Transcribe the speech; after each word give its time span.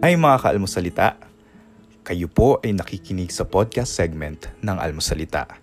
Ay 0.00 0.16
mga 0.16 0.40
kaalmosalita, 0.40 1.20
kayo 2.08 2.24
po 2.32 2.56
ay 2.64 2.72
nakikinig 2.72 3.28
sa 3.28 3.44
podcast 3.44 3.92
segment 3.92 4.48
ng 4.64 4.80
Almosalita. 4.80 5.60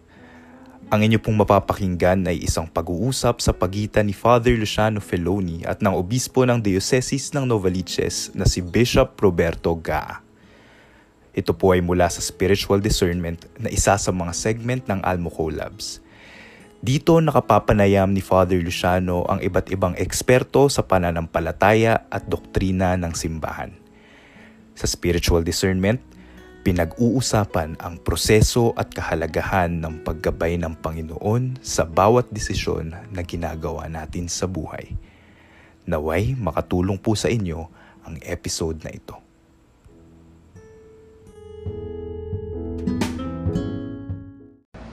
Ang 0.94 1.10
inyo 1.10 1.18
pong 1.18 1.42
mapapakinggan 1.42 2.22
ay 2.30 2.46
isang 2.46 2.70
pag-uusap 2.70 3.42
sa 3.42 3.50
pagitan 3.50 4.06
ni 4.06 4.14
Father 4.14 4.54
Luciano 4.54 5.02
Feloni 5.02 5.66
at 5.66 5.82
ng 5.82 5.90
obispo 5.90 6.46
ng 6.46 6.62
Diocese 6.62 7.34
ng 7.34 7.50
Novaliches 7.50 8.30
na 8.38 8.46
si 8.46 8.62
Bishop 8.62 9.18
Roberto 9.18 9.74
Gaa. 9.74 10.22
Ito 11.34 11.58
po 11.58 11.74
ay 11.74 11.82
mula 11.82 12.06
sa 12.06 12.22
Spiritual 12.22 12.78
Discernment 12.78 13.50
na 13.58 13.74
isa 13.74 13.98
sa 13.98 14.12
mga 14.14 14.38
segment 14.38 14.86
ng 14.86 15.02
Almo 15.02 15.34
Collabs. 15.34 15.98
Dito 16.78 17.18
nakapapanayam 17.18 18.14
ni 18.14 18.22
Father 18.22 18.62
Luciano 18.62 19.26
ang 19.26 19.42
iba't 19.42 19.74
ibang 19.74 19.98
eksperto 19.98 20.70
sa 20.70 20.86
pananampalataya 20.86 22.06
at 22.14 22.30
doktrina 22.30 22.94
ng 23.02 23.18
simbahan. 23.18 23.87
Sa 24.78 24.86
spiritual 24.86 25.42
discernment, 25.42 25.98
pinag-uusapan 26.62 27.82
ang 27.82 27.98
proseso 27.98 28.78
at 28.78 28.94
kahalagahan 28.94 29.74
ng 29.82 30.06
paggabay 30.06 30.54
ng 30.62 30.78
Panginoon 30.78 31.58
sa 31.66 31.82
bawat 31.82 32.30
desisyon 32.30 32.94
na 33.10 33.26
ginagawa 33.26 33.90
natin 33.90 34.30
sa 34.30 34.46
buhay. 34.46 34.94
Naway 35.90 36.38
makatulong 36.38 37.02
po 37.02 37.18
sa 37.18 37.26
inyo 37.26 37.66
ang 38.06 38.22
episode 38.22 38.78
na 38.86 38.94
ito. 38.94 39.18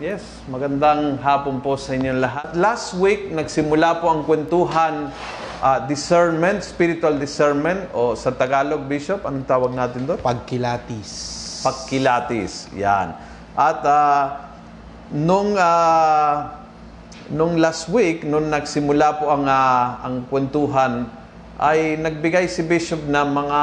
Yes, 0.01 0.25
magandang 0.49 1.21
hapon 1.21 1.61
po 1.61 1.77
sa 1.77 1.93
inyong 1.93 2.25
lahat. 2.25 2.57
Last 2.57 2.97
week, 2.97 3.29
nagsimula 3.29 4.01
po 4.01 4.09
ang 4.09 4.25
kwentuhan 4.25 5.13
uh, 5.65 5.81
discernment, 5.89 6.61
spiritual 6.61 7.17
discernment, 7.17 7.89
o 7.97 8.13
sa 8.13 8.29
Tagalog, 8.29 8.85
Bishop, 8.85 9.25
anong 9.25 9.49
tawag 9.49 9.73
natin 9.73 10.05
doon? 10.05 10.21
Pagkilatis. 10.21 11.11
Pagkilatis, 11.65 12.69
yan. 12.77 13.17
At 13.57 13.81
uh, 13.81 14.45
nung, 15.09 15.57
uh, 15.57 16.53
nung 17.33 17.57
last 17.57 17.89
week, 17.89 18.29
nung 18.29 18.53
nagsimula 18.53 19.17
po 19.17 19.33
ang, 19.33 19.49
uh, 19.49 20.05
ang 20.05 20.29
kwentuhan, 20.29 21.09
ay 21.57 21.97
nagbigay 21.97 22.45
si 22.45 22.61
Bishop 22.69 23.01
ng 23.09 23.29
mga 23.33 23.61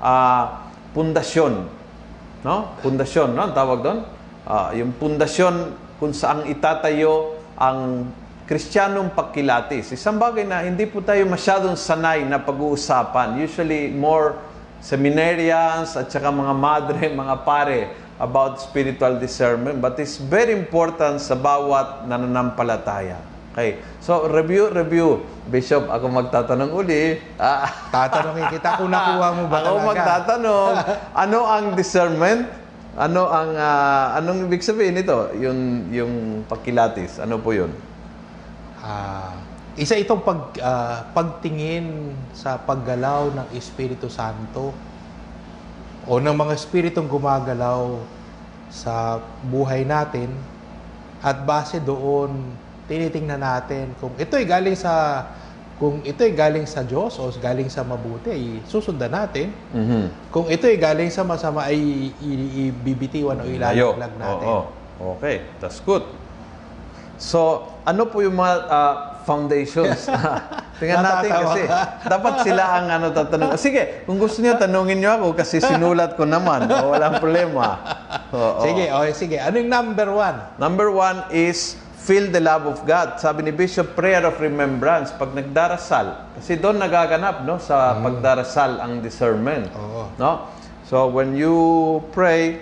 uh, 0.00 0.44
pundasyon. 0.96 1.68
No? 2.40 2.72
Pundasyon, 2.80 3.36
no? 3.36 3.50
Ang 3.50 3.54
tawag 3.54 3.84
doon? 3.84 4.00
uh, 4.48 4.70
yung 4.76 4.92
pundasyon 4.96 5.72
kung 5.98 6.12
saan 6.12 6.44
itatayo 6.48 7.40
ang 7.56 8.08
Kristiyanong 8.44 9.16
pagkilatis. 9.16 9.96
Isang 9.96 10.20
bagay 10.20 10.44
na 10.44 10.60
hindi 10.60 10.84
po 10.84 11.00
tayo 11.00 11.24
masyadong 11.24 11.80
sanay 11.80 12.28
na 12.28 12.36
pag-uusapan. 12.36 13.40
Usually 13.40 13.88
more 13.88 14.36
seminarians 14.84 15.96
at 15.96 16.12
saka 16.12 16.28
mga 16.28 16.52
madre, 16.52 17.08
mga 17.24 17.40
pare 17.40 17.88
about 18.20 18.60
spiritual 18.60 19.16
discernment. 19.16 19.80
But 19.80 19.96
it's 19.96 20.20
very 20.20 20.52
important 20.52 21.24
sa 21.24 21.32
bawat 21.40 22.04
nananampalataya. 22.04 23.16
Okay. 23.56 23.80
So, 24.04 24.28
review, 24.28 24.68
review. 24.68 25.24
Bishop, 25.48 25.88
ako 25.88 26.12
magtatanong 26.12 26.68
uli. 26.68 27.16
Ah. 27.40 27.64
Tatanungin 27.88 28.52
kita 28.52 28.76
kung 28.76 28.92
nakuha 28.92 29.28
mo 29.40 29.42
ba 29.48 29.58
ako 29.64 29.76
talaga? 29.80 29.88
magtatanong. 29.88 30.74
ano 31.24 31.38
ang 31.48 31.64
discernment? 31.72 32.44
Ano 32.92 33.24
ang 33.24 33.56
uh, 33.56 34.20
anong 34.20 34.52
ibig 34.52 34.60
sabihin 34.60 35.00
nito? 35.00 35.32
Yung 35.40 35.88
yung 35.88 36.12
pagkilatis. 36.44 37.18
Ano 37.24 37.40
po 37.42 37.50
'yun? 37.50 37.72
Ah, 38.84 39.32
uh, 39.32 39.34
isa 39.74 39.98
itong 39.98 40.22
pag 40.22 40.54
uh, 40.60 40.98
pagtingin 41.10 42.14
sa 42.30 42.60
paggalaw 42.60 43.32
ng 43.34 43.48
Espiritu 43.58 44.06
Santo 44.06 44.70
o 46.04 46.20
ng 46.20 46.36
mga 46.36 46.52
espiritong 46.54 47.08
gumagalaw 47.08 47.98
sa 48.70 49.18
buhay 49.48 49.82
natin 49.82 50.30
at 51.24 51.42
base 51.42 51.80
doon 51.80 52.54
tinitingnan 52.84 53.40
natin 53.40 53.96
kung 53.98 54.12
ito 54.20 54.36
ay 54.36 54.44
galing 54.44 54.76
sa 54.76 55.24
kung 55.74 55.98
ito 56.06 56.22
ay 56.22 56.30
galing 56.38 56.66
sa 56.70 56.86
Diyos 56.86 57.18
o 57.18 57.34
galing 57.34 57.66
sa 57.66 57.82
mabuti, 57.82 58.30
ay 58.30 58.62
susundan 58.62 59.10
natin. 59.10 59.50
Mm-hmm. 59.74 60.30
Kung 60.30 60.46
ito 60.46 60.70
ay 60.70 60.78
galing 60.78 61.10
sa 61.10 61.26
masama, 61.26 61.66
ay 61.66 62.14
ibibitiwan 62.22 63.42
o 63.42 63.44
ilalaglag 63.50 64.14
natin. 64.14 64.48
Oo, 64.54 64.62
oo. 65.02 65.18
Okay, 65.18 65.42
that's 65.58 65.82
good. 65.82 66.06
So, 67.24 67.64
ano 67.88 68.04
po 68.04 68.20
yung 68.20 68.36
mga 68.36 68.54
uh, 68.68 68.94
foundations? 69.24 70.04
Tingnan 70.80 71.00
natin 71.00 71.30
kasi. 71.32 71.62
Dapat 72.04 72.34
sila 72.44 72.62
ang 72.76 72.86
ano 72.92 73.06
tatanong. 73.16 73.56
Sige, 73.56 74.04
kung 74.04 74.20
gusto 74.20 74.44
niyo 74.44 74.60
tanungin 74.60 75.00
niyo 75.00 75.16
ako 75.16 75.26
kasi 75.32 75.56
sinulat 75.64 76.20
ko 76.20 76.28
naman. 76.28 76.68
O, 76.74 76.92
walang 76.92 77.22
problema. 77.22 77.80
Oo, 78.34 78.60
sige, 78.66 78.90
okay, 78.92 79.12
sige. 79.16 79.36
Ano 79.40 79.56
yung 79.56 79.72
number 79.72 80.10
one? 80.12 80.36
Number 80.60 80.92
one 80.92 81.24
is 81.32 81.80
feel 82.04 82.28
the 82.28 82.42
love 82.42 82.68
of 82.68 82.84
God. 82.84 83.16
Sabi 83.16 83.48
ni 83.48 83.52
Bishop, 83.54 83.96
prayer 83.96 84.26
of 84.28 84.36
remembrance. 84.36 85.08
Pag 85.16 85.32
nagdarasal, 85.32 86.36
kasi 86.36 86.60
doon 86.60 86.76
nagaganap 86.76 87.48
no, 87.48 87.56
sa 87.56 87.96
mm. 87.96 88.04
pagdarasal 88.04 88.84
ang 88.84 89.00
discernment. 89.00 89.72
Oo. 89.72 90.12
No? 90.20 90.52
So 90.84 91.08
when 91.08 91.32
you 91.32 91.56
pray, 92.12 92.60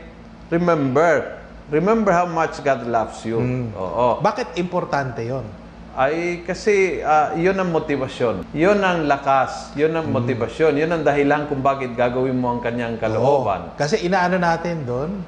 remember. 0.54 1.41
Remember 1.72 2.12
how 2.12 2.28
much 2.28 2.60
God 2.60 2.84
loves 2.84 3.24
you. 3.24 3.40
Mm. 3.40 3.72
Oo. 3.72 4.20
Bakit 4.20 4.60
importante 4.60 5.24
yon? 5.24 5.48
Ay 5.96 6.44
kasi 6.44 7.00
uh, 7.00 7.32
yun 7.32 7.56
ang 7.56 7.72
motivasyon. 7.72 8.44
Yun 8.52 8.80
ang 8.84 9.08
lakas. 9.08 9.72
Yun 9.72 9.96
ang 9.96 10.12
mm. 10.12 10.12
motivasyon. 10.12 10.72
Yun 10.76 10.90
ang 10.92 11.02
dahilan 11.02 11.48
kung 11.48 11.64
bakit 11.64 11.96
gagawin 11.96 12.36
mo 12.36 12.52
ang 12.52 12.60
kanyang 12.60 13.00
kalooban. 13.00 13.72
Oo. 13.72 13.80
Kasi 13.80 14.04
inaano 14.04 14.36
natin 14.36 14.84
doon, 14.84 15.24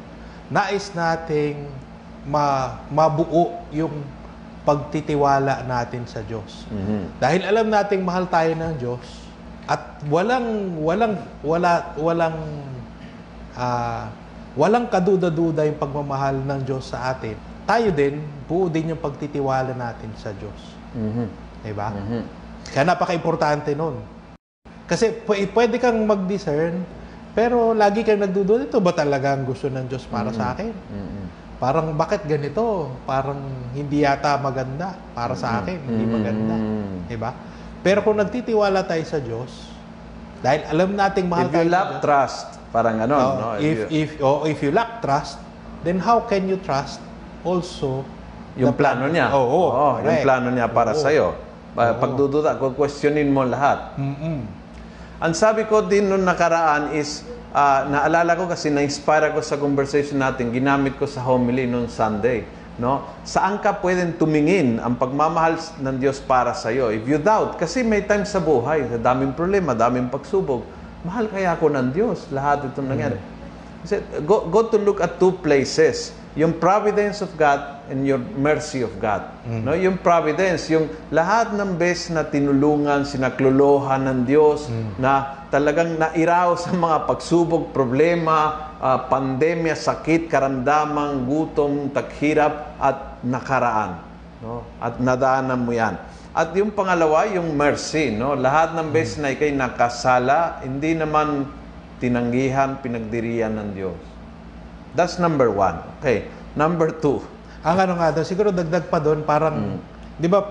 nais 0.52 0.92
nating 0.92 1.64
ma, 2.28 2.76
mabuo 2.92 3.64
yung 3.72 4.04
pagtitiwala 4.64 5.64
natin 5.68 6.08
sa 6.08 6.24
Diyos. 6.24 6.64
Mm-hmm. 6.72 7.02
Dahil 7.20 7.40
alam 7.44 7.66
nating 7.68 8.00
mahal 8.00 8.24
tayo 8.28 8.52
ng 8.56 8.72
Diyos 8.80 9.04
at 9.64 10.00
walang 10.12 10.76
walang 10.80 11.16
wala 11.40 11.96
walang 11.96 12.36
uh, 13.56 14.08
walang 14.54 14.86
kaduda-duda 14.90 15.66
yung 15.66 15.78
pagmamahal 15.78 16.38
ng 16.42 16.60
Diyos 16.66 16.90
sa 16.90 17.14
atin. 17.14 17.34
Tayo 17.64 17.90
din 17.90 18.22
buo 18.46 18.70
din 18.70 18.94
yung 18.94 19.00
pagtitiwala 19.00 19.72
natin 19.74 20.10
sa 20.18 20.30
Diyos. 20.34 20.60
Mm-hmm. 20.94 21.28
'Di 21.64 21.74
ba? 21.74 21.88
Mm-hmm. 21.90 22.22
Kaya 22.70 22.84
napaka-importante 22.88 23.74
noon. 23.74 23.98
Kasi 24.84 25.24
pwede 25.28 25.80
kang 25.80 25.98
mag-discern 26.04 26.84
pero 27.34 27.74
lagi 27.74 28.06
kang 28.06 28.22
nagdududa, 28.22 28.70
ito 28.70 28.78
ba 28.78 28.94
talaga 28.94 29.34
ang 29.34 29.42
gusto 29.48 29.66
ng 29.66 29.90
Diyos 29.90 30.06
para 30.06 30.30
mm-hmm. 30.30 30.38
sa 30.38 30.52
akin? 30.54 30.70
Mm-hmm 30.70 31.24
parang 31.64 31.94
bakit 31.94 32.28
ganito? 32.28 32.92
Parang 33.08 33.40
hindi 33.72 34.04
yata 34.04 34.36
maganda 34.36 34.92
para 35.14 35.32
sa 35.32 35.62
akin, 35.62 35.78
mm-hmm. 35.80 35.88
hindi 35.88 36.04
maganda. 36.04 36.54
Mm-hmm. 36.60 37.08
'Di 37.08 37.16
ba? 37.16 37.30
Pero 37.84 38.04
kung 38.04 38.20
nagtitiwala 38.20 38.84
tayo 38.84 39.04
sa 39.08 39.18
Diyos, 39.20 39.72
dahil 40.44 40.60
alam 40.68 40.92
nating 40.92 41.24
mahal 41.24 41.48
tayo. 41.48 41.64
If 41.64 41.68
you 41.68 41.72
lack 41.72 41.90
trust, 42.04 42.53
parang 42.74 42.98
ano, 42.98 43.14
oh, 43.14 43.30
no? 43.38 43.48
If 43.62 43.86
if 43.94 44.08
oh, 44.18 44.42
if 44.50 44.58
you 44.58 44.74
lack 44.74 44.98
trust, 44.98 45.38
then 45.86 46.02
how 46.02 46.26
can 46.26 46.50
you 46.50 46.58
trust 46.58 46.98
also 47.46 48.02
yung 48.58 48.74
plano 48.74 49.06
niya? 49.06 49.30
Oo, 49.30 49.38
oh, 49.38 49.46
oh, 49.46 49.70
oh, 49.70 49.94
yung 50.02 50.18
plano 50.26 50.50
niya 50.50 50.66
para 50.66 50.90
oh, 50.90 50.98
sa 50.98 51.14
iyo. 51.14 51.38
Oh. 51.78 51.94
Pagdududa, 52.02 52.58
questionin 52.74 53.30
mo 53.30 53.46
lahat. 53.46 53.94
Mm-hmm. 53.98 54.38
Ang 55.22 55.34
sabi 55.34 55.66
ko 55.70 55.86
din 55.86 56.10
nung 56.10 56.26
nakaraan 56.26 56.94
is 56.94 57.22
uh, 57.54 57.86
naalala 57.86 58.34
ko 58.34 58.50
kasi 58.50 58.70
na-inspire 58.70 59.30
ako 59.30 59.38
sa 59.42 59.54
conversation 59.58 60.18
natin, 60.18 60.50
ginamit 60.50 60.98
ko 60.98 61.06
sa 61.06 61.22
homily 61.22 61.70
noon 61.70 61.86
Sunday. 61.86 62.42
No? 62.74 63.06
Saan 63.22 63.62
ka 63.62 63.78
pwedeng 63.78 64.18
tumingin 64.18 64.82
ang 64.82 64.98
pagmamahal 64.98 65.54
ng 65.78 65.96
Diyos 66.02 66.18
para 66.18 66.50
sa 66.58 66.74
iyo? 66.74 66.90
If 66.90 67.06
you 67.06 67.22
doubt, 67.22 67.54
kasi 67.54 67.86
may 67.86 68.02
time 68.02 68.26
sa 68.26 68.42
buhay, 68.42 68.98
daming 68.98 69.34
problema, 69.38 69.78
daming 69.78 70.10
pagsubok, 70.10 70.66
mahal 71.04 71.28
kaya 71.28 71.54
ako 71.54 71.70
ng 71.70 71.88
Diyos, 71.92 72.26
lahat 72.32 72.66
itong 72.72 72.88
nangyari. 72.88 73.20
Mm. 73.20 73.32
Kasi, 73.84 73.94
go, 74.24 74.48
go 74.48 74.66
to 74.72 74.80
look 74.80 75.04
at 75.04 75.20
two 75.20 75.36
places 75.44 76.16
yung 76.34 76.58
providence 76.58 77.22
of 77.22 77.30
God 77.38 77.86
and 77.86 78.02
your 78.02 78.18
mercy 78.18 78.82
of 78.82 78.90
God. 78.98 79.22
Mm. 79.46 79.62
No, 79.62 79.72
yung 79.78 80.02
providence, 80.02 80.66
yung 80.66 80.90
lahat 81.14 81.54
ng 81.54 81.78
bes 81.78 82.10
na 82.10 82.26
tinulungan, 82.26 83.06
sinaklolohan 83.06 84.02
ng 84.02 84.18
Diyos 84.26 84.66
mm. 84.66 84.98
na 84.98 85.46
talagang 85.54 85.94
nairaw 85.94 86.58
sa 86.58 86.74
mga 86.74 87.06
pagsubok, 87.06 87.70
problema, 87.70 88.74
uh, 88.82 89.06
pandemya, 89.06 89.78
sakit, 89.78 90.26
karamdaman, 90.26 91.22
gutom, 91.22 91.94
taghirap 91.94 92.74
at 92.82 93.22
nakaraan. 93.22 94.02
No? 94.42 94.66
At 94.82 94.98
nadaanan 94.98 95.62
mo 95.62 95.70
'yan. 95.70 95.96
At 96.34 96.50
yung 96.58 96.74
pangalawa, 96.74 97.30
yung 97.30 97.54
mercy, 97.54 98.10
no? 98.10 98.34
Lahat 98.34 98.74
ng 98.74 98.90
mm. 98.90 99.22
na 99.22 99.28
ikay 99.30 99.54
nakasala, 99.54 100.58
hindi 100.66 100.98
naman 100.98 101.46
tinanggihan, 102.02 102.82
pinagdiriyan 102.82 103.54
ng 103.54 103.68
Diyos. 103.70 104.00
That's 104.98 105.22
number 105.22 105.54
one. 105.54 105.78
Okay. 106.02 106.26
Number 106.58 106.90
two. 106.90 107.22
Ang 107.62 107.86
ano 107.86 107.94
nga 108.02 108.10
daw, 108.10 108.26
siguro 108.26 108.50
dagdag 108.50 108.90
pa 108.90 108.98
doon, 108.98 109.22
parang, 109.22 109.78
mm. 109.78 109.78
di 110.18 110.26
ba, 110.26 110.42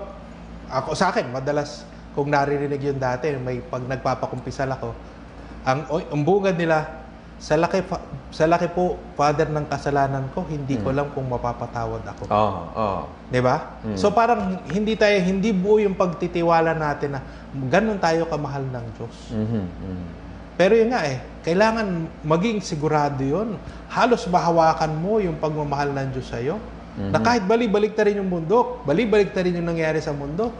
ako 0.72 0.96
sa 0.96 1.12
akin, 1.12 1.28
madalas, 1.28 1.84
kung 2.16 2.32
naririnig 2.32 2.80
yun 2.80 2.96
dati, 2.96 3.28
may 3.36 3.60
pag 3.60 3.84
nagpapakumpisal 3.84 4.72
ako, 4.72 4.96
Ang, 5.64 5.84
ang 5.88 6.22
bungad 6.24 6.56
nila, 6.60 7.03
sa 7.38 7.58
laki, 7.58 7.82
fa- 7.84 8.04
sa 8.30 8.46
laki 8.46 8.70
po, 8.72 8.96
Father, 9.18 9.50
ng 9.50 9.66
kasalanan 9.68 10.30
ko, 10.32 10.46
hindi 10.48 10.78
ko 10.80 10.94
alam 10.94 11.10
kung 11.12 11.26
mapapatawad 11.28 12.02
ako. 12.06 12.22
Oo, 12.30 12.60
oo. 12.72 13.02
Di 13.28 13.40
ba? 13.42 13.78
So 13.98 14.14
parang 14.14 14.62
hindi 14.70 14.94
tayo, 14.94 15.18
hindi 15.20 15.50
buo 15.50 15.82
yung 15.82 15.98
pagtitiwala 15.98 16.72
natin 16.72 17.18
na 17.18 17.20
ganun 17.68 17.98
tayo 17.98 18.24
kamahal 18.30 18.64
ng 18.64 18.86
Diyos. 18.96 19.16
Mhm, 19.34 19.64
mhm. 19.66 20.06
Pero 20.54 20.78
yun 20.78 20.94
nga 20.94 21.02
eh, 21.02 21.18
kailangan 21.42 21.86
maging 22.22 22.62
sigurado 22.62 23.18
yun. 23.20 23.58
Halos 23.90 24.22
mahawakan 24.30 24.92
mo 24.94 25.18
yung 25.18 25.34
pagmamahal 25.34 25.90
ng 25.90 26.14
Diyos 26.14 26.30
sa'yo. 26.30 26.56
Na 27.10 27.18
kahit 27.18 27.42
bali-balik 27.42 27.98
ta 27.98 28.06
rin 28.06 28.22
yung 28.22 28.30
mundo, 28.30 28.78
bali-balik 28.86 29.34
ta 29.34 29.42
rin 29.42 29.58
yung 29.58 29.66
nangyari 29.66 29.98
sa 29.98 30.14
mundo, 30.14 30.54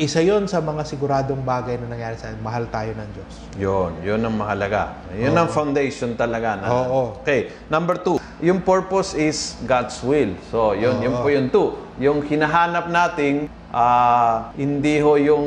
isa 0.00 0.24
yon 0.24 0.48
sa 0.48 0.64
mga 0.64 0.80
siguradong 0.88 1.44
bagay 1.44 1.76
na 1.76 1.92
nangyari 1.92 2.16
sa 2.16 2.32
atin. 2.32 2.40
Mahal 2.40 2.64
tayo 2.72 2.96
ng 2.96 3.08
Diyos. 3.12 3.32
Yun, 3.60 3.92
yun 4.00 4.20
ang 4.24 4.32
mahalaga. 4.32 4.96
Yun 5.12 5.36
ang 5.36 5.52
foundation 5.52 6.16
talaga. 6.16 6.56
Na, 6.56 6.72
Oo. 6.72 7.20
Okay, 7.20 7.52
number 7.68 8.00
two, 8.00 8.16
yung 8.40 8.64
purpose 8.64 9.12
is 9.12 9.60
God's 9.68 10.00
will. 10.00 10.32
So, 10.48 10.72
yun, 10.72 11.04
yun 11.04 11.20
po 11.20 11.28
yung 11.28 11.52
two. 11.52 11.76
Yung 12.00 12.24
hinahanap 12.24 12.88
nating, 12.88 13.52
ah, 13.76 14.48
hindi 14.56 15.04
ho 15.04 15.20
yung 15.20 15.46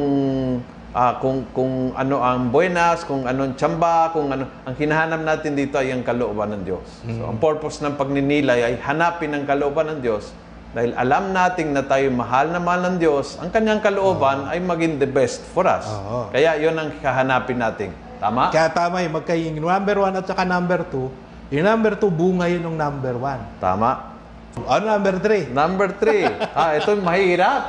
ah, 0.94 1.18
kung, 1.18 1.50
kung 1.50 1.98
ano 1.98 2.22
ang 2.22 2.54
buenas, 2.54 3.02
kung 3.10 3.26
anong 3.26 3.58
tsamba, 3.58 4.14
kung 4.14 4.30
ano. 4.30 4.46
Ang 4.70 4.78
hinahanap 4.78 5.26
natin 5.26 5.58
dito 5.58 5.82
ay 5.82 5.90
ang 5.98 6.06
kalooban 6.06 6.54
ng 6.54 6.62
Diyos. 6.62 6.86
So, 7.10 7.26
ang 7.26 7.42
purpose 7.42 7.82
ng 7.82 7.98
pagninilay 7.98 8.62
ay 8.62 8.74
hanapin 8.86 9.34
ang 9.34 9.50
kalooban 9.50 9.98
ng 9.98 10.00
Diyos 10.06 10.30
dahil 10.74 10.90
alam 10.98 11.30
nating 11.30 11.70
na 11.70 11.86
tayo 11.86 12.10
mahal 12.10 12.50
na 12.50 12.58
mahal 12.58 12.82
ng 12.90 12.98
Diyos, 12.98 13.38
ang 13.38 13.54
kanyang 13.54 13.78
kalooban 13.78 14.50
ay 14.50 14.58
maging 14.58 14.98
the 14.98 15.06
best 15.06 15.46
for 15.54 15.70
us. 15.70 15.86
Oo. 15.86 16.34
Kaya 16.34 16.58
yun 16.58 16.74
ang 16.74 16.90
hahanapin 16.98 17.62
natin. 17.62 17.94
Tama? 18.18 18.50
Kaya 18.50 18.74
tama 18.74 19.06
yung 19.06 19.22
magkaing 19.22 19.62
number 19.62 20.02
one 20.02 20.18
at 20.18 20.26
saka 20.26 20.42
number 20.42 20.82
two. 20.90 21.14
Yung 21.54 21.70
number 21.70 21.94
two, 21.94 22.10
bunga 22.10 22.50
yun 22.50 22.66
ng 22.66 22.74
number 22.74 23.14
one. 23.14 23.38
Tama. 23.62 24.18
Ano 24.66 24.98
number 24.98 25.22
three? 25.22 25.46
Number 25.54 25.94
three. 25.94 26.26
ah, 26.58 26.74
ito 26.74 26.98
mahirap. 26.98 27.62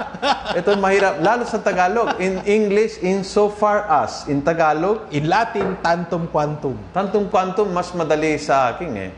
Ito 0.56 0.72
mahirap. 0.80 1.20
Lalo 1.20 1.44
sa 1.44 1.60
Tagalog. 1.60 2.16
In 2.16 2.40
English, 2.48 3.04
in 3.04 3.20
so 3.20 3.52
far 3.52 3.84
as. 3.84 4.24
In 4.32 4.40
Tagalog, 4.40 5.12
In 5.12 5.28
Latin, 5.28 5.76
tantum 5.84 6.24
quantum. 6.32 6.72
tantong 6.96 7.28
quantum, 7.28 7.68
mas 7.68 7.92
madali 7.92 8.40
sa 8.40 8.72
akin 8.72 8.92
eh. 8.96 9.10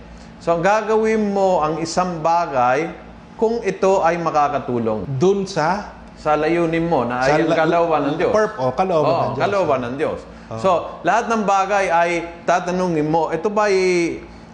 So, 0.43 0.59
ang 0.59 0.63
gagawin 0.67 1.31
mo 1.31 1.63
ang 1.63 1.79
isang 1.79 2.19
bagay 2.19 3.06
kung 3.37 3.61
ito 3.63 4.01
ay 4.01 4.17
makakatulong 4.17 5.05
Dun 5.07 5.45
sa 5.45 5.93
sa 6.17 6.35
layunin 6.35 6.83
mo 6.83 7.05
na 7.05 7.23
ay 7.23 7.45
ang 7.45 7.53
la- 7.53 7.57
kalooban 7.57 8.01
ng 8.03 8.17
Diyos. 8.19 8.33
Perp- 8.33 8.59
oh, 8.59 8.73
kalooban 8.73 9.07
Oo, 9.07 9.21
ng 9.23 9.33
Diyos. 9.33 9.45
kalooban 9.47 9.81
ng 9.85 9.95
Diyos. 9.95 10.21
So, 10.59 10.71
lahat 11.03 11.27
ng 11.27 11.43
bagay 11.43 11.87
ay 11.87 12.11
tatanungin 12.43 13.07
mo, 13.07 13.31
ito 13.31 13.47
ba 13.47 13.69
ay 13.69 13.79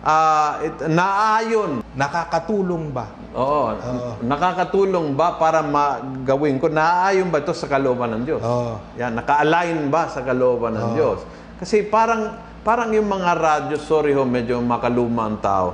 ah, 0.02 0.58
it- 0.60 0.84
naayon 0.84 1.80
nakakatulong 1.94 2.90
ba? 2.90 3.08
Oo. 3.32 3.72
Nakakatulong 4.20 5.12
ba 5.12 5.36
para 5.36 5.60
magawin 5.60 6.56
ko? 6.56 6.68
Naaayon 6.68 7.28
ba 7.28 7.40
ito 7.40 7.52
sa 7.52 7.68
kalooban 7.68 8.12
ng 8.16 8.22
Diyos? 8.24 8.42
Oo. 8.42 8.76
Yan, 8.96 9.16
naka-align 9.16 9.88
ba 9.88 10.08
sa 10.08 10.20
kalooban 10.20 10.72
ng 10.72 10.88
Diyos? 10.92 11.24
Kasi 11.56 11.86
parang 11.86 12.36
parang 12.60 12.90
yung 12.90 13.06
mga 13.06 13.30
radyo, 13.32 13.76
sorry 13.76 14.12
ho, 14.12 14.24
medyo 14.24 14.58
makaluma 14.58 15.24
ang 15.24 15.38
tao. 15.40 15.68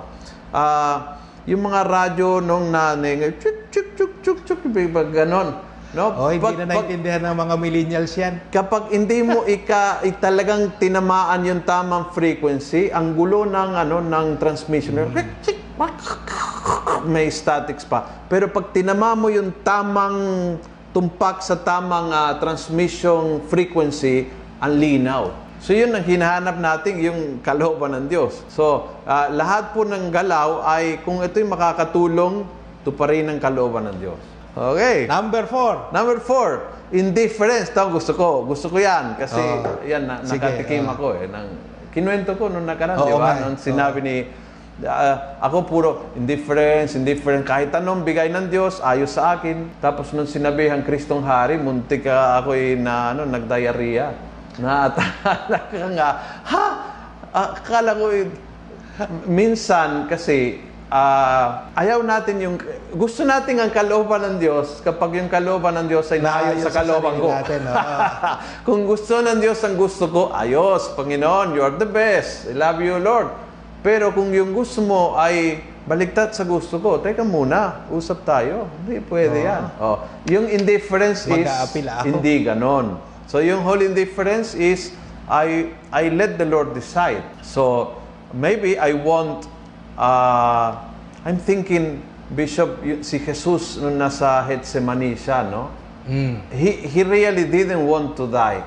Ah, 0.50 1.18
yung 1.48 1.64
mga 1.64 1.80
radyo 1.88 2.44
nung 2.44 2.68
nanay, 2.68 3.32
chuk 3.40 3.72
chuk 3.72 3.88
chuk 3.96 4.12
chuk 4.20 4.38
chuk, 4.44 4.60
pag 4.92 5.08
ganon. 5.08 5.64
No? 5.96 6.12
Oh, 6.12 6.28
hindi 6.28 6.44
Pag- 6.44 6.60
na 6.60 6.68
pag- 6.68 6.84
naintindihan 6.84 7.32
ng 7.32 7.36
mga 7.48 7.54
millennials 7.56 8.12
yan. 8.12 8.44
kapag 8.52 8.92
hindi 8.92 9.24
mo 9.24 9.48
ika 9.48 10.04
talagang 10.20 10.76
tinamaan 10.76 11.48
yung 11.48 11.64
tamang 11.64 12.12
frequency, 12.12 12.92
ang 12.92 13.16
gulo 13.16 13.48
ng 13.48 13.70
ano 13.72 14.04
ng 14.04 14.36
transmission 14.36 15.00
may 17.08 17.32
statics 17.32 17.88
pa. 17.88 18.04
Pero 18.28 18.52
pag 18.52 18.68
tinama 18.68 19.16
mo 19.16 19.32
yung 19.32 19.48
tamang 19.64 20.60
tumpak 20.92 21.40
sa 21.40 21.56
tamang 21.56 22.12
ah, 22.12 22.36
transmission 22.36 23.40
frequency, 23.48 24.28
ang 24.60 24.76
linaw. 24.76 25.47
So 25.58 25.74
yun 25.74 25.90
ang 25.90 26.06
hinahanap 26.06 26.56
natin, 26.56 27.02
yung 27.02 27.20
kalooban 27.42 27.90
ng 27.92 28.06
Diyos. 28.06 28.46
So 28.48 28.86
ah, 29.04 29.26
lahat 29.28 29.74
po 29.74 29.82
ng 29.82 30.08
galaw 30.08 30.62
ay 30.62 31.02
kung 31.02 31.18
ito'y 31.18 31.42
makakatulong, 31.42 32.46
tuparin 32.82 33.26
ang 33.26 33.42
kalooban 33.42 33.90
ng 33.90 33.96
Diyos. 33.98 34.20
Okay. 34.54 35.06
Number 35.06 35.46
four. 35.46 35.86
Number 35.90 36.18
four, 36.18 36.66
indifference. 36.90 37.70
Ito 37.70 37.90
gusto 37.90 38.10
ko. 38.12 38.42
Gusto 38.42 38.66
ko 38.66 38.78
yan. 38.78 39.14
Kasi 39.14 39.38
Oh. 39.38 39.86
yan, 39.86 40.02
na, 40.02 40.18
Sige, 40.22 40.42
nakatikim 40.42 40.82
oh. 40.82 40.94
ako 40.94 41.06
eh. 41.14 41.30
Nang, 41.30 41.46
kinuwento 41.94 42.34
ko 42.34 42.50
nung 42.50 42.66
nakaraan, 42.66 42.98
Oo 42.98 43.06
di 43.06 43.14
ba? 43.14 43.38
eh. 43.38 43.42
Nung 43.46 43.54
sinabi 43.54 43.98
ni, 44.02 44.16
ah, 44.82 45.38
ako 45.38 45.56
puro 45.62 45.90
indifference, 46.14 46.98
indifferent. 46.98 47.46
Kahit 47.46 47.70
anong 47.70 48.02
bigay 48.02 48.30
ng 48.30 48.50
Diyos, 48.50 48.82
ayos 48.82 49.14
sa 49.14 49.38
akin. 49.38 49.78
Tapos 49.78 50.10
nung 50.10 50.26
sinabihan 50.26 50.82
Kristong 50.82 51.22
Hari, 51.22 51.54
muntik 51.54 52.06
ka 52.06 52.42
ako 52.42 52.54
na 52.78 53.14
ano, 53.14 53.30
nagdiarrhea. 53.30 54.27
Naatala 54.58 55.58
ka 55.70 55.86
nga, 55.94 56.10
ha? 56.44 56.66
Ah, 57.30 57.54
Akala 57.54 57.92
ko 57.94 58.08
eh, 58.10 58.26
minsan 59.28 60.08
kasi 60.08 60.58
ah, 60.88 61.68
ayaw 61.76 62.00
natin 62.00 62.40
yung 62.40 62.56
gusto 62.96 63.22
natin 63.22 63.60
ang 63.60 63.70
kalooban 63.70 64.24
ng 64.24 64.36
Diyos 64.40 64.80
kapag 64.80 65.20
yung 65.20 65.30
kalooban 65.30 65.76
ng 65.76 65.86
Diyos 65.86 66.08
ay 66.10 66.24
naayon 66.24 66.64
sa 66.64 66.72
kalooban 66.72 67.20
ko. 67.20 67.28
natin, 67.30 67.62
oo. 67.70 67.98
Kung 68.64 68.88
gusto 68.88 69.20
ng 69.20 69.38
Diyos 69.38 69.60
ang 69.62 69.76
gusto 69.76 70.08
ko, 70.08 70.22
ayos, 70.32 70.90
Panginoon, 70.96 71.54
you 71.54 71.62
are 71.62 71.76
the 71.76 71.86
best. 71.86 72.48
I 72.48 72.56
love 72.56 72.80
you, 72.80 72.96
Lord. 72.96 73.28
Pero 73.84 74.10
kung 74.10 74.32
yung 74.34 74.56
gusto 74.56 74.82
mo 74.82 75.14
ay 75.14 75.62
baliktad 75.86 76.34
sa 76.34 76.42
gusto 76.42 76.82
ko, 76.82 76.98
teka 76.98 77.22
muna, 77.22 77.86
usap 77.92 78.26
tayo. 78.26 78.66
Hindi 78.82 78.98
pwede 79.06 79.38
yan. 79.46 79.62
Oh, 79.78 80.02
yung 80.26 80.50
indifference 80.50 81.28
is 81.30 81.46
hindi 82.02 82.42
ganon. 82.42 82.98
So 83.28 83.44
yung 83.44 83.60
whole 83.60 83.84
indifference 83.84 84.56
is 84.56 84.96
I 85.28 85.68
I 85.92 86.08
let 86.08 86.40
the 86.40 86.48
Lord 86.48 86.72
decide. 86.72 87.20
So 87.44 87.92
maybe 88.32 88.80
I 88.80 88.96
want 88.96 89.44
uh, 90.00 90.80
I'm 91.28 91.36
thinking 91.36 92.00
Bishop 92.32 92.80
si 93.04 93.20
Jesus 93.20 93.76
nung 93.76 94.00
nasa 94.00 94.48
Gethsemane 94.48 95.12
siya, 95.12 95.44
no? 95.44 95.68
Mm. 96.08 96.40
He 96.56 96.70
he 96.88 97.00
really 97.04 97.44
didn't 97.44 97.84
want 97.84 98.16
to 98.16 98.24
die. 98.24 98.64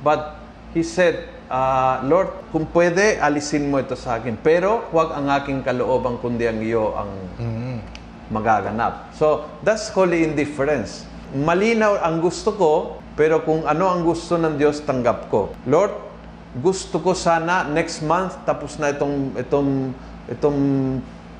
But 0.00 0.40
he 0.72 0.80
said, 0.80 1.28
uh, 1.52 2.00
Lord, 2.04 2.32
kung 2.52 2.68
pwede, 2.72 3.20
alisin 3.20 3.68
mo 3.68 3.80
ito 3.80 3.96
sa 3.96 4.20
akin. 4.20 4.38
Pero 4.40 4.88
huwag 4.92 5.12
ang 5.16 5.28
aking 5.32 5.64
kalooban 5.64 6.20
kundi 6.20 6.48
ang 6.48 6.60
iyo 6.62 6.94
ang 6.96 7.10
magaganap. 8.28 9.12
So, 9.16 9.48
that's 9.64 9.88
holy 9.88 10.22
indifference. 10.24 11.08
Malinaw 11.32 12.00
ang 12.04 12.20
gusto 12.20 12.52
ko, 12.56 12.72
pero 13.18 13.42
kung 13.42 13.66
ano 13.66 13.90
ang 13.90 14.06
gusto 14.06 14.38
ng 14.38 14.54
Diyos, 14.54 14.78
tanggap 14.86 15.26
ko. 15.26 15.50
Lord, 15.66 15.90
gusto 16.62 17.02
ko 17.02 17.18
sana 17.18 17.66
next 17.66 18.06
month 18.06 18.38
tapos 18.46 18.78
na 18.78 18.94
itong 18.94 19.34
itong 19.34 19.90
itong 20.30 20.60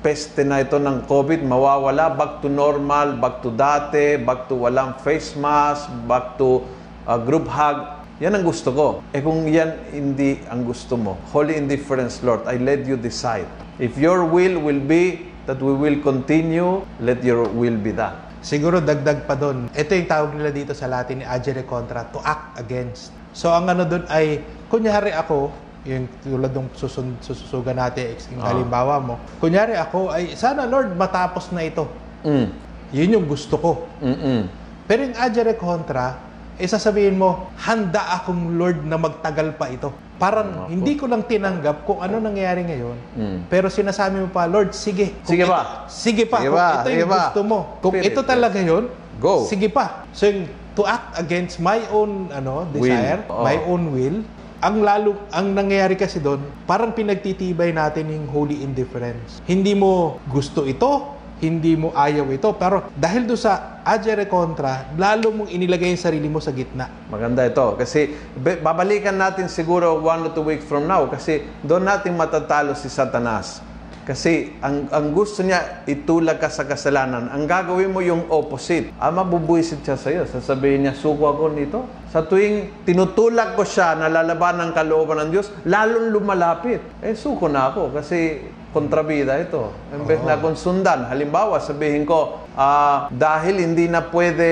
peste 0.03 0.43
na 0.43 0.59
ito 0.59 0.75
ng 0.75 1.07
COVID 1.07 1.39
mawawala 1.47 2.11
back 2.19 2.43
to 2.43 2.51
normal, 2.51 3.15
back 3.15 3.39
to 3.39 3.51
dati, 3.55 4.19
back 4.19 4.51
to 4.51 4.59
walang 4.59 4.99
face 4.99 5.39
mask, 5.39 5.87
back 6.03 6.35
to 6.35 6.67
uh, 7.07 7.15
group 7.15 7.47
hug. 7.47 8.03
Yan 8.19 8.35
ang 8.35 8.43
gusto 8.43 8.75
ko. 8.75 8.87
Eh 9.15 9.23
kung 9.23 9.47
yan 9.47 9.79
hindi 9.95 10.43
ang 10.51 10.67
gusto 10.67 10.99
mo, 10.99 11.15
holy 11.31 11.55
indifference, 11.55 12.19
Lord, 12.19 12.43
I 12.43 12.59
let 12.59 12.83
you 12.83 12.99
decide. 12.99 13.47
If 13.79 13.95
your 13.95 14.27
will 14.27 14.59
will 14.59 14.83
be 14.83 15.31
that 15.47 15.63
we 15.63 15.71
will 15.71 15.95
continue, 16.03 16.83
let 16.99 17.23
your 17.23 17.47
will 17.47 17.79
be 17.79 17.95
done. 17.95 18.28
Siguro 18.39 18.79
dagdag 18.79 19.27
pa 19.27 19.35
doon. 19.35 19.67
Ito 19.75 19.91
yung 19.95 20.07
tawag 20.07 20.31
nila 20.31 20.51
dito 20.55 20.71
sa 20.71 20.87
Latin 20.87 21.21
ni 21.21 21.25
agere 21.27 21.67
contra, 21.67 22.07
to 22.07 22.23
act 22.23 22.55
against. 22.55 23.11
So 23.35 23.51
ang 23.51 23.67
ano 23.67 23.83
doon 23.83 24.07
ay, 24.07 24.39
kunyari 24.71 25.11
ako, 25.11 25.51
yung 25.83 26.07
tulad 26.23 26.51
ng 26.51 26.71
susun, 26.75 27.19
sususugan 27.19 27.75
natin, 27.75 28.15
yung 28.35 28.43
Ah. 28.43 28.51
halimbawa 28.51 28.95
mo, 28.99 29.15
kunyari 29.39 29.75
ako 29.75 30.11
ay, 30.11 30.35
sana 30.35 30.63
Lord, 30.67 30.95
matapos 30.95 31.51
na 31.51 31.63
ito. 31.67 31.87
Mm. 32.23 32.47
Yun 32.95 33.09
yung 33.19 33.25
gusto 33.27 33.55
ko. 33.59 33.71
Mm-mm. 34.01 34.47
Pero 34.87 35.05
yung 35.05 35.17
agere 35.19 35.53
contra, 35.55 36.17
eh 36.59 36.67
sasabihin 36.67 37.15
mo, 37.15 37.53
handa 37.63 38.19
akong 38.19 38.59
Lord 38.59 38.83
na 38.83 38.97
magtagal 38.99 39.55
pa 39.55 39.71
ito. 39.71 39.93
Parang 40.19 40.67
hindi 40.67 40.99
ko 40.99 41.07
lang 41.07 41.23
tinanggap 41.23 41.87
kung 41.87 42.03
ano 42.03 42.19
nangyayari 42.19 42.67
ngayon. 42.67 42.97
Mm. 43.15 43.37
Pero 43.47 43.71
sinasabi 43.71 44.19
mo 44.19 44.27
pa, 44.27 44.43
Lord, 44.51 44.75
sige. 44.75 45.15
Sige 45.23 45.47
ito- 45.47 45.49
pa. 45.49 45.87
Sige 45.87 46.27
pa. 46.27 46.43
Sige 46.43 46.51
kung 46.51 46.59
pa, 46.59 46.67
ito 46.75 46.89
sige 46.91 46.99
yung 46.99 47.09
pa. 47.09 47.19
gusto 47.23 47.41
mo. 47.47 47.59
Kung 47.79 47.93
Spirit, 47.95 48.11
ito 48.11 48.21
talaga 48.27 48.59
yun, 48.59 48.83
Go. 49.15 49.47
sige 49.47 49.71
pa. 49.71 50.03
So 50.11 50.27
yung 50.27 50.51
to 50.75 50.83
act 50.83 51.15
against 51.15 51.63
my 51.63 51.79
own 51.89 52.27
ano 52.35 52.67
desire, 52.67 53.23
Will. 53.23 53.31
Oo. 53.31 53.43
my 53.47 53.57
own 53.63 53.83
will, 53.95 54.17
ang 54.59 54.83
lalo 54.83 55.15
ang 55.31 55.55
nangyayari 55.55 55.95
kasi 55.95 56.19
doon, 56.19 56.43
parang 56.67 56.91
pinagtitibay 56.91 57.71
natin 57.71 58.11
yung 58.11 58.27
holy 58.27 58.59
indifference. 58.59 59.39
Hindi 59.47 59.71
mo 59.71 60.19
gusto 60.27 60.67
ito, 60.67 61.18
hindi 61.39 61.75
mo 61.75 61.95
ayaw 61.95 62.27
ito. 62.31 62.51
Pero 62.55 62.91
dahil 62.95 63.27
do 63.27 63.39
sa 63.39 63.81
agere 63.83 64.27
contra, 64.27 64.91
lalo 64.95 65.31
mong 65.31 65.49
inilagay 65.49 65.91
yung 65.91 65.99
sarili 65.99 66.27
mo 66.27 66.43
sa 66.43 66.51
gitna. 66.51 66.87
Maganda 67.07 67.47
ito. 67.47 67.75
Kasi 67.79 68.13
babalikan 68.39 69.15
natin 69.15 69.47
siguro 69.47 69.99
one 69.99 70.27
or 70.27 70.31
two 70.35 70.45
weeks 70.45 70.67
from 70.67 70.85
now 70.85 71.07
kasi 71.07 71.47
doon 71.63 71.87
natin 71.87 72.15
matatalo 72.15 72.75
si 72.75 72.91
Satanas. 72.91 73.63
Kasi 74.09 74.57
ang, 74.57 74.89
ang 74.89 75.13
gusto 75.13 75.45
niya, 75.45 75.85
itulag 75.85 76.41
ka 76.41 76.49
sa 76.49 76.65
kasalanan. 76.65 77.29
Ang 77.29 77.45
gagawin 77.45 77.93
mo 77.93 78.01
yung 78.01 78.25
opposite. 78.33 78.89
Ah, 78.97 79.13
mabubuisit 79.13 79.85
siya 79.85 80.01
sa'yo. 80.01 80.25
Sasabihin 80.25 80.89
niya, 80.89 80.97
suko 80.97 81.29
ako 81.29 81.53
nito. 81.53 81.85
Sa 82.09 82.25
tuwing 82.25 82.85
tinutulak 82.89 83.53
ko 83.53 83.61
siya 83.61 83.93
na 83.93 84.09
lalaban 84.09 84.57
ng 84.57 84.71
kalooban 84.73 85.21
ng 85.25 85.29
Diyos, 85.29 85.53
lalong 85.69 86.09
lumalapit. 86.09 86.81
Eh, 87.05 87.13
suko 87.13 87.45
na 87.45 87.69
ako 87.69 87.93
kasi 87.93 88.49
kontrabida 88.73 89.37
ito. 89.37 89.69
Imbes 89.93 90.21
na 90.25 90.37
kung 90.41 90.57
sundan, 90.57 91.05
halimbawa 91.05 91.61
sabihin 91.61 92.09
ko, 92.09 92.49
ah, 92.57 93.09
dahil 93.13 93.61
hindi 93.61 93.85
na 93.85 94.09
pwede 94.09 94.49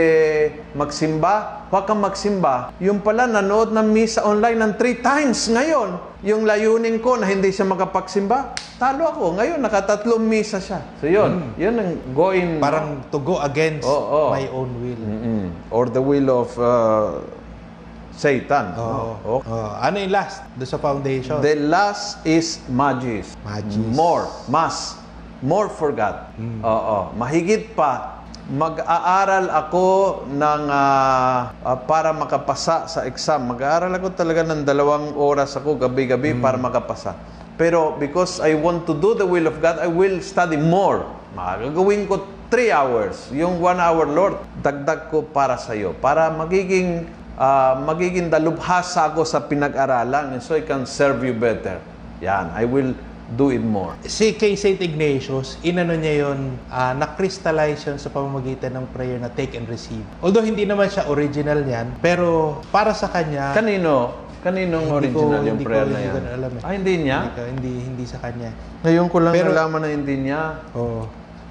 magsimba, 0.78 1.66
huwag 1.74 1.90
kang 1.90 2.02
magsimba. 2.02 2.78
Yung 2.78 3.02
pala, 3.02 3.26
nanood 3.26 3.74
ng 3.74 3.90
misa 3.90 4.22
online 4.22 4.62
ng 4.62 4.74
three 4.78 5.02
times 5.02 5.50
ngayon. 5.50 5.98
Yung 6.26 6.46
layunin 6.46 7.02
ko 7.02 7.18
na 7.18 7.26
hindi 7.26 7.50
siya 7.50 7.66
makapagsimba, 7.66 8.54
talo 8.78 9.06
ako. 9.06 9.38
Ngayon, 9.38 9.62
nakatatlong 9.62 10.22
misa 10.22 10.62
siya. 10.62 10.82
So 11.02 11.10
yun, 11.10 11.58
yun 11.58 11.74
ang 11.78 11.98
going... 12.14 12.62
Parang 12.62 13.02
to 13.10 13.18
go 13.18 13.42
against 13.42 13.86
Oo, 13.86 14.30
oo. 14.30 14.30
my 14.30 14.46
own 14.50 14.70
will. 14.78 15.02
Mm-mm. 15.02 15.44
Or 15.74 15.90
the 15.90 16.02
will 16.02 16.30
of 16.30 16.50
uh, 16.58 17.22
Satan. 18.18 18.74
Oh. 18.74 19.46
Oh, 19.46 19.70
ano 19.78 20.02
yung 20.02 20.10
last? 20.10 20.42
Do 20.58 20.66
sa 20.66 20.82
foundation? 20.82 21.38
The 21.38 21.54
last 21.70 22.18
is 22.26 22.58
magis. 22.66 23.38
Magis. 23.46 23.78
More. 23.94 24.26
Mas. 24.50 24.98
More 25.46 25.70
for 25.70 25.94
God. 25.94 26.34
Oo. 26.66 27.14
Mahigit 27.14 27.78
pa. 27.78 28.26
Mag-aaral 28.48 29.54
ako 29.54 29.86
ng 30.34 30.62
ah, 30.72 31.54
ah, 31.62 31.78
para 31.78 32.10
makapasa 32.10 32.90
sa 32.90 33.06
exam. 33.06 33.54
Mag-aaral 33.54 33.94
ako 33.94 34.18
talaga 34.18 34.42
ng 34.50 34.66
dalawang 34.66 35.14
oras 35.14 35.54
ako 35.54 35.78
gabi-gabi 35.78 36.34
para 36.42 36.58
makapasa. 36.58 37.14
Pero 37.54 37.94
because 38.02 38.42
I 38.42 38.58
want 38.58 38.90
to 38.90 38.98
do 38.98 39.14
the 39.14 39.28
will 39.30 39.46
of 39.46 39.62
God, 39.62 39.78
I 39.78 39.90
will 39.90 40.26
study 40.26 40.58
more. 40.58 41.06
Magagawin 41.38 42.10
ko 42.10 42.26
3 42.50 42.72
hours. 42.72 43.30
Yung 43.36 43.60
1 43.60 43.78
hour, 43.78 44.08
Lord, 44.10 44.42
dagdag 44.64 45.12
ko 45.12 45.22
para 45.22 45.60
sa 45.60 45.76
iyo. 45.76 45.92
Para 46.00 46.32
magiging 46.32 47.06
ah, 47.38 47.78
magiging 47.78 48.28
dalubhasa 48.28 49.08
ako 49.08 49.24
sa 49.24 49.40
pinag-aralan 49.40 50.34
and 50.34 50.42
so 50.42 50.54
I 50.54 50.62
can 50.62 50.84
serve 50.84 51.22
you 51.22 51.32
better. 51.32 51.78
Yan, 52.20 52.50
I 52.52 52.66
will 52.66 52.98
do 53.30 53.52
it 53.52 53.62
more. 53.62 53.94
Si 54.02 54.34
kay 54.34 54.56
St. 54.56 54.80
Ignatius, 54.80 55.62
inano 55.62 55.94
niya 55.94 56.28
yun, 56.28 56.58
ah, 56.68 56.92
na-crystallize 56.92 57.86
yun 57.86 57.98
sa 57.98 58.10
pamamagitan 58.10 58.74
ng 58.74 58.86
prayer 58.90 59.18
na 59.18 59.30
take 59.30 59.54
and 59.54 59.68
receive. 59.68 60.02
Although 60.20 60.42
hindi 60.42 60.64
naman 60.64 60.88
siya 60.88 61.06
original 61.06 61.62
yan, 61.62 61.94
pero 62.00 62.58
para 62.68 62.92
sa 62.92 63.08
kanya, 63.08 63.54
Kanino? 63.54 64.26
Kaninong 64.38 64.86
Hindi 64.88 65.12
ko- 65.12 65.28
original 65.28 65.42
yung 65.44 65.50
hindi 65.52 65.66
ko- 65.66 65.70
prayer 65.70 65.84
na 65.84 65.92
hindi 65.92 66.04
yan? 66.04 66.14
ko 66.14 66.20
na 66.20 66.30
alam 66.32 66.52
eh. 66.54 66.62
Ah, 66.62 66.72
hindi 66.72 66.94
niya? 66.96 67.20
hindi, 67.20 67.36
ka- 67.36 67.50
hindi, 67.52 67.72
hindi 67.84 68.04
sa 68.06 68.18
kanya. 68.18 68.50
Ngayon 68.80 69.08
ko 69.10 69.18
lang 69.20 69.34
Pero- 69.34 69.50
nalaman 69.52 69.80
na 69.82 69.90
hindi 69.92 70.16
niya. 70.16 70.42
Oo. 70.74 71.02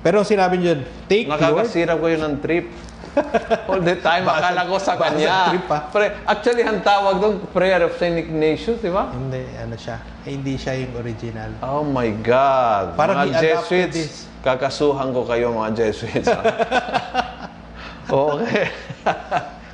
Pero 0.01 0.23
sinabi 0.23 0.63
yun, 0.63 0.81
take 1.05 1.27
Lord, 1.27 1.35
Nakakasira 1.37 1.93
ko 1.93 2.07
yun 2.07 2.23
ng 2.23 2.37
trip. 2.39 2.71
All 3.71 3.81
the 3.81 3.97
time, 4.05 4.29
akala 4.29 4.69
ko 4.69 4.77
sa 4.77 4.95
kanya. 5.01 5.53
trip, 5.53 5.69
ah. 5.73 5.89
Pre- 5.89 6.17
actually, 6.29 6.63
ang 6.65 6.85
tawag 6.85 7.17
doon, 7.21 7.35
prayer 7.49 7.81
of 7.89 7.97
St. 7.97 8.21
Ignatius, 8.21 8.81
di 8.85 8.93
ba? 8.93 9.09
hindi, 9.13 9.41
ano 9.57 9.73
siya, 9.77 9.97
eh, 10.29 10.37
hindi 10.37 10.55
siya 10.61 10.85
yung 10.85 10.93
original. 11.01 11.51
Oh 11.65 11.81
my 11.81 12.13
God. 12.21 12.93
Parang 12.97 13.25
mga 13.25 13.41
Jesuits, 13.41 14.29
kakasuhan 14.45 15.17
ko 15.17 15.25
kayo 15.25 15.57
mga 15.57 15.71
Jesuits. 15.73 16.29
ah. 16.29 16.45
okay. 18.29 18.69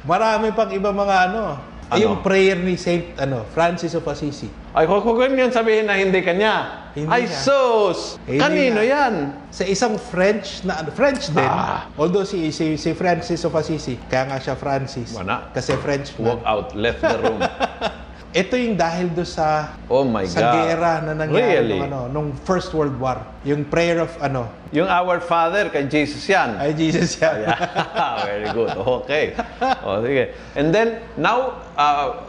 Marami 0.06 0.54
pang 0.54 0.70
iba 0.70 0.90
mga 0.94 1.16
ano, 1.30 1.71
Ano? 1.92 2.00
yung 2.08 2.16
prayer 2.24 2.56
ni 2.56 2.80
Saint 2.80 3.04
ano, 3.20 3.44
Francis 3.52 3.92
of 3.92 4.08
Assisi. 4.08 4.48
Ay, 4.72 4.88
kung 4.88 5.04
kung 5.04 5.20
yun 5.20 5.52
sabihin 5.52 5.84
na 5.84 6.00
hindi 6.00 6.24
kanya. 6.24 6.88
Hindi 6.96 7.08
Ay, 7.08 7.28
sus! 7.28 8.20
Hindi 8.24 8.40
Kanino 8.40 8.80
nga. 8.80 8.92
yan? 8.96 9.14
Sa 9.52 9.64
isang 9.64 9.96
French 10.00 10.64
na 10.64 10.80
ano, 10.80 10.88
French 10.92 11.28
din. 11.28 11.44
Ah. 11.44 11.88
Although 11.96 12.24
si, 12.24 12.52
si 12.52 12.80
si 12.80 12.96
Francis 12.96 13.44
of 13.44 13.52
Assisi, 13.52 14.00
kaya 14.08 14.28
nga 14.28 14.40
siya 14.40 14.56
Francis. 14.56 15.12
Wala. 15.12 15.52
Kasi 15.52 15.76
French 15.80 16.16
Walk 16.16 16.44
out, 16.44 16.72
left 16.72 17.00
the 17.00 17.16
room. 17.20 17.40
Ito 18.32 18.56
yung 18.56 18.74
dahil 18.74 19.12
do 19.12 19.22
sa 19.22 19.76
Oh 19.86 20.02
my 20.02 20.24
sa 20.24 20.40
God. 20.42 20.52
gera 20.64 20.92
na 21.00 21.12
nangyari 21.14 21.60
Really? 21.60 21.76
nung, 21.76 21.84
ano, 21.84 22.00
nung 22.08 22.28
First 22.38 22.72
World 22.72 22.96
War. 22.96 23.20
Yung 23.42 23.62
prayer 23.62 24.00
of 24.00 24.08
ano, 24.18 24.48
Yung 24.70 24.88
Our 24.88 25.20
Father 25.20 25.68
kay 25.68 25.84
Jesus 25.84 26.24
yan. 26.24 26.56
ay 26.56 26.72
Jesus 26.72 27.12
yan. 27.14 27.44
Yeah, 27.44 27.60
very 28.24 28.48
good. 28.50 28.72
Okay. 28.72 29.36
O, 29.84 30.00
sige. 30.00 30.32
And 30.56 30.72
then, 30.72 31.04
now, 31.14 31.60
uh, 31.76 32.24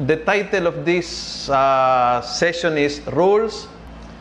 the 0.00 0.22
title 0.22 0.70
of 0.70 0.86
this 0.86 1.10
uh, 1.46 2.22
session 2.22 2.78
is 2.78 3.02
Rules 3.10 3.66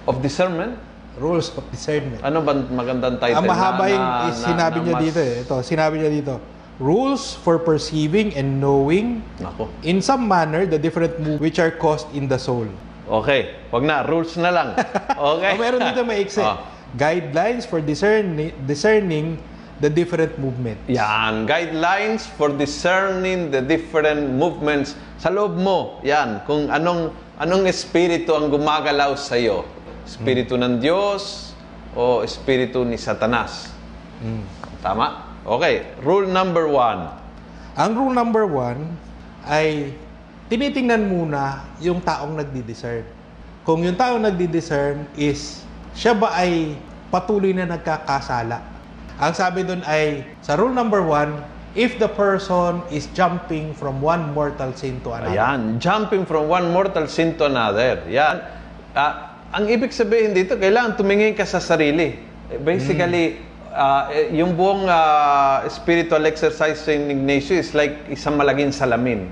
of 0.05 0.19
Discernment. 0.19 0.81
Rules 1.15 1.51
of 1.51 1.67
discernment. 1.69 2.24
Ano 2.24 2.39
ba 2.39 2.55
magandang 2.55 3.19
title? 3.19 3.38
Ang 3.38 3.45
mahaba 3.45 3.83
na- 3.83 3.91
yung 3.91 4.07
na- 4.07 4.33
sinabi 4.33 4.77
na 4.77 4.81
niya 4.81 4.95
mas- 4.95 5.03
dito 5.03 5.19
eh. 5.19 5.43
Ito, 5.43 5.55
sinabi 5.62 5.95
niya 6.00 6.09
dito. 6.09 6.33
Rules 6.79 7.36
for 7.36 7.59
perceiving 7.59 8.31
and 8.39 8.63
knowing 8.63 9.19
Nako. 9.38 9.67
in 9.83 10.00
some 10.00 10.24
manner 10.25 10.63
the 10.63 10.79
different 10.79 11.19
moves 11.19 11.43
which 11.43 11.59
are 11.59 11.75
caused 11.75 12.07
in 12.15 12.31
the 12.31 12.39
soul. 12.39 12.63
Okay. 13.03 13.51
Wag 13.67 13.83
na. 13.83 14.07
Rules 14.07 14.39
na 14.39 14.50
lang. 14.50 14.69
Oh, 15.19 15.43
Okay. 15.43 15.59
meron 15.59 15.83
dito 15.83 16.07
may 16.07 16.24
ikse. 16.24 16.39
Oh. 16.39 16.63
Guidelines 16.95 17.67
for 17.67 17.83
discerning, 17.83 18.55
discerning 18.63 19.36
the 19.83 19.91
different 19.91 20.39
movement. 20.39 20.79
Yan, 20.88 21.43
guidelines 21.45 22.24
for 22.39 22.48
discerning 22.50 23.51
the 23.51 23.59
different 23.59 24.31
movements 24.31 24.95
sa 25.19 25.27
loob 25.29 25.59
mo. 25.59 26.00
Yan, 26.01 26.48
kung 26.48 26.71
anong 26.71 27.12
anong 27.38 27.67
espiritu 27.67 28.31
ang 28.33 28.48
gumagalaw 28.48 29.19
sa 29.19 29.36
iyo. 29.36 29.67
Espiritu 30.07 30.55
ng 30.55 30.79
Diyos 30.79 31.51
o 31.91 32.24
espiritu 32.24 32.81
ni 32.81 32.95
Satanas. 32.95 33.69
Tama? 34.79 35.28
Okay, 35.48 35.88
rule 36.03 36.27
number 36.27 36.67
one. 36.67 37.08
Ang 37.79 37.91
rule 37.96 38.12
number 38.12 38.43
one 38.43 38.91
ay 39.48 39.96
tinitingnan 40.51 41.08
muna 41.08 41.63
yung 41.79 42.03
taong 42.03 42.36
nagdi-discern. 42.36 43.08
Kung 43.63 43.86
yung 43.86 43.96
taong 43.96 44.19
nagdi-discern 44.19 45.08
is 45.15 45.63
siya 45.96 46.12
ba 46.17 46.36
ay 46.36 46.75
patuloy 47.08 47.55
na 47.55 47.65
nagkakasala. 47.69 48.60
Ang 49.19 49.34
sabi 49.36 49.67
doon 49.67 49.84
ay, 49.84 50.24
sa 50.39 50.55
rule 50.55 50.72
number 50.72 51.03
one, 51.03 51.43
if 51.75 52.00
the 52.00 52.08
person 52.08 52.81
is 52.89 53.12
jumping 53.12 53.75
from 53.75 54.00
one 54.00 54.31
mortal 54.31 54.72
sin 54.74 54.98
to 55.03 55.12
another. 55.12 55.36
Ayan, 55.36 55.77
jumping 55.77 56.24
from 56.24 56.48
one 56.48 56.72
mortal 56.72 57.05
sin 57.05 57.36
to 57.36 57.46
another. 57.51 58.00
Yan. 58.08 58.41
Ah, 58.96 59.38
ang 59.51 59.67
ibig 59.69 59.91
sabihin 59.91 60.34
dito, 60.34 60.55
kailangan 60.55 60.96
tumingin 60.98 61.36
ka 61.36 61.43
sa 61.46 61.60
sarili. 61.62 62.15
Eh, 62.50 62.58
Basically, 62.58 63.38
ah, 63.38 63.49
eh, 64.09 64.33
yung 64.33 64.57
buong 64.57 64.89
ah, 64.89 65.61
spiritual 65.69 66.25
exercise 66.25 66.81
sa 66.81 66.91
Ignatius 66.93 67.69
is 67.69 67.71
like 67.77 68.09
isang 68.09 68.35
malaging 68.35 68.73
salamin. 68.73 69.29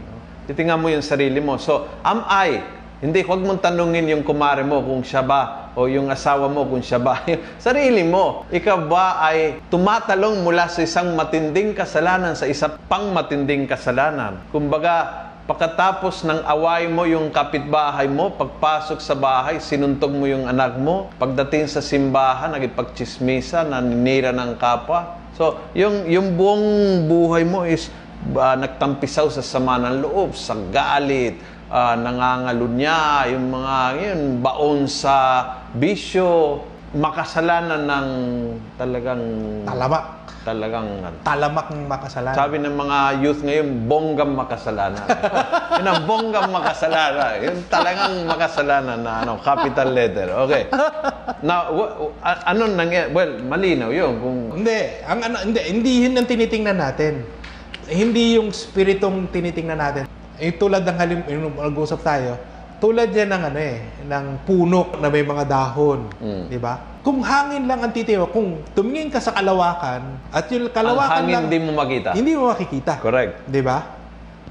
Titingnan 0.48 0.80
mo 0.80 0.88
yung 0.88 1.04
sarili 1.04 1.42
mo. 1.44 1.60
So, 1.60 1.90
am 2.06 2.24
I? 2.30 2.64
Hindi, 2.98 3.22
huwag 3.22 3.46
mong 3.46 3.62
tanungin 3.62 4.10
yung 4.10 4.24
kumare 4.26 4.66
mo 4.66 4.82
kung 4.82 5.06
siya 5.06 5.22
ba 5.22 5.70
o 5.78 5.86
yung 5.86 6.10
asawa 6.10 6.50
mo 6.50 6.66
kung 6.66 6.82
siya 6.82 6.98
ba. 6.98 7.22
sarili 7.62 8.02
mo. 8.02 8.50
Ikaw 8.50 8.78
ba 8.90 9.22
ay 9.22 9.62
tumatalong 9.70 10.42
mula 10.42 10.66
sa 10.66 10.82
isang 10.82 11.14
matinding 11.14 11.78
kasalanan 11.78 12.34
sa 12.34 12.50
isa 12.50 12.74
pang 12.90 13.14
matinding 13.14 13.70
kasalanan? 13.70 14.42
Kumbaga, 14.50 15.27
pagkatapos 15.48 16.28
ng 16.28 16.44
away 16.44 16.92
mo 16.92 17.08
yung 17.08 17.32
kapitbahay 17.32 18.12
mo, 18.12 18.36
pagpasok 18.36 19.00
sa 19.00 19.16
bahay, 19.16 19.64
sinuntog 19.64 20.12
mo 20.12 20.28
yung 20.28 20.44
anak 20.44 20.76
mo, 20.76 21.08
pagdating 21.16 21.72
sa 21.72 21.80
simbahan, 21.80 22.52
nagipagchismisa, 22.52 23.64
naninira 23.64 24.36
ng 24.36 24.60
kapwa. 24.60 25.24
So, 25.40 25.56
yung, 25.72 26.04
yung 26.12 26.36
buong 26.36 26.68
buhay 27.08 27.48
mo 27.48 27.64
is 27.64 27.88
ah, 28.36 28.60
nagtampisaw 28.60 29.32
sa 29.32 29.40
sama 29.40 29.80
ng 29.80 30.04
loob, 30.04 30.36
sa 30.36 30.52
galit, 30.68 31.40
ah, 31.72 31.96
nangangalunya, 31.96 33.32
yung 33.32 33.48
mga 33.48 33.76
yun, 34.04 34.22
baon 34.44 34.84
sa 34.92 35.48
bisyo, 35.72 36.60
makasalanan 36.92 37.88
ng 37.88 38.08
talagang 38.76 39.24
Talamak. 39.64 40.17
Talagang 40.48 40.88
ano, 41.04 41.18
Talamak 41.22 41.68
ng 41.68 41.84
makasalanan. 41.86 42.38
sabi 42.40 42.56
ng 42.58 42.72
mga 42.72 42.98
youth 43.20 43.42
ngayon, 43.44 43.68
bonggang 43.84 44.32
makasalanan. 44.32 45.04
yun 45.78 45.86
ang 45.86 46.04
bonggang 46.08 46.48
makasalanan. 46.48 47.34
Yun 47.44 47.58
talagang 47.68 48.14
makasalanan 48.24 49.00
na 49.04 49.12
ano, 49.22 49.32
capital 49.44 49.92
letter. 49.92 50.32
Okay. 50.48 50.72
Now, 51.44 51.68
wa- 51.70 51.94
a- 52.24 52.48
ano 52.48 52.72
nangyari? 52.72 53.12
Well, 53.12 53.44
malinaw 53.44 53.92
yun. 53.92 54.14
Kung, 54.18 54.38
Hindi, 54.56 54.78
ang 55.04 55.20
ano, 55.22 55.36
hindi, 55.44 55.60
hindi 55.68 55.92
yun 56.08 56.16
ang 56.16 56.26
tinitingnan 56.26 56.78
natin. 56.78 57.14
Hindi 57.86 58.40
yung 58.40 58.50
spiritong 58.50 59.28
tinitingnan 59.28 59.78
natin. 59.78 60.04
Eh, 60.38 60.56
tulad 60.56 60.88
ng 60.88 60.96
halim, 60.96 61.20
yung 61.28 61.52
nag-usap 61.52 62.00
tayo, 62.00 62.40
tulad 62.78 63.10
yan 63.10 63.28
ng 63.28 63.44
ano 63.44 63.60
eh, 63.60 63.78
ng 64.06 64.26
puno 64.46 64.96
na 64.96 65.10
may 65.10 65.26
mga 65.26 65.44
dahon, 65.44 66.06
Mm. 66.16 66.44
di 66.48 66.60
ba? 66.62 66.78
Kung 67.08 67.24
hangin 67.24 67.72
lang 67.72 67.80
ang 67.80 67.96
titiyo, 67.96 68.28
kung 68.28 68.60
tumingin 68.76 69.08
ka 69.08 69.24
sa 69.24 69.32
kalawakan 69.32 70.20
at 70.28 70.44
yung 70.52 70.68
Ang 70.68 70.76
kalawakan 70.76 71.24
hangin 71.24 71.32
lang 71.32 71.44
hindi 71.48 71.60
mo 71.64 71.72
makita. 71.80 72.10
hindi 72.12 72.32
mo 72.36 72.52
makikita. 72.52 73.00
Correct. 73.00 73.48
'Di 73.48 73.64
ba? 73.64 73.96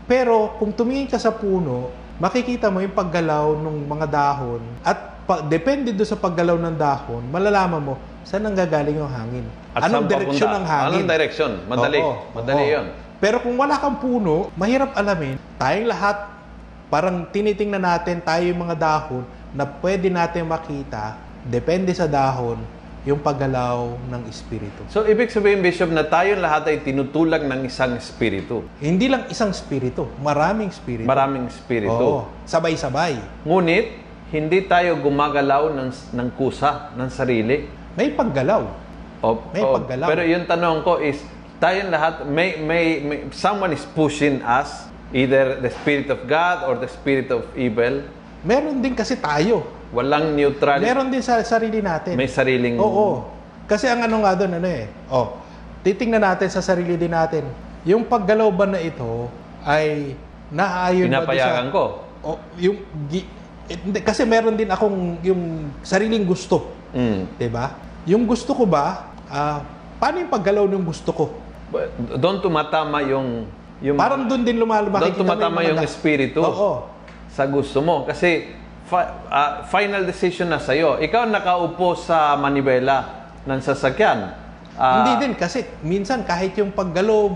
Pero 0.08 0.56
kung 0.56 0.72
tumingin 0.72 1.04
ka 1.04 1.20
sa 1.20 1.36
puno, 1.36 1.92
makikita 2.16 2.72
mo 2.72 2.80
yung 2.80 2.96
paggalaw 2.96 3.60
ng 3.60 3.76
mga 3.84 4.06
dahon 4.08 4.64
at 4.80 5.20
pa, 5.28 5.44
depende 5.44 5.92
doon 5.92 6.08
sa 6.08 6.16
paggalaw 6.16 6.56
ng 6.56 6.80
dahon, 6.80 7.28
malalaman 7.28 7.92
mo 7.92 7.94
saan 8.24 8.48
nanggagaling 8.48 9.04
yung 9.04 9.10
hangin. 9.12 9.44
At 9.76 9.92
Anong 9.92 10.08
direksyon 10.08 10.50
ng 10.56 10.64
hangin? 10.64 10.88
Anong 10.96 11.08
direksyon? 11.12 11.52
Madali. 11.68 11.98
Oo, 12.00 12.14
Madali 12.32 12.64
oo. 12.64 12.72
yun. 12.72 12.86
Pero 13.20 13.36
kung 13.44 13.52
wala 13.60 13.76
kang 13.76 14.00
puno, 14.00 14.48
mahirap 14.56 14.96
alamin. 14.96 15.36
Tayong 15.60 15.92
lahat, 15.92 16.24
parang 16.88 17.28
tinitingnan 17.28 17.84
natin 17.84 18.24
tayo 18.24 18.48
yung 18.48 18.64
mga 18.64 18.76
dahon 18.80 19.28
na 19.52 19.68
pwede 19.68 20.08
natin 20.08 20.48
makita, 20.48 21.25
depende 21.46 21.94
sa 21.94 22.10
dahon, 22.10 22.58
yung 23.06 23.22
paggalaw 23.22 23.94
ng 24.10 24.22
espiritu. 24.26 24.82
So, 24.90 25.06
ibig 25.06 25.30
sabihin, 25.30 25.62
Bishop, 25.62 25.94
na 25.94 26.02
tayong 26.02 26.42
lahat 26.42 26.66
ay 26.74 26.82
tinutulag 26.82 27.46
ng 27.46 27.70
isang 27.70 27.94
espiritu. 27.94 28.66
Hindi 28.82 29.06
lang 29.06 29.30
isang 29.30 29.54
espiritu, 29.54 30.10
maraming 30.18 30.74
espiritu. 30.74 31.06
Maraming 31.06 31.46
espiritu. 31.46 31.94
Oo, 31.94 32.26
sabay-sabay. 32.50 33.46
Ngunit, 33.46 34.02
hindi 34.34 34.58
tayo 34.66 34.98
gumagalaw 34.98 35.70
ng, 35.70 36.18
ng 36.18 36.28
kusa, 36.34 36.90
ng 36.98 37.06
sarili. 37.06 37.70
May 37.94 38.10
paggalaw. 38.10 38.66
O, 39.22 39.38
May 39.54 39.62
o, 39.62 39.78
paggalaw. 39.78 40.10
Pero 40.10 40.22
yung 40.26 40.44
tanong 40.50 40.82
ko 40.82 40.98
is, 40.98 41.22
tayong 41.62 41.94
lahat, 41.94 42.26
may, 42.26 42.58
may, 42.58 42.84
may, 43.06 43.18
someone 43.30 43.70
is 43.70 43.86
pushing 43.94 44.42
us, 44.42 44.90
either 45.14 45.62
the 45.62 45.70
Spirit 45.70 46.10
of 46.10 46.26
God 46.26 46.66
or 46.66 46.74
the 46.74 46.90
Spirit 46.90 47.30
of 47.30 47.46
evil. 47.54 48.02
Meron 48.42 48.82
din 48.82 48.98
kasi 48.98 49.14
tayo. 49.14 49.75
Walang 49.94 50.34
neutral. 50.34 50.82
Meron 50.82 51.08
din 51.10 51.22
sa 51.22 51.42
sarili 51.46 51.78
natin. 51.82 52.18
May 52.18 52.30
sariling... 52.30 52.78
Oo. 52.78 53.26
Kasi 53.66 53.90
ang 53.90 54.06
ano 54.06 54.22
nga 54.22 54.38
doon, 54.38 54.62
ano 54.62 54.68
eh, 54.70 54.86
oh, 55.10 55.42
titingnan 55.82 56.22
natin 56.22 56.46
sa 56.46 56.62
sarili 56.62 56.94
din 56.94 57.10
natin. 57.10 57.42
Yung 57.82 58.06
paggalaw 58.06 58.46
ba 58.54 58.66
na 58.66 58.78
ito 58.78 59.26
ay 59.66 60.14
naaayon 60.54 61.10
ba 61.10 61.34
sa... 61.34 61.66
ko. 61.70 61.82
Oh, 62.22 62.38
yung, 62.58 62.82
gi- 63.10 63.26
eh, 63.66 63.78
hindi, 63.78 63.98
kasi 64.02 64.22
meron 64.22 64.54
din 64.54 64.70
akong 64.70 65.18
yung 65.22 65.70
sariling 65.82 66.22
gusto. 66.22 66.70
Mm. 66.94 67.26
'di 67.34 67.48
ba? 67.50 67.74
Yung 68.06 68.22
gusto 68.22 68.54
ko 68.54 68.62
ba, 68.62 69.10
ah, 69.26 69.66
paano 69.98 70.22
yung 70.22 70.30
paggalaw 70.30 70.64
ng 70.70 70.86
gusto 70.86 71.10
ko? 71.10 71.24
But 71.66 71.90
Doon 72.22 72.38
tumatama 72.38 73.02
yung... 73.02 73.50
yung 73.82 73.98
Parang 73.98 74.22
doon 74.30 74.46
din 74.46 74.62
lumalabas. 74.62 75.02
doon 75.02 75.18
tumatama 75.18 75.66
yung 75.66 75.82
espiritu 75.82 76.38
Oo. 76.38 76.86
sa 77.34 77.42
gusto 77.50 77.82
mo. 77.82 78.06
Kasi 78.06 78.54
fi- 78.86 79.10
ah, 79.28 79.66
final 79.66 80.06
decision 80.06 80.48
na 80.48 80.58
sa'yo. 80.58 80.96
Ikaw 80.96 81.26
nakaupo 81.26 81.98
sa 81.98 82.34
manibela 82.34 83.28
ng 83.42 83.60
sasakyan. 83.60 84.32
Ah, 84.74 85.02
Hindi 85.02 85.26
din 85.26 85.32
kasi 85.34 85.66
minsan 85.82 86.22
kahit 86.22 86.54
yung 86.54 86.70
paggalaw, 86.70 87.34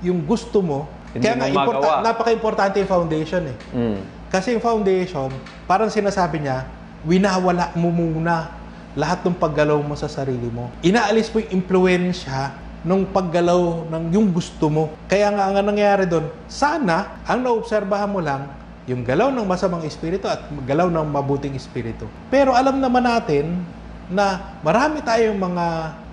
yung 0.00 0.22
gusto 0.22 0.62
mo, 0.62 0.86
Hindi 1.12 1.26
kaya 1.26 1.34
nga 1.36 1.44
mo 1.44 1.52
magawa. 1.52 1.62
importa- 1.66 2.00
napaka-importante 2.02 2.74
yung 2.80 2.90
foundation 2.90 3.42
eh. 3.44 3.56
mm. 3.74 3.98
Kasi 4.32 4.56
yung 4.56 4.64
foundation, 4.64 5.28
parang 5.68 5.92
sinasabi 5.92 6.40
niya, 6.40 6.64
winawala 7.04 7.68
mo 7.76 7.92
muna 7.92 8.48
lahat 8.96 9.20
ng 9.24 9.36
paggalaw 9.36 9.76
mo 9.76 9.92
sa 9.92 10.08
sarili 10.08 10.48
mo. 10.48 10.72
Inaalis 10.80 11.28
mo 11.28 11.40
yung 11.40 11.60
impluensya 11.60 12.56
ng 12.82 13.08
paggalaw 13.08 13.88
ng 13.88 14.02
yung 14.10 14.32
gusto 14.32 14.72
mo. 14.72 14.88
Kaya 15.06 15.28
nga 15.30 15.48
ang 15.48 15.60
nangyayari 15.60 16.08
doon, 16.08 16.32
sana 16.48 17.20
ang 17.24 17.44
naobserbahan 17.44 18.08
mo 18.08 18.24
lang 18.24 18.61
yung 18.86 19.06
galaw 19.06 19.30
ng 19.30 19.46
masamang 19.46 19.86
espiritu 19.86 20.26
at 20.26 20.42
galaw 20.66 20.90
ng 20.90 21.06
mabuting 21.06 21.54
espiritu. 21.54 22.10
Pero 22.26 22.50
alam 22.50 22.82
naman 22.82 23.06
natin 23.06 23.62
na 24.10 24.58
marami 24.60 24.98
tayong 24.98 25.38
mga 25.38 25.66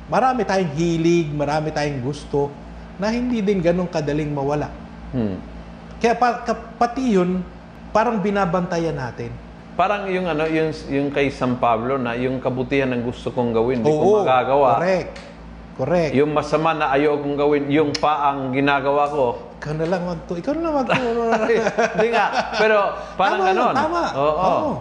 marami 0.10 0.42
tayong 0.46 0.74
hilig, 0.78 1.28
marami 1.34 1.74
tayong 1.74 2.02
gusto 2.02 2.54
na 3.02 3.10
hindi 3.10 3.42
din 3.42 3.62
ganun 3.62 3.90
kadaling 3.90 4.30
mawala. 4.30 4.70
Hmm. 5.16 5.42
Kaya 5.98 6.14
pa, 6.14 6.46
ka- 6.46 6.78
pati 6.78 7.18
yun, 7.18 7.42
parang 7.90 8.22
binabantayan 8.22 8.94
natin. 8.94 9.34
Parang 9.80 10.12
yung 10.12 10.28
ano, 10.28 10.44
yung, 10.46 10.70
yung 10.92 11.08
kay 11.10 11.32
San 11.32 11.56
Pablo 11.58 11.96
na 11.96 12.14
yung 12.20 12.38
kabutihan 12.44 12.92
ng 12.92 13.02
gusto 13.08 13.32
kong 13.32 13.56
gawin, 13.56 13.80
hindi 13.80 13.90
ko 13.90 14.22
magagawa. 14.22 14.78
Correct. 14.78 15.12
Correct. 15.80 16.12
Yung 16.12 16.36
masama 16.36 16.76
na 16.76 16.92
ayaw 16.92 17.16
kong 17.24 17.38
gawin, 17.40 17.64
yung 17.72 17.96
pa 17.96 18.30
ang 18.30 18.52
ginagawa 18.52 19.08
ko. 19.08 19.49
Ikaw 19.60 19.74
na 19.76 19.86
lang 19.86 20.02
magto. 20.08 20.32
Ikaw 20.34 20.52
na 20.56 20.62
lang 20.64 20.74
magto. 20.80 20.96
Hindi 21.94 22.08
nga. 22.10 22.26
Pero 22.56 22.78
parang 23.20 23.40
Tama, 23.40 23.50
ganon. 23.52 23.74
tama. 23.76 24.02
Oo. 24.16 24.40
Oo. 24.40 24.72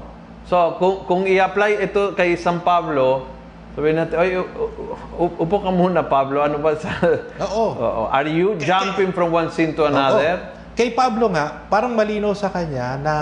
So, 0.47 0.57
kung, 0.79 0.97
kung 1.05 1.23
i-apply 1.27 1.83
ito 1.83 2.15
kay 2.15 2.39
San 2.39 2.63
Pablo, 2.63 3.27
sabihin 3.75 3.99
natin, 3.99 4.17
u- 5.19 5.37
upo 5.37 5.57
ka 5.59 5.69
muna, 5.69 6.01
Pablo. 6.01 6.41
Ano 6.41 6.63
ba 6.63 6.79
sa... 6.79 6.95
Oo. 7.45 7.75
Oo. 7.75 8.03
Are 8.09 8.25
you 8.25 8.55
jumping 8.57 9.11
from 9.11 9.29
one 9.29 9.51
sin 9.51 9.75
to 9.75 9.85
another? 9.85 10.39
Oo. 10.41 10.57
Kay 10.73 10.95
Pablo 10.95 11.27
nga, 11.29 11.67
parang 11.67 11.91
malinaw 11.93 12.31
sa 12.33 12.47
kanya 12.47 12.95
na 12.97 13.15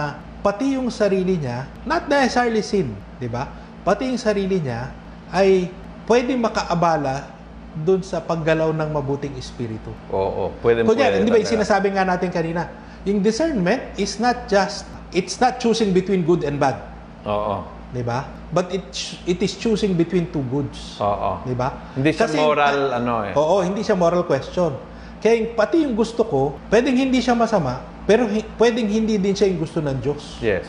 pati 0.45 0.77
yung 0.77 0.93
sarili 0.93 1.41
niya, 1.41 1.65
not 1.83 2.05
necessarily 2.05 2.61
sin, 2.61 2.93
di 3.17 3.27
ba? 3.27 3.49
Pati 3.81 4.13
yung 4.13 4.21
sarili 4.21 4.61
niya 4.61 4.93
ay 5.33 5.73
pwede 6.05 6.37
makaabala 6.37 7.33
doon 7.77 8.01
sa 8.01 8.25
paggalaw 8.25 8.73
ng 8.73 8.89
mabuting 8.89 9.37
espiritu. 9.37 9.93
Oo. 10.09 10.57
Pwede 10.65 10.81
Kunyari, 10.81 11.21
pwede 11.21 11.25
di 11.25 11.31
ba 11.31 11.39
yung 11.39 11.53
sinasabi 11.53 11.93
nga 11.93 12.09
natin 12.09 12.33
kanina, 12.33 12.73
yung 13.05 13.21
discernment 13.21 13.93
is 14.01 14.17
not 14.17 14.49
just, 14.49 14.89
it's 15.13 15.37
not 15.37 15.61
choosing 15.61 15.93
between 15.93 16.25
good 16.25 16.41
and 16.41 16.57
bad. 16.57 16.81
Oo. 17.29 17.61
Di 17.93 18.01
ba? 18.01 18.25
But 18.49 18.73
it, 18.73 18.87
it 19.27 19.39
is 19.39 19.55
choosing 19.55 19.93
between 19.93 20.33
two 20.33 20.43
goods. 20.49 20.97
Oo. 20.97 21.45
Di 21.45 21.53
ba? 21.53 21.93
Hindi 21.93 22.17
siya 22.17 22.25
Kasi- 22.25 22.41
moral, 22.41 22.79
ano 22.95 23.15
eh. 23.29 23.33
Oo, 23.37 23.61
hindi 23.61 23.85
siya 23.85 23.95
moral 23.95 24.25
question. 24.25 24.73
Kaya 25.21 25.35
yung- 25.37 25.53
pati 25.53 25.85
yung 25.85 25.93
gusto 25.93 26.25
ko, 26.25 26.57
pwedeng 26.73 26.97
hindi 26.97 27.21
siya 27.21 27.37
masama, 27.37 27.85
pero 28.09 28.25
hi- 28.25 28.47
pwedeng 28.57 28.89
hindi 28.89 29.21
din 29.21 29.37
siya 29.37 29.51
yung 29.51 29.61
gusto 29.61 29.85
ng 29.85 29.97
Diyos. 30.01 30.41
Yes. 30.41 30.65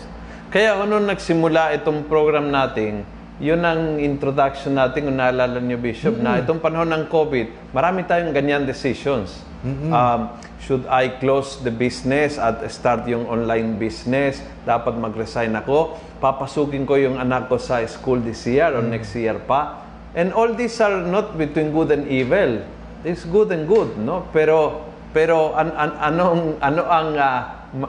Kaya 0.48 0.76
ano 0.76 1.00
nagsimula 1.00 1.76
itong 1.76 2.08
program 2.08 2.48
natin, 2.48 3.04
yun 3.38 3.62
ang 3.62 4.02
introduction 4.02 4.74
natin 4.74 5.10
kung 5.10 5.18
naalala 5.18 5.62
niyo, 5.62 5.78
Bishop, 5.78 6.18
na 6.18 6.42
itong 6.42 6.58
panahon 6.58 6.90
ng 6.90 7.06
COVID, 7.06 7.70
marami 7.70 8.02
tayong 8.04 8.34
ganyan 8.34 8.66
decisions. 8.66 9.46
Um, 9.68 10.22
should 10.64 10.86
I 10.88 11.18
close 11.20 11.60
the 11.60 11.74
business 11.74 12.40
at 12.40 12.62
start 12.72 13.04
yung 13.10 13.28
online 13.28 13.76
business? 13.76 14.40
Dapat 14.64 14.96
mag-resign 14.96 15.54
ako? 15.54 15.98
Papasukin 16.18 16.88
ko 16.88 16.96
yung 16.96 17.20
anak 17.20 17.52
ko 17.52 17.60
sa 17.60 17.84
school 17.86 18.22
this 18.22 18.48
year 18.48 18.74
or 18.74 18.82
next 18.82 19.12
year 19.14 19.38
pa? 19.38 19.86
And 20.18 20.34
all 20.34 20.54
these 20.58 20.78
are 20.82 21.04
not 21.04 21.38
between 21.38 21.74
good 21.76 21.94
and 21.94 22.10
evil. 22.10 22.64
It's 23.06 23.28
good 23.28 23.54
and 23.54 23.70
good, 23.70 23.98
no? 24.02 24.26
Pero 24.34 24.88
pero 25.14 25.54
an, 25.54 25.70
an- 25.78 25.98
anong 26.00 26.42
ano 26.62 26.82
ang 26.90 27.10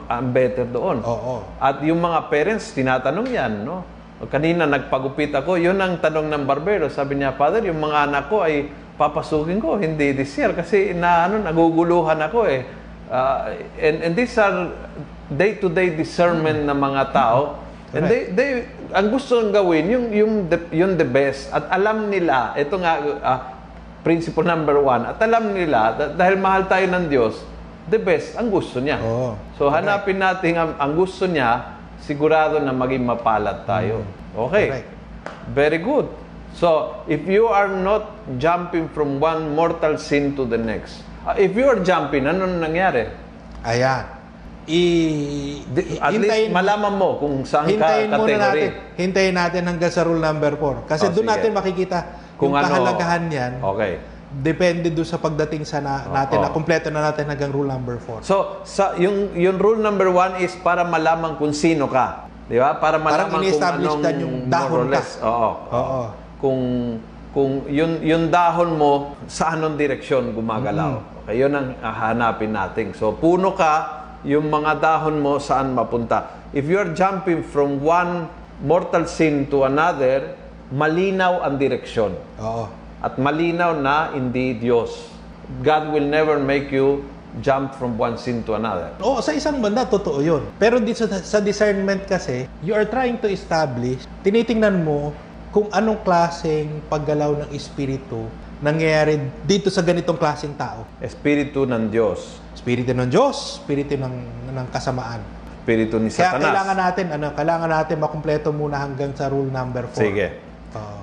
ang 0.09 0.25
better 0.29 0.67
doon? 0.69 1.01
Oo. 1.01 1.41
At 1.57 1.81
yung 1.81 2.01
mga 2.03 2.27
parents, 2.29 2.73
tinatanong 2.75 3.27
yan, 3.29 3.53
no? 3.65 3.81
Kanina 4.27 4.67
nagpagupit 4.67 5.31
ako, 5.31 5.55
yun 5.55 5.79
ang 5.79 6.03
tanong 6.03 6.27
ng 6.27 6.43
barbero. 6.43 6.91
Sabi 6.91 7.15
niya, 7.15 7.31
Father, 7.39 7.63
yung 7.63 7.79
mga 7.79 8.11
anak 8.11 8.27
ko 8.27 8.43
ay 8.43 8.67
papasukin 8.99 9.63
ko, 9.63 9.79
hindi 9.79 10.11
this 10.11 10.35
year. 10.35 10.51
Kasi 10.51 10.91
na, 10.91 11.31
ano, 11.31 11.39
naguguluhan 11.39 12.19
ako 12.19 12.43
eh. 12.51 12.67
Ah, 13.07 13.47
and, 13.79 14.03
and 14.03 14.13
these 14.19 14.35
are 14.35 14.75
day-to-day 15.31 15.95
discernment 15.95 16.67
ng 16.67 16.75
mga 16.75 17.15
tao. 17.15 17.63
And 17.95 18.05
they, 18.05 18.29
they, 18.29 18.49
ang 18.91 19.07
gusto 19.09 19.39
ng 19.39 19.55
gawin, 19.55 19.87
yung, 19.87 20.05
yung, 20.11 20.33
the, 20.51 20.59
yung 20.75 20.93
the 20.99 21.07
best. 21.07 21.47
At 21.55 21.71
alam 21.71 22.11
nila, 22.11 22.53
ito 22.59 22.75
nga, 22.75 22.93
ah, 23.23 23.39
principle 24.03 24.43
number 24.43 24.79
one, 24.79 25.07
at 25.07 25.19
alam 25.23 25.51
nila, 25.55 25.95
dah- 25.95 26.11
dahil 26.15 26.35
mahal 26.39 26.67
tayo 26.67 26.85
ng 26.87 27.07
Diyos, 27.07 27.39
the 27.89 27.97
best, 27.99 28.37
ang 28.37 28.51
gusto 28.51 28.77
niya. 28.79 28.99
Oo. 29.01 29.33
So 29.57 29.67
hanapin 29.71 30.21
natin 30.21 30.55
ang, 30.55 30.71
ang 30.77 30.91
gusto 30.93 31.25
niya, 31.25 31.78
sigurado 32.01 32.57
na 32.57 32.71
maging 32.71 33.03
mapalad 33.03 33.63
tayo. 33.63 34.03
Okay. 34.31 34.65
Mm. 34.65 34.71
Correct. 34.71 34.89
Very 35.51 35.79
good. 35.79 36.07
So, 36.51 36.97
if 37.05 37.21
you 37.23 37.45
are 37.45 37.69
not 37.69 38.09
jumping 38.35 38.89
from 38.89 39.21
one 39.21 39.53
mortal 39.53 39.95
sin 39.95 40.33
to 40.33 40.43
the 40.43 40.57
next, 40.57 41.05
uh, 41.23 41.37
if 41.37 41.53
you 41.53 41.65
are 41.65 41.79
jumping, 41.79 42.25
ano 42.25 42.49
nangyari? 42.49 43.05
Ayan. 43.61 44.17
I, 44.69 44.81
Di- 45.65 45.97
At 45.97 46.13
least 46.13 46.29
hintayin, 46.29 46.49
malaman 46.53 46.93
mo 46.93 47.17
kung 47.17 47.41
saan 47.41 47.65
ka 47.65 47.73
hintayin 47.73 48.09
muna 48.13 48.37
natin. 48.37 48.37
category. 48.37 48.67
Hintayin 48.97 49.35
natin 49.35 49.61
hanggang 49.65 49.89
sa 49.89 50.05
rule 50.05 50.21
number 50.21 50.53
4. 50.53 50.85
Kasi 50.85 51.09
Oh, 51.09 51.13
doon 51.13 51.25
sige. 51.25 51.31
natin 51.33 51.49
makikita 51.53 51.97
Kung 52.37 52.53
yung 52.53 52.61
ano- 52.61 52.69
kahalagahan 52.69 53.21
niyan. 53.25 53.51
Okay. 53.65 53.93
Depende 54.29 54.93
doon 54.93 55.09
sa 55.09 55.17
pagdating 55.17 55.65
sa 55.65 55.81
na, 55.81 56.05
natin 56.05 56.37
Oo. 56.37 56.45
na 56.45 56.49
kumpleto 56.53 56.93
na 56.93 57.01
natin 57.01 57.25
hanggang 57.25 57.49
rule 57.49 57.65
number 57.65 57.97
4. 57.97 58.21
So, 58.21 58.61
sa 58.61 58.93
yung 59.01 59.33
yung 59.33 59.57
rule 59.57 59.81
number 59.81 60.05
one 60.13 60.37
is 60.37 60.53
para 60.61 60.85
malaman 60.85 61.33
kung 61.41 61.49
sino 61.49 61.89
ka. 61.89 62.29
Di 62.45 62.61
ba? 62.61 62.77
Para 62.77 63.01
malaman 63.01 63.33
kung 63.33 63.41
ini-establish 63.41 63.89
anong 63.89 64.01
ka 64.05 64.09
yung 64.13 64.35
dahon 64.45 64.85
ka. 64.93 65.01
Oo. 65.25 65.51
Oo. 65.73 66.01
Kung 66.37 66.61
kung 67.33 67.65
yun 67.69 68.01
yung 68.05 68.29
dahon 68.29 68.77
mo 68.77 69.17
sa 69.25 69.57
anong 69.57 69.77
direksyon 69.77 70.33
gumagalaw. 70.33 71.01
Mm-hmm. 71.01 71.19
Okay, 71.25 71.35
yun 71.41 71.53
ang 71.53 71.67
hahanapin 71.81 72.53
natin. 72.53 72.85
So, 72.93 73.13
puno 73.17 73.53
ka, 73.57 73.73
yung 74.25 74.49
mga 74.49 74.77
dahon 74.77 75.21
mo 75.21 75.41
saan 75.41 75.73
mapunta. 75.73 76.49
If 76.53 76.65
you're 76.65 76.93
jumping 76.93 77.45
from 77.45 77.81
one 77.81 78.29
mortal 78.61 79.05
sin 79.05 79.49
to 79.53 79.65
another, 79.65 80.37
malinaw 80.73 81.45
ang 81.45 81.57
direksyon. 81.57 82.13
Oo. 82.41 82.78
At 82.99 83.15
malinaw 83.15 83.79
na 83.79 84.11
hindi 84.11 84.59
Diyos. 84.59 85.07
God 85.63 85.95
will 85.95 86.03
never 86.03 86.35
make 86.35 86.67
you 86.67 87.07
jump 87.39 87.71
from 87.79 87.95
one 87.95 88.19
sin 88.19 88.43
to 88.43 88.59
another. 88.59 88.91
Oo, 88.99 89.23
sa 89.23 89.31
isang 89.31 89.63
banda, 89.63 89.87
totoo 89.87 90.19
yun. 90.19 90.43
Pero 90.59 90.83
dito 90.83 91.07
sa, 91.07 91.39
discernment 91.39 92.03
kasi, 92.03 92.51
you 92.59 92.75
are 92.75 92.83
trying 92.83 93.15
to 93.23 93.31
establish, 93.31 94.03
tinitingnan 94.25 94.83
mo 94.83 95.15
kung 95.55 95.71
anong 95.71 96.03
klaseng 96.03 96.83
paggalaw 96.91 97.39
ng 97.45 97.49
espiritu 97.55 98.27
nangyayari 98.59 99.17
dito 99.47 99.71
sa 99.71 99.79
ganitong 99.79 100.19
klaseng 100.19 100.53
tao. 100.59 100.83
Espiritu 100.99 101.63
ng 101.63 101.87
Diyos. 101.87 102.43
Espiritu 102.51 102.91
ng 102.91 103.07
Diyos, 103.07 103.63
espiritu 103.63 103.95
ng, 103.95 104.15
ng 104.51 104.67
kasamaan. 104.67 105.23
Espiritu 105.63 105.95
ni 105.95 106.11
Kaya 106.11 106.35
Satanas. 106.35 106.43
kailangan 106.43 106.77
natin, 106.77 107.05
ano, 107.15 107.27
kailangan 107.31 107.69
natin 107.71 107.95
makumpleto 108.03 108.49
muna 108.51 108.83
hanggang 108.83 109.15
sa 109.15 109.31
rule 109.31 109.47
number 109.47 109.87
4. 109.87 109.95
Sige. 109.95 110.27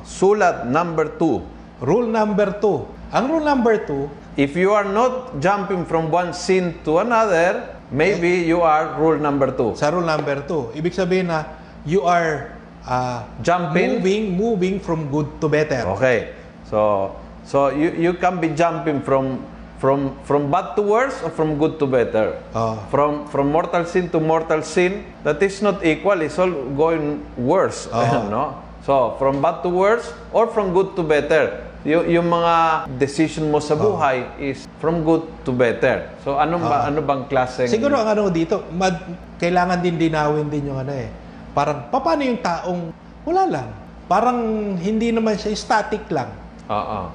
Sulat 0.07 0.63
number 0.71 1.19
two. 1.19 1.43
Rule 1.81 2.07
number 2.09 2.57
2. 2.61 3.13
Ang 3.13 3.25
rule 3.31 3.45
number 3.45 3.77
2, 3.79 4.09
If 4.37 4.53
you 4.53 4.77
are 4.77 4.85
not 4.85 5.41
jumping 5.41 5.89
from 5.89 6.13
one 6.13 6.37
sin 6.37 6.77
to 6.85 7.01
another, 7.01 7.73
maybe 7.89 8.45
you 8.45 8.61
are 8.61 9.01
rule 9.01 9.17
number 9.17 9.49
two. 9.49 9.73
sa 9.81 9.89
rule 9.89 10.05
number 10.05 10.45
2, 10.45 10.77
ibig 10.77 10.93
sabihin 10.93 11.33
na 11.33 11.57
you 11.89 12.05
are 12.05 12.53
uh, 12.85 13.25
Jumping. 13.41 13.97
moving, 14.05 14.23
moving 14.37 14.77
from 14.77 15.09
good 15.09 15.25
to 15.41 15.49
better. 15.49 15.89
Okay. 15.97 16.37
So 16.69 17.17
so 17.49 17.73
you 17.73 17.97
you 17.97 18.13
can 18.21 18.45
be 18.45 18.53
jumping 18.53 19.01
from 19.01 19.41
from 19.81 20.21
from 20.29 20.53
bad 20.53 20.77
to 20.77 20.85
worse 20.85 21.17
or 21.25 21.33
from 21.33 21.57
good 21.57 21.81
to 21.81 21.89
better. 21.89 22.37
Oh. 22.53 22.77
From 22.93 23.25
from 23.33 23.49
mortal 23.49 23.89
sin 23.89 24.13
to 24.13 24.21
mortal 24.21 24.61
sin, 24.61 25.01
that 25.25 25.41
is 25.41 25.65
not 25.65 25.81
equal. 25.81 26.21
It's 26.21 26.37
all 26.37 26.53
going 26.77 27.25
worse, 27.41 27.89
Oh. 27.89 28.05
no? 28.29 28.61
So 28.85 29.17
from 29.17 29.41
bad 29.41 29.65
to 29.65 29.73
worse 29.73 30.13
or 30.37 30.45
from 30.53 30.77
good 30.77 30.93
to 31.01 31.03
better. 31.03 31.65
Y- 31.87 32.19
yung 32.19 32.27
mga 32.27 32.55
decision 32.99 33.47
mo 33.47 33.63
sa 33.63 33.79
buhay 33.79 34.27
is 34.43 34.67
from 34.83 35.07
good 35.07 35.23
to 35.47 35.55
better. 35.55 36.11
So 36.27 36.35
ano 36.35 36.59
ba 36.59 36.91
ano 36.91 36.99
bang 36.99 37.31
klaseng 37.31 37.71
Siguro 37.71 37.95
ang 38.03 38.11
ano 38.11 38.27
dito, 38.27 38.67
mad, 38.75 38.99
kailangan 39.39 39.79
din 39.79 39.95
dinawin 39.95 40.51
din 40.51 40.67
yung 40.67 40.83
ano 40.83 40.91
eh. 40.91 41.07
Parang, 41.55 41.89
paano 41.89 42.21
yung 42.27 42.43
taong 42.43 42.91
wala 43.23 43.45
lang? 43.47 43.69
Parang 44.11 44.39
hindi 44.77 45.15
naman 45.15 45.39
siya 45.39 45.55
static 45.55 46.11
lang. 46.11 46.29
Oo. 46.67 47.11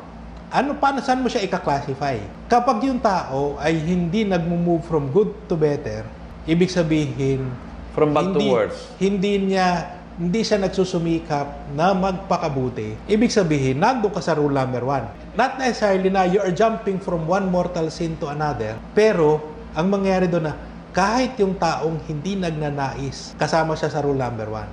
Ano, 0.51 0.75
paano, 0.75 0.99
saan 0.99 1.23
mo 1.23 1.31
siya 1.31 1.47
ika-classify? 1.47 2.19
Kapag 2.51 2.84
yung 2.84 2.99
tao 2.99 3.55
ay 3.60 3.75
hindi 3.79 4.27
nag-move 4.27 4.84
from 4.84 5.07
good 5.07 5.31
to 5.47 5.55
better, 5.55 6.03
ibig 6.43 6.67
sabihin, 6.67 7.47
From 7.91 8.15
bad 8.15 8.36
to 8.36 8.39
worse. 8.39 8.88
Hindi 8.99 9.51
niya, 9.51 9.99
hindi 10.21 10.45
siya 10.45 10.62
nagsusumikap 10.62 11.73
na 11.73 11.97
magpakabuti. 11.97 13.10
Ibig 13.10 13.34
sabihin, 13.34 13.81
nandun 13.81 14.13
ka 14.13 14.21
sa 14.21 14.38
rule 14.38 14.53
number 14.53 14.86
one. 14.86 15.10
Not 15.34 15.57
necessarily 15.57 16.13
na 16.13 16.29
you 16.29 16.38
are 16.38 16.53
jumping 16.53 17.01
from 17.01 17.25
one 17.25 17.49
mortal 17.49 17.89
sin 17.89 18.21
to 18.21 18.29
another, 18.29 18.77
pero 18.93 19.41
ang 19.73 19.89
mangyayari 19.89 20.29
doon 20.29 20.45
na 20.45 20.53
kahit 20.93 21.41
yung 21.41 21.57
taong 21.57 22.05
hindi 22.05 22.38
nagnanais, 22.38 23.34
kasama 23.41 23.73
siya 23.73 23.89
sa 23.89 24.05
rule 24.05 24.21
number 24.21 24.45
one. 24.45 24.69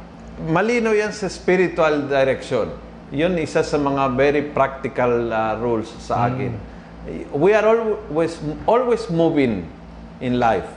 Malino 0.52 0.92
yan 0.92 1.16
sa 1.16 1.32
spiritual 1.32 2.04
direction. 2.12 2.68
Yun 3.08 3.40
isa 3.40 3.64
sa 3.64 3.80
mga 3.80 4.12
very 4.20 4.44
practical 4.52 5.32
uh, 5.32 5.56
rules 5.56 5.88
sa 5.96 6.28
akin. 6.28 6.52
We 7.32 7.56
are 7.56 7.64
always 7.64 8.37
always 8.68 9.08
moving 9.08 9.64
in 10.20 10.37
life. 10.37 10.68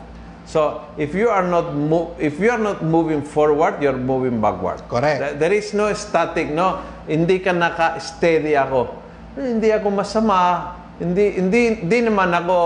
So 0.51 0.83
if 0.99 1.15
you 1.15 1.31
are 1.31 1.47
not 1.47 1.71
mo- 1.71 2.11
if 2.19 2.35
you 2.35 2.51
are 2.51 2.59
not 2.59 2.83
moving 2.83 3.23
forward, 3.23 3.79
you're 3.79 3.95
moving 3.95 4.43
backward. 4.43 4.83
Correct. 4.91 5.19
There- 5.23 5.35
There 5.39 5.55
is 5.55 5.71
no 5.71 5.87
static, 5.95 6.51
no. 6.51 6.83
Hindi 7.07 7.39
ka 7.39 7.55
naka-steady 7.55 8.51
ako. 8.53 8.91
Hindi 9.39 9.71
ako 9.71 9.87
masama. 9.95 10.39
Hindi 10.99 11.39
hindi 11.39 11.61
hindi 11.81 11.99
naman 12.03 12.35
ako 12.35 12.57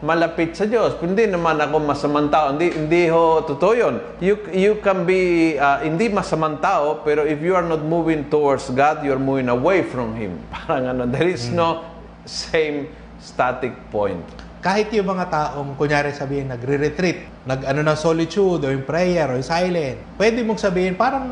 malapit 0.00 0.54
sa 0.54 0.62
Diyos. 0.62 0.94
Hindi 1.02 1.26
naman 1.26 1.58
ako 1.58 1.82
masamang 1.82 2.30
tao. 2.30 2.54
Hindi 2.54 2.70
hindi 2.70 3.10
ho 3.10 3.42
totoo 3.42 3.72
'yon. 3.74 3.94
You 4.22 4.38
you 4.54 4.78
can 4.78 5.02
be 5.02 5.54
uh, 5.58 5.82
hindi 5.82 6.06
masamang 6.06 6.62
tao 6.62 7.02
pero 7.02 7.26
if 7.26 7.42
you 7.42 7.58
are 7.58 7.66
not 7.66 7.82
moving 7.82 8.30
towards 8.30 8.70
God, 8.70 9.02
you're 9.02 9.18
moving 9.18 9.50
away 9.50 9.82
from 9.82 10.14
him. 10.14 10.38
Parang 10.54 10.86
ano, 10.86 11.02
there 11.04 11.26
is 11.26 11.50
no 11.50 11.82
same 12.24 12.86
static 13.18 13.74
point. 13.90 14.22
Kahit 14.64 14.88
yung 14.96 15.04
mga 15.04 15.28
taong, 15.28 15.76
kunyari 15.76 16.16
sabihin, 16.16 16.48
nagre-retreat, 16.48 17.44
nag-ano 17.44 17.84
ng 17.84 17.98
solitude, 18.00 18.64
o 18.64 18.72
yung 18.72 18.88
prayer, 18.88 19.28
o 19.28 19.36
yung 19.36 19.44
silent, 19.44 20.16
pwede 20.16 20.40
mong 20.40 20.56
sabihin, 20.56 20.96
parang, 20.96 21.28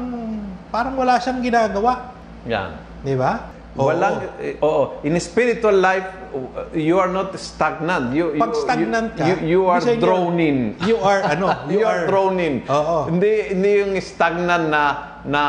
parang 0.69 0.93
wala 1.01 1.17
siyang 1.17 1.41
ginagawa. 1.41 2.13
Yan. 2.45 2.77
Di 3.01 3.17
ba? 3.17 3.49
Oo. 3.73 3.89
Walang 3.89 4.37
eh, 4.37 4.61
oo, 4.61 5.01
in 5.01 5.17
spiritual 5.17 5.81
life 5.81 6.05
uh, 6.37 6.69
you 6.77 7.01
are 7.01 7.09
not 7.09 7.33
stagnant. 7.41 8.13
You 8.13 8.37
you 8.37 8.43
Pag 8.45 8.53
stagnant 8.53 9.17
ka, 9.17 9.25
you, 9.25 9.37
you 9.49 9.63
are 9.65 9.81
drawn 9.97 10.37
in. 10.37 10.77
You 10.85 11.01
are, 11.01 11.25
ano, 11.25 11.49
You, 11.73 11.89
are 11.89 12.05
drawn 12.05 12.37
in. 12.37 12.69
Oo. 12.69 13.09
Hindi 13.09 13.57
hindi 13.57 13.71
yung 13.81 13.97
stagnant 13.97 14.69
na 14.69 14.83
na 15.25 15.43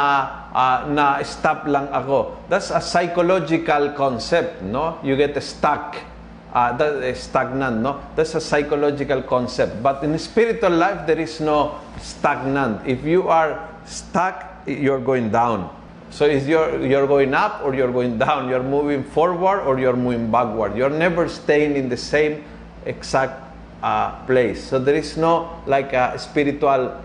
ah, 0.55 0.87
na 0.87 1.19
stop 1.27 1.67
lang 1.67 1.91
ako. 1.91 2.47
That's 2.47 2.71
a 2.71 2.79
psychological 2.79 3.91
concept, 3.91 4.63
no? 4.63 5.03
You 5.03 5.19
get 5.19 5.35
stuck. 5.43 6.12
Uh, 6.53 6.71
that 6.77 7.01
is 7.01 7.17
stagnant, 7.17 7.81
no? 7.81 7.99
That's 8.15 8.35
a 8.35 8.41
psychological 8.41 9.23
concept. 9.23 9.81
But 9.81 10.03
in 10.03 10.17
spiritual 10.19 10.69
life, 10.69 11.07
there 11.07 11.19
is 11.19 11.41
no 11.41 11.81
stagnant. 11.99 12.85
If 12.85 13.03
you 13.03 13.27
are 13.27 13.67
stuck, 13.85 14.61
you're 14.67 15.01
going 15.01 15.31
down. 15.31 15.73
So 16.13 16.25
is 16.29 16.47
you're 16.47 16.85
you're 16.85 17.09
going 17.09 17.33
up 17.33 17.65
or 17.65 17.73
you're 17.73 17.91
going 17.91 18.19
down. 18.21 18.47
You're 18.47 18.61
moving 18.61 19.03
forward 19.03 19.65
or 19.65 19.79
you're 19.79 19.97
moving 19.97 20.29
backward. 20.29 20.77
You're 20.77 20.93
never 20.93 21.27
staying 21.27 21.75
in 21.75 21.89
the 21.89 21.97
same 21.97 22.45
exact 22.85 23.41
uh, 23.81 24.21
place. 24.29 24.61
So 24.61 24.77
there 24.77 24.93
is 24.93 25.17
no 25.17 25.49
like 25.65 25.93
a 25.93 26.13
spiritual 26.19 27.01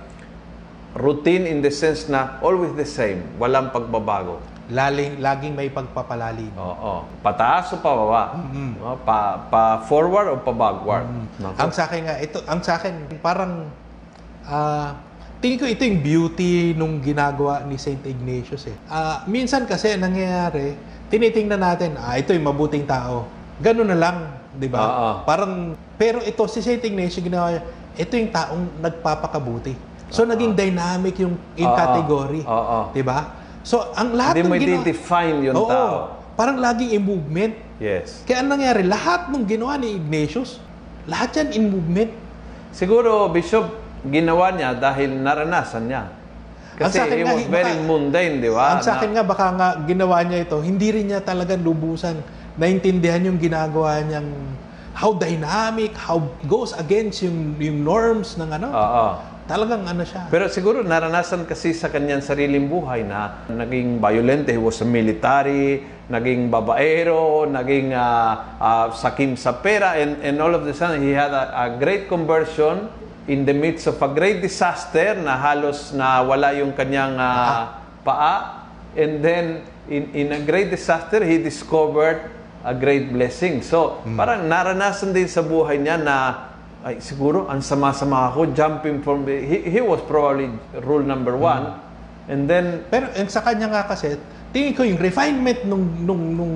routine 0.93 1.49
in 1.49 1.65
the 1.65 1.71
sense 1.71 2.05
na 2.13 2.37
always 2.45 2.77
the 2.77 2.85
same. 2.85 3.25
Walang 3.41 3.73
pagbabago. 3.73 4.45
Laling, 4.69 5.25
laging 5.25 5.57
may 5.57 5.73
pagpapalalim. 5.73 6.53
Oo. 6.53 7.09
Pataas 7.25 7.73
o 7.73 7.81
pababa? 7.81 8.37
No? 8.53 9.01
Pa, 9.01 9.49
pa 9.49 9.81
forward 9.89 10.29
o 10.29 10.37
pa 10.45 10.53
backward? 10.53 11.09
Nako. 11.41 11.57
Ang 11.57 11.71
sa 11.73 11.89
akin 11.89 12.01
nga, 12.05 12.15
ito, 12.21 12.45
ang 12.45 12.61
sa 12.61 12.77
akin, 12.77 13.17
parang, 13.25 13.73
ah, 14.45 14.93
tingin 15.41 15.57
ko 15.57 15.65
ito 15.65 15.89
yung 15.89 16.05
beauty 16.05 16.77
nung 16.77 17.01
ginagawa 17.01 17.65
ni 17.65 17.81
St. 17.81 18.05
Ignatius 18.05 18.69
eh. 18.69 18.77
Ah, 18.93 19.25
minsan 19.25 19.65
kasi 19.65 19.97
nangyayari, 19.97 20.77
tinitingnan 21.09 21.65
natin, 21.65 21.97
ah, 21.97 22.21
ito 22.21 22.37
yung 22.37 22.45
mabuting 22.53 22.85
tao. 22.85 23.25
Ganun 23.65 23.89
na 23.89 23.97
lang, 23.97 24.17
di 24.53 24.69
ba? 24.69 24.85
Oo. 24.85 25.09
Parang, 25.25 25.73
pero 25.97 26.21
ito, 26.21 26.45
si 26.45 26.61
St. 26.61 26.85
Ignatius, 26.85 27.25
ginawa 27.25 27.57
niya, 27.57 27.65
ito 27.97 28.13
yung 28.21 28.29
taong 28.29 28.85
nagpapakabuti. 28.85 29.73
So, 30.13 30.29
naging 30.29 30.53
dynamic 30.53 31.17
yung, 31.25 31.41
yung 31.57 31.73
Oo. 31.73 31.77
category. 31.77 32.45
Oo. 32.45 32.93
Di 32.93 33.01
ba? 33.01 33.48
So, 33.69 33.93
ang 33.93 34.17
lahat 34.17 34.41
Hindi 34.41 34.49
mo 34.49 34.57
ng 34.57 34.63
ginawa... 34.65 34.81
i-define 34.81 35.37
yung 35.45 35.57
Oo. 35.61 35.69
tao. 35.69 35.97
Parang 36.41 36.57
laging 36.57 36.97
in 36.97 37.03
movement. 37.05 37.53
Yes. 37.77 38.25
Kaya 38.25 38.41
ang 38.41 38.49
nangyari, 38.49 38.81
lahat 38.89 39.29
ng 39.29 39.45
ginawa 39.45 39.77
ni 39.77 39.93
Ignatius, 39.93 40.57
lahat 41.05 41.37
yan 41.37 41.49
in 41.53 41.65
movement. 41.69 42.09
Siguro, 42.73 43.29
Bishop, 43.29 43.69
ginawa 44.09 44.57
niya 44.57 44.73
dahil 44.73 45.21
naranasan 45.21 45.85
niya. 45.85 46.09
Ang 46.09 46.81
Kasi 46.81 46.97
sa 46.97 47.05
akin 47.05 47.13
it 47.13 47.25
nga, 47.29 47.35
was 47.37 47.45
baka- 47.45 47.57
very 47.61 47.75
mundane, 47.85 48.35
di 48.41 48.49
ba? 48.49 48.67
Ang 48.73 48.81
sa 48.81 48.97
akin 48.97 49.11
Na- 49.13 49.15
nga, 49.21 49.25
baka 49.27 49.47
nga 49.53 49.69
ginawa 49.85 50.17
niya 50.25 50.39
ito, 50.49 50.57
hindi 50.65 50.89
rin 50.89 51.05
niya 51.13 51.21
talagang 51.21 51.61
lubusan 51.61 52.17
naintindihan 52.57 53.21
yung 53.21 53.37
ginagawa 53.37 54.01
niyang 54.01 54.33
how 54.97 55.13
dynamic, 55.13 55.93
how 55.93 56.19
goes 56.49 56.73
against 56.73 57.21
yung, 57.21 57.53
yung 57.61 57.85
norms 57.85 58.35
ng 58.35 58.49
ano. 58.49 58.69
Oo. 58.73 59.07
Talagang 59.49 59.89
ano 59.89 60.05
siya. 60.05 60.29
Pero 60.29 60.45
siguro 60.53 60.85
naranasan 60.85 61.49
kasi 61.49 61.73
sa 61.73 61.89
kanyang 61.89 62.21
sariling 62.21 62.69
buhay 62.69 63.01
na 63.01 63.49
naging 63.49 63.97
violent. 63.97 64.45
He 64.45 64.61
was 64.61 64.85
a 64.85 64.89
military, 64.89 65.89
naging 66.13 66.53
babaero, 66.53 67.49
naging 67.49 67.97
ah, 67.97 68.61
ah, 68.61 68.87
sakim 68.93 69.41
sa 69.41 69.57
pera, 69.57 69.97
and, 69.97 70.21
and 70.21 70.37
all 70.45 70.53
of 70.53 70.69
the 70.69 70.77
sudden 70.77 71.01
he 71.01 71.17
had 71.17 71.33
a, 71.33 71.49
a 71.49 71.67
great 71.81 72.13
conversion 72.13 72.93
in 73.25 73.49
the 73.49 73.57
midst 73.57 73.89
of 73.89 73.97
a 74.05 74.11
great 74.13 74.45
disaster 74.45 75.17
na 75.17 75.41
halos 75.41 75.97
na 75.97 76.21
wala 76.21 76.53
yung 76.53 76.77
kanyang 76.77 77.17
ah, 77.17 77.81
paa. 78.05 78.69
And 78.93 79.25
then 79.25 79.65
in, 79.89 80.13
in 80.13 80.29
a 80.37 80.41
great 80.45 80.69
disaster, 80.69 81.25
he 81.25 81.41
discovered 81.41 82.21
a 82.65 82.77
great 82.77 83.09
blessing. 83.09 83.65
So, 83.65 84.05
parang 84.05 84.45
naranasan 84.45 85.17
din 85.17 85.25
sa 85.25 85.41
buhay 85.41 85.81
niya 85.81 85.97
na 85.97 86.48
ay 86.89 87.05
siguro 87.05 87.45
ang 87.53 87.61
sama-sama 87.61 88.33
ako 88.33 88.57
jumping 88.57 89.05
from 89.05 89.29
the, 89.29 89.37
he, 89.45 89.61
he 89.69 89.81
was 89.85 90.01
probably 90.09 90.49
rule 90.81 91.05
number 91.05 91.37
one 91.37 91.77
and 92.33 92.49
then 92.49 92.81
Pero 92.89 93.13
eh, 93.13 93.29
sa 93.29 93.45
kanya 93.45 93.69
nga 93.69 93.85
kasi, 93.85 94.17
tingin 94.57 94.73
ko 94.73 94.83
yung 94.89 94.97
refinement 94.97 95.69
nung, 95.69 95.85
nung, 96.01 96.23
nung, 96.33 96.55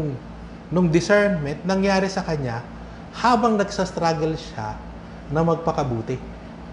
nung 0.72 0.86
discernment 0.88 1.60
nangyari 1.68 2.08
sa 2.08 2.24
kanya 2.24 2.64
habang 3.12 3.60
nagsa-struggle 3.60 4.32
siya 4.40 4.72
na 5.28 5.44
magpakabuti. 5.44 6.16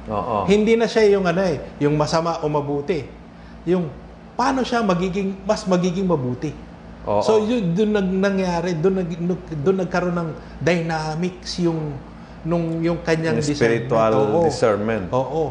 oo 0.07 0.47
Hindi 0.47 0.79
na 0.79 0.87
siya 0.87 1.19
yung 1.19 1.27
ano 1.27 1.43
eh, 1.43 1.59
yung 1.83 1.99
masama 1.99 2.39
o 2.39 2.47
mabuti. 2.47 3.03
Yung 3.67 3.91
paano 4.39 4.63
siya 4.63 4.79
magiging 4.87 5.35
mas 5.43 5.67
magiging 5.67 6.07
mabuti. 6.07 6.55
Oo. 7.03 7.19
So 7.19 7.43
yun 7.43 7.75
doon 7.75 7.91
nag 7.91 8.07
nangyari, 8.07 8.71
doon 8.79 9.03
nag 9.03 9.11
doon 9.63 9.77
nagkaroon 9.83 10.15
ng 10.15 10.29
dynamics 10.63 11.59
yung 11.59 11.99
nung 12.43 12.79
yung 12.79 12.99
kanyang 13.03 13.37
Yung 13.37 13.45
spiritual 13.45 14.11
discernment. 14.11 14.31
Oo. 14.31 14.43
discernment. 14.45 15.05
Oo. 15.11 15.43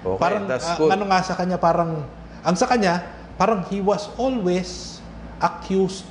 Okay, 0.00 0.18
Parang 0.18 0.44
that's 0.48 0.66
ah, 0.66 0.76
good. 0.76 0.90
ano 0.90 1.04
nga 1.06 1.20
sa 1.20 1.34
kanya 1.36 1.60
parang 1.60 2.02
ang 2.40 2.56
sa 2.56 2.64
kanya 2.64 3.04
parang 3.36 3.60
he 3.68 3.78
was 3.78 4.08
always 4.16 4.98
accused 5.38 6.08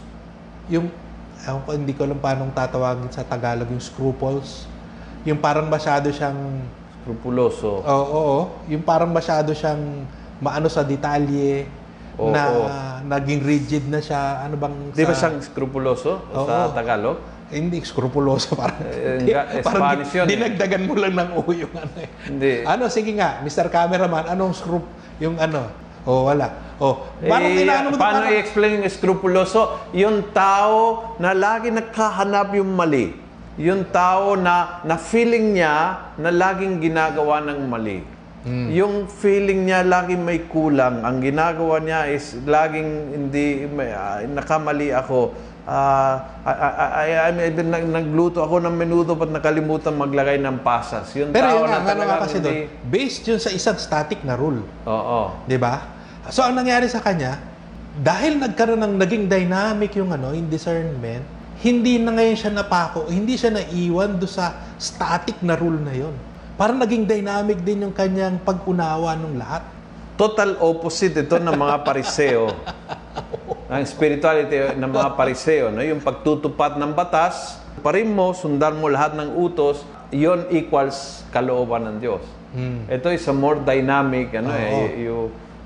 yung 0.70 0.94
ko, 1.40 1.74
hindi 1.74 1.96
ko 1.96 2.06
alam 2.06 2.20
paano 2.20 2.46
tatawagin 2.54 3.10
sa 3.10 3.26
Tagalog 3.26 3.66
yung 3.66 3.82
scruples. 3.82 4.68
Yung 5.26 5.40
parang 5.40 5.66
masyado 5.66 6.12
siyang 6.12 6.38
Scrupuloso. 7.00 7.82
Oo, 7.82 8.06
oo. 8.12 8.40
Yung 8.68 8.84
parang 8.84 9.10
masyado 9.10 9.56
siyang 9.56 10.04
maano 10.38 10.68
sa 10.68 10.84
detalye 10.84 11.66
Oo, 12.20 12.30
na 12.30 12.42
oo. 12.46 12.68
naging 13.08 13.42
rigid 13.42 13.88
na 13.88 13.98
siya. 13.98 14.46
Ano 14.46 14.60
bang 14.60 14.94
Di 14.94 15.08
ba 15.08 15.16
sa- 15.16 15.26
siyang 15.26 15.40
scrupuloso 15.42 16.22
Oo. 16.30 16.46
sa 16.46 16.70
Tagalog? 16.70 17.18
Eh, 17.50 17.58
hindi, 17.58 17.82
skrupuloso. 17.82 18.54
Parang, 18.60 18.78
Eh, 18.86 19.26
nga, 19.26 19.42
eh, 19.50 19.62
parang 19.66 19.82
Spanish 19.82 20.12
yun 20.14 20.26
eh. 20.26 20.30
dinagdagan 20.30 20.82
mo 20.86 20.94
lang 20.94 21.14
ng 21.18 21.30
o 21.34 21.42
yung 21.50 21.74
ano 21.74 21.94
eh. 21.98 22.10
Hindi. 22.30 22.54
Ano, 22.62 22.84
sige 22.94 23.12
nga, 23.18 23.42
Mr. 23.42 23.74
Cameraman, 23.74 24.30
anong 24.30 24.54
scrup, 24.54 24.86
yung 25.18 25.36
ano? 25.42 25.66
Oh, 26.06 26.30
wala. 26.30 26.78
Oh, 26.80 27.04
parang 27.20 27.52
eh, 27.52 27.66
inaano 27.68 27.92
mo 27.92 27.98
paano 28.00 28.24
parang- 28.24 28.34
i-explain 28.34 28.80
yung 28.80 28.88
scrupuloso? 28.88 29.92
Yung 29.92 30.32
tao 30.32 31.12
na 31.20 31.36
lagi 31.36 31.74
nagkahanap 31.74 32.56
yung 32.56 32.72
mali. 32.72 33.12
Yung 33.60 33.92
tao 33.92 34.40
na, 34.40 34.80
na 34.88 34.96
feeling 34.96 35.52
niya 35.52 36.08
na 36.16 36.32
laging 36.32 36.80
ginagawa 36.80 37.44
ng 37.44 37.60
mali. 37.68 38.00
Hmm. 38.48 38.72
Yung 38.72 39.12
feeling 39.12 39.68
niya 39.68 39.84
laging 39.84 40.24
may 40.24 40.48
kulang. 40.48 41.04
Ang 41.04 41.20
ginagawa 41.20 41.84
niya 41.84 42.08
is 42.08 42.40
laging 42.48 42.88
hindi, 43.12 43.68
may, 43.68 43.92
ah, 43.92 44.24
nakamali 44.24 44.96
ako. 44.96 45.36
Ah, 45.70 46.42
I, 46.50 46.54
I, 46.58 46.66
I, 46.82 47.10
I 47.30 47.30
mean, 47.30 47.70
nag, 47.70 47.86
nagluto 47.86 48.42
ako 48.42 48.58
ng 48.58 48.74
menudo 48.74 49.14
ba't 49.14 49.30
nakalimutan 49.30 49.94
maglagay 49.94 50.42
ng 50.42 50.66
pasas. 50.66 51.14
Yung 51.14 51.30
Pero 51.30 51.46
tao 51.46 51.58
yun 51.62 51.70
nga, 51.70 51.78
na 51.86 51.94
ano 51.94 52.04
nga 52.10 52.18
kasi 52.26 52.42
doon, 52.42 52.66
hindi... 52.66 52.90
based 52.90 53.22
yun 53.30 53.38
sa 53.38 53.54
isang 53.54 53.78
static 53.78 54.26
na 54.26 54.34
rule. 54.34 54.66
Oo. 54.90 55.46
'Di 55.46 55.62
ba? 55.62 55.86
So 56.34 56.42
ang 56.42 56.58
nangyari 56.58 56.90
sa 56.90 57.06
kanya, 57.06 57.38
dahil 58.02 58.42
nagkaroon 58.42 58.82
ng 58.82 58.96
naging 58.98 59.30
dynamic 59.30 59.94
yung 59.94 60.10
ano, 60.10 60.34
yung 60.34 60.50
discernment, 60.50 61.22
hindi 61.62 62.02
na 62.02 62.18
ngayon 62.18 62.38
siya 62.40 62.50
napako, 62.50 63.06
hindi 63.06 63.38
siya 63.38 63.54
naiwan 63.54 64.18
do 64.18 64.26
sa 64.26 64.74
static 64.82 65.38
na 65.46 65.54
rule 65.54 65.78
na 65.86 65.94
yon. 65.94 66.18
Parang 66.58 66.82
naging 66.82 67.06
dynamic 67.06 67.62
din 67.62 67.86
yung 67.86 67.94
kanyang 67.94 68.42
pag-unawa 68.42 69.14
ng 69.22 69.38
lahat. 69.38 69.64
Total 70.18 70.58
opposite 70.60 71.14
ito 71.14 71.38
ng 71.38 71.56
mga 71.56 71.76
pariseo. 71.86 72.50
Ang 73.70 73.86
spirituality 73.86 74.74
ng 74.82 74.90
mga 74.90 75.14
pariseo, 75.14 75.70
no? 75.70 75.86
yung 75.86 76.02
pagtutupad 76.02 76.82
ng 76.82 76.90
batas, 76.98 77.62
pa 77.86 77.94
rin 77.94 78.10
mo, 78.10 78.34
sundan 78.34 78.82
mo 78.82 78.90
lahat 78.90 79.14
ng 79.14 79.38
utos, 79.38 79.86
yon 80.10 80.50
equals 80.50 81.22
kalooban 81.30 81.86
ng 81.86 81.96
Diyos. 82.02 82.26
Ito 82.90 83.14
is 83.14 83.22
a 83.30 83.36
more 83.36 83.62
dynamic, 83.62 84.34
ano 84.34 84.50
eh, 84.58 84.74
Oo. 84.74 84.86
you, 84.98 85.16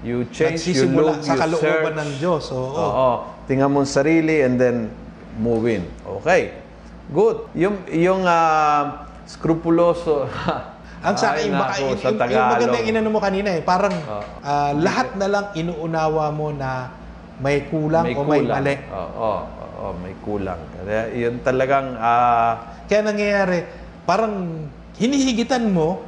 you 0.03 0.17
change, 0.35 0.67
you 0.67 0.83
look, 0.91 1.23
sa 1.23 1.39
you 1.39 1.47
kalooban 1.47 1.95
search. 1.95 2.01
ng 2.03 2.11
Diyos. 2.19 2.43
Oo. 2.51 2.75
Oo. 2.75 3.09
Tingnan 3.47 3.71
mo 3.71 3.87
ang 3.87 3.89
sarili 3.89 4.43
and 4.43 4.59
then 4.59 4.91
move 5.39 5.63
in. 5.71 5.87
Okay. 6.19 6.59
Good. 7.07 7.55
Yung, 7.55 7.87
yung 7.87 8.21
ah, 8.27 9.07
skrupuloso. 9.23 10.27
Ang 11.03 11.19
sa 11.19 11.35
Ay, 11.35 11.51
akin, 11.51 11.51
baka, 11.51 11.67
nako, 11.67 11.83
yung, 11.83 11.99
sa 11.99 12.09
yung, 12.15 12.31
yung 12.31 12.47
maganda 12.47 12.77
yung 12.79 12.89
inano 12.95 13.09
mo 13.11 13.19
kanina 13.19 13.49
eh, 13.51 13.59
parang 13.59 13.91
ah, 14.39 14.71
lahat 14.71 15.19
na 15.19 15.27
lang 15.27 15.45
inuunawa 15.51 16.31
mo 16.31 16.55
na 16.55 16.95
may 17.41 17.65
kulang 17.65 18.05
o 18.13 18.21
may 18.27 18.41
mali. 18.45 18.75
Oo, 18.91 19.09
oo, 19.17 19.41
oo, 19.81 19.87
may 19.97 20.13
kulang. 20.21 20.61
Kaya 20.77 21.09
yun 21.13 21.41
talagang 21.41 21.97
ah, 21.97 22.77
Kaya 22.85 23.01
nangyayari, 23.01 23.65
parang 24.05 24.67
hinihigitan 24.99 25.65
mo, 25.71 26.03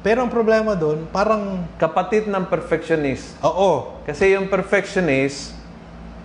pero 0.00 0.24
ang 0.24 0.32
problema 0.32 0.72
doon, 0.72 1.04
parang, 1.12 1.68
kapatid 1.76 2.24
ng 2.24 2.48
perfectionist. 2.48 3.36
oo, 3.44 4.00
Kasi 4.08 4.32
yung 4.32 4.48
perfectionist, 4.48 5.52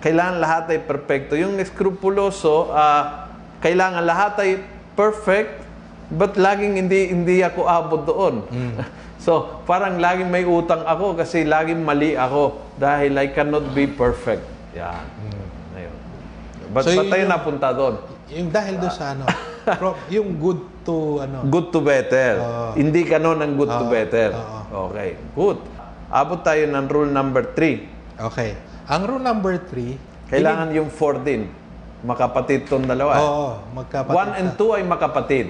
kailangan 0.00 0.40
lahat 0.40 0.64
ay 0.72 0.80
perfecto. 0.80 1.36
Yung 1.36 1.60
skrupuloso, 1.60 2.72
ah, 2.72 3.28
kailangan 3.60 4.00
lahat 4.06 4.32
ay 4.40 4.50
perfect, 4.96 5.66
but 6.08 6.38
laging 6.38 6.78
hindi 6.80 7.12
hindi 7.12 7.42
ako 7.44 7.66
abot 7.68 8.02
doon. 8.06 8.34
so, 9.26 9.32
parang 9.66 9.98
laging 9.98 10.30
may 10.30 10.46
utang 10.46 10.86
ako 10.86 11.18
kasi 11.18 11.42
laging 11.42 11.82
mali 11.82 12.14
ako 12.14 12.54
dahil 12.76 13.10
I 13.12 13.26
cannot 13.28 13.74
be 13.74 13.90
perfect. 13.90 14.46
Yan. 14.72 15.02
Ayun. 15.74 15.94
But 16.70 16.86
So, 16.86 16.94
so, 16.94 17.02
tayo 17.04 17.24
napunta 17.26 17.74
doon? 17.74 17.98
yung 18.26 18.50
dahil 18.50 18.78
doon 18.78 18.90
sa 18.90 19.14
ano, 19.14 19.26
pro- 19.72 19.98
yung 20.08 20.34
good 20.36 20.62
to 20.82 21.18
ano, 21.20 21.42
Good 21.44 21.70
to 21.70 21.78
better. 21.80 22.38
Oo. 22.38 22.66
Hindi 22.74 23.02
ganon 23.02 23.38
ang 23.38 23.54
good 23.54 23.66
to 23.68 23.82
Oo. 23.82 23.90
better. 23.90 24.30
Oo. 24.30 24.90
Okay, 24.90 25.14
good. 25.34 25.58
Abot 26.06 26.38
tayo 26.40 26.62
ng 26.64 26.86
rule 26.86 27.10
number 27.10 27.42
three. 27.50 27.90
okay. 28.16 28.54
Ang 28.86 29.02
rule 29.04 29.18
number 29.20 29.58
three, 29.60 29.98
Kailangan 30.26 30.70
yung 30.70 30.90
four 30.90 31.18
din. 31.18 31.50
Makapatid 32.02 32.66
tong 32.66 32.82
dalawa. 32.82 33.14
oo, 33.16 33.48
magkapatid. 33.72 34.14
One 34.14 34.32
and 34.34 34.50
two 34.54 34.70
ay 34.70 34.82
makapatid. 34.82 35.46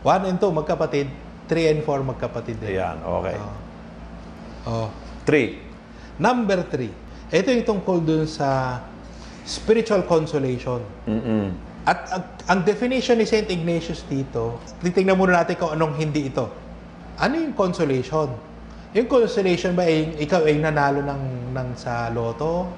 One 0.00 0.24
and 0.26 0.36
two, 0.36 0.48
magkapatid. 0.48 1.08
Three 1.52 1.68
and 1.68 1.84
four, 1.84 2.00
magkapatid 2.00 2.56
din. 2.64 2.80
Ayan, 2.80 2.96
okay. 3.04 3.36
Oh. 4.64 4.88
Three. 5.28 5.60
Number 6.16 6.64
three, 6.64 6.88
ito 7.28 7.52
yung 7.52 7.68
tungkol 7.68 8.00
dun 8.00 8.24
sa 8.24 8.80
spiritual 9.44 10.08
consolation. 10.08 10.80
Mm-mm. 11.04 11.52
At 11.84 12.08
ang, 12.08 12.24
ang 12.48 12.58
definition 12.64 13.20
ni 13.20 13.28
St. 13.28 13.52
Ignatius 13.52 14.06
dito, 14.08 14.64
titingnan 14.80 15.18
muna 15.18 15.44
natin 15.44 15.60
kung 15.60 15.76
anong 15.76 15.98
hindi 15.98 16.32
ito. 16.32 16.48
Ano 17.20 17.36
yung 17.36 17.52
consolation? 17.52 18.32
Yung 18.96 19.08
consolation 19.08 19.76
ba 19.76 19.84
ay 19.84 20.14
ikaw 20.20 20.44
ay 20.48 20.56
nanalo 20.56 21.04
ng, 21.04 21.52
ng 21.52 21.68
sa 21.76 22.08
loto? 22.12 22.70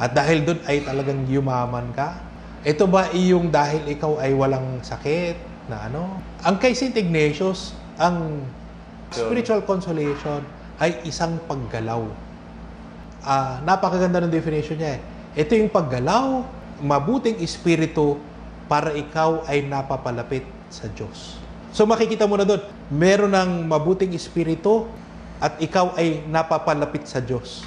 At 0.00 0.12
dahil 0.12 0.44
doon 0.44 0.60
ay 0.68 0.84
talagang 0.84 1.24
yumaman 1.28 1.92
ka? 1.96 2.18
Ito 2.66 2.90
ba 2.90 3.08
yung 3.14 3.48
dahil 3.48 3.86
ikaw 3.88 4.18
ay 4.20 4.34
walang 4.34 4.84
sakit 4.84 5.36
na 5.70 5.86
ano? 5.86 6.18
Ang 6.42 6.56
kay 6.58 6.74
St. 6.74 6.96
Ignatius, 6.96 7.78
ang 7.98 8.46
spiritual 9.10 9.66
consolation 9.66 10.40
ay 10.78 11.02
isang 11.02 11.36
paggalaw. 11.50 12.06
Ah, 13.26 13.58
napakaganda 13.66 14.22
ng 14.22 14.32
definition 14.32 14.78
niya 14.78 14.96
eh. 14.96 15.00
Ito 15.42 15.58
yung 15.58 15.68
paggalaw, 15.68 16.46
mabuting 16.78 17.42
espiritu 17.42 18.16
para 18.70 18.94
ikaw 18.94 19.42
ay 19.50 19.66
napapalapit 19.66 20.46
sa 20.70 20.86
Diyos. 20.86 21.42
So 21.74 21.84
makikita 21.84 22.24
mo 22.30 22.38
na 22.38 22.46
doon, 22.46 22.62
meron 22.88 23.34
ng 23.34 23.66
mabuting 23.66 24.14
espiritu 24.14 24.86
at 25.42 25.58
ikaw 25.58 25.98
ay 25.98 26.22
napapalapit 26.30 27.04
sa 27.10 27.18
Diyos. 27.18 27.66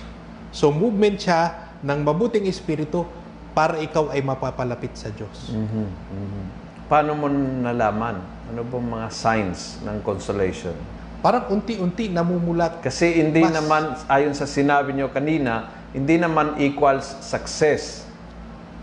So 0.56 0.72
movement 0.72 1.20
siya 1.22 1.72
ng 1.84 2.00
mabuting 2.04 2.48
espiritu 2.48 3.04
para 3.52 3.80
ikaw 3.84 4.12
ay 4.16 4.24
mapapalapit 4.24 4.96
sa 4.96 5.12
Diyos. 5.12 5.52
Mhm, 5.52 5.86
mhm. 5.92 6.61
Paano 6.92 7.16
mo 7.16 7.32
nalaman? 7.32 8.20
Ano 8.52 8.68
bang 8.68 8.84
mga 8.84 9.08
signs 9.16 9.80
ng 9.80 10.04
consolation? 10.04 10.76
Parang 11.24 11.48
unti-unti 11.48 12.12
namumulat. 12.12 12.84
Kasi 12.84 13.16
hindi 13.16 13.48
Mas- 13.48 13.56
naman, 13.56 13.96
ayon 14.12 14.36
sa 14.36 14.44
sinabi 14.44 14.92
nyo 14.92 15.08
kanina, 15.08 15.72
hindi 15.96 16.20
naman 16.20 16.60
equals 16.60 17.16
success. 17.24 18.04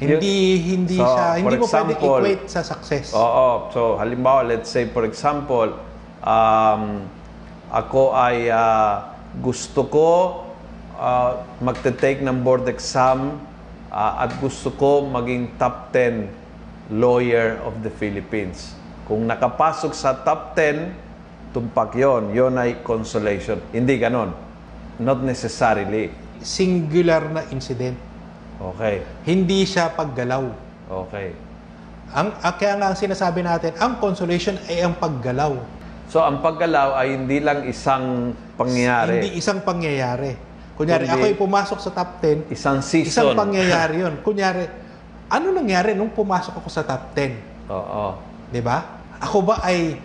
Hindi 0.00 0.56
hindi 0.72 0.96
So, 0.96 1.04
siya 1.04 1.36
hindi 1.36 1.60
mo 1.60 1.68
pwedeng 1.68 2.00
example, 2.00 2.20
equate 2.24 2.44
sa 2.48 2.64
success. 2.64 3.12
Oo. 3.12 3.68
So, 3.76 4.00
halimbawa, 4.00 4.40
let's 4.40 4.72
say, 4.72 4.88
for 4.88 5.04
example, 5.04 5.76
um, 6.24 7.04
ako 7.68 8.16
ay 8.16 8.48
ah, 8.48 9.20
gusto 9.36 9.84
ko 9.84 10.08
ah, 10.96 11.44
magte-take 11.60 12.24
ng 12.24 12.40
board 12.40 12.72
exam 12.72 13.36
ah, 13.92 14.24
at 14.24 14.32
gusto 14.40 14.72
ko 14.80 15.04
maging 15.04 15.60
top 15.60 15.92
10 15.92 16.47
lawyer 16.88 17.60
of 17.64 17.84
the 17.84 17.92
Philippines. 17.92 18.72
Kung 19.04 19.24
nakapasok 19.24 19.92
sa 19.92 20.16
top 20.20 20.56
10, 20.56 21.52
tumpak 21.52 21.96
yon. 21.96 22.32
Yon 22.32 22.56
ay 22.60 22.80
consolation. 22.84 23.60
Hindi 23.72 23.96
ganon. 23.96 24.32
Not 25.00 25.24
necessarily. 25.24 26.12
Singular 26.40 27.24
na 27.28 27.42
incident. 27.48 27.96
Okay. 28.58 29.06
Hindi 29.24 29.64
siya 29.64 29.92
paggalaw. 29.94 30.44
Okay. 31.06 31.32
Ang 32.08 32.32
ah, 32.40 32.54
kaya 32.56 32.74
nga 32.80 32.86
ang 32.92 32.98
sinasabi 32.98 33.44
natin, 33.44 33.76
ang 33.76 34.00
consolation 34.00 34.56
ay 34.66 34.80
ang 34.80 34.96
paggalaw. 34.96 35.54
So, 36.08 36.24
ang 36.24 36.40
paggalaw 36.40 36.96
ay 36.96 37.20
hindi 37.20 37.36
lang 37.36 37.68
isang 37.68 38.32
pangyayari. 38.56 39.20
Hindi 39.20 39.36
isang 39.36 39.60
pangyayari. 39.60 40.32
Kunyari, 40.72 41.04
Kundi- 41.04 41.14
ako 41.20 41.24
ay 41.28 41.36
pumasok 41.36 41.78
sa 41.84 41.90
top 41.92 42.10
10, 42.24 42.48
Isang 42.48 42.80
isang 42.80 42.80
season. 42.80 43.36
pangyayari 43.36 43.94
yon. 44.00 44.14
Kunyari, 44.24 44.64
ano 45.28 45.52
nangyari 45.52 45.92
nung 45.92 46.10
pumasok 46.10 46.56
ako 46.58 46.68
sa 46.72 46.82
top 46.82 47.12
10? 47.12 47.68
Oo. 47.68 48.16
Di 48.48 48.64
ba? 48.64 49.04
Ako 49.20 49.44
ba 49.44 49.60
ay 49.60 50.00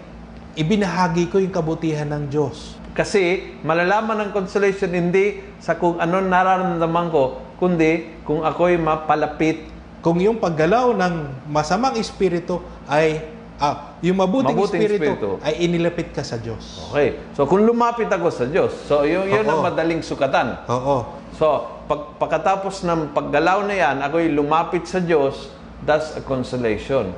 ibinahagi 0.54 1.32
ko 1.32 1.40
yung 1.40 1.52
kabutihan 1.52 2.08
ng 2.12 2.28
Diyos? 2.28 2.76
Kasi 2.94 3.56
malalaman 3.66 4.30
ng 4.30 4.32
consolation 4.36 4.92
hindi 4.94 5.42
sa 5.58 5.80
kung 5.80 5.98
ano 5.98 6.22
nararamdaman 6.22 7.08
ko, 7.10 7.42
kundi 7.58 8.22
kung 8.22 8.46
ako'y 8.46 8.78
mapalapit 8.78 9.74
Kung 10.04 10.20
yung 10.20 10.36
paggalaw 10.36 10.92
ng 11.00 11.48
masamang 11.48 11.96
espiritu 11.96 12.60
ay 12.92 13.24
ah, 13.56 13.96
yung 14.04 14.20
mabuting, 14.20 14.52
Mabuting 14.52 14.84
espiritu, 14.84 15.16
espiritu. 15.16 15.30
ay 15.40 15.54
inilapit 15.64 16.12
ka 16.12 16.28
sa 16.28 16.36
Diyos. 16.36 16.92
Okay. 16.92 17.16
So 17.32 17.48
kung 17.48 17.64
lumapit 17.64 18.12
ako 18.12 18.28
sa 18.28 18.44
Diyos, 18.44 18.76
so 18.84 19.08
yun, 19.08 19.32
yun 19.32 19.48
ang 19.48 19.64
madaling 19.64 20.04
sukatan. 20.04 20.60
Oo. 20.68 21.23
So, 21.34 21.66
pag, 21.90 22.18
pagkatapos 22.22 22.86
ng 22.86 23.12
paggalaw 23.12 23.66
na 23.66 23.76
yan, 23.76 23.96
ako'y 24.06 24.30
lumapit 24.30 24.86
sa 24.86 25.02
Diyos, 25.02 25.50
that's 25.84 26.16
a 26.16 26.24
consolation. 26.24 27.12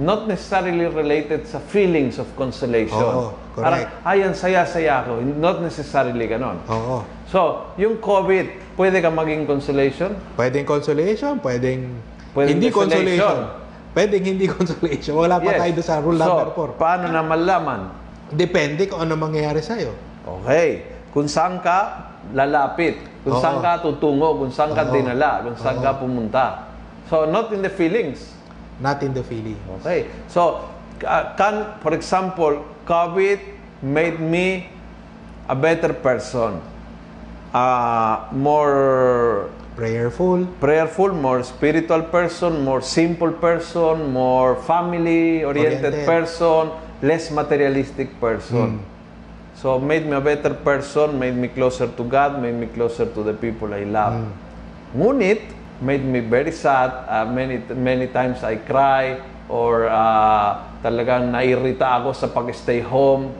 Not 0.00 0.30
necessarily 0.30 0.88
related 0.88 1.44
sa 1.44 1.60
feelings 1.60 2.16
of 2.16 2.30
consolation. 2.38 2.96
Oo, 2.96 3.36
correct. 3.52 3.60
Parang, 3.60 3.82
ayan, 4.08 4.32
saya-saya 4.32 5.04
ako. 5.04 5.20
Not 5.36 5.60
necessarily 5.60 6.24
ganon. 6.24 6.62
Oo. 6.70 7.04
So, 7.28 7.68
yung 7.76 8.00
COVID, 8.00 8.78
pwede 8.80 9.04
ka 9.04 9.12
maging 9.12 9.44
consolation? 9.44 10.16
Pwedeng 10.38 10.64
consolation, 10.64 11.36
pwedeng, 11.44 11.92
Pwedeng 12.32 12.54
hindi 12.56 12.68
consolation. 12.70 13.36
Pwedeng 13.92 14.24
hindi 14.24 14.46
consolation. 14.46 15.12
Wala 15.18 15.42
pa 15.42 15.58
tayo 15.58 15.72
doon 15.74 15.86
sa 15.86 15.96
rule 15.98 16.16
so, 16.16 16.24
number 16.24 16.48
4. 16.54 16.78
paano 16.80 17.04
na 17.10 17.20
malaman? 17.24 17.80
Depende 18.30 18.86
kung 18.86 19.02
ano 19.02 19.16
mangyayari 19.16 19.58
sa'yo. 19.58 19.92
Okay. 20.24 20.84
Kung 21.10 21.26
saan 21.26 21.58
ka 21.64 22.07
lalapit, 22.34 22.98
kung 23.24 23.36
Oo. 23.36 23.42
saan 23.42 23.60
ka 23.60 23.80
tutungo, 23.80 24.38
kung 24.40 24.52
saan 24.52 24.72
ka 24.76 24.88
Oo. 24.88 24.92
dinala, 24.92 25.44
kung 25.44 25.56
saan 25.56 25.78
ka 25.80 25.96
pumunta. 25.96 26.68
So, 27.08 27.24
not 27.24 27.52
in 27.52 27.64
the 27.64 27.72
feelings. 27.72 28.36
Not 28.80 29.02
in 29.02 29.12
the 29.16 29.24
feeling. 29.24 29.56
Okay. 29.80 30.06
So, 30.28 30.68
uh, 31.02 31.34
can, 31.34 31.78
for 31.80 31.94
example, 31.96 32.62
COVID 32.86 33.40
made 33.82 34.20
me 34.20 34.68
a 35.48 35.56
better 35.56 35.92
person. 35.92 36.60
Uh, 37.54 38.28
more 38.32 39.48
Prayerful. 39.78 40.44
prayerful, 40.60 41.14
more 41.14 41.42
spiritual 41.46 42.02
person, 42.02 42.60
more 42.66 42.82
simple 42.82 43.30
person, 43.32 44.12
more 44.12 44.58
family-oriented 44.66 45.94
Oriented. 45.94 46.04
person, 46.04 46.70
less 47.00 47.30
materialistic 47.30 48.10
person. 48.20 48.82
So, 49.58 49.74
made 49.82 50.06
me 50.06 50.14
a 50.14 50.22
better 50.22 50.54
person, 50.54 51.18
made 51.18 51.34
me 51.34 51.50
closer 51.50 51.90
to 51.90 52.04
God, 52.06 52.38
made 52.38 52.54
me 52.54 52.70
closer 52.70 53.10
to 53.10 53.20
the 53.26 53.34
people 53.34 53.74
I 53.74 53.82
love. 53.82 54.14
Ngunit, 54.94 55.42
made 55.82 56.06
me 56.06 56.22
very 56.22 56.54
sad. 56.54 56.94
Uh, 57.10 57.26
many, 57.26 57.58
many 57.74 58.06
times 58.06 58.46
I 58.46 58.62
cry 58.62 59.18
or 59.50 59.90
uh, 59.90 60.62
talagang 60.78 61.34
nairita 61.34 61.90
ako 61.90 62.14
sa 62.14 62.30
pag-stay 62.30 62.86
home. 62.86 63.34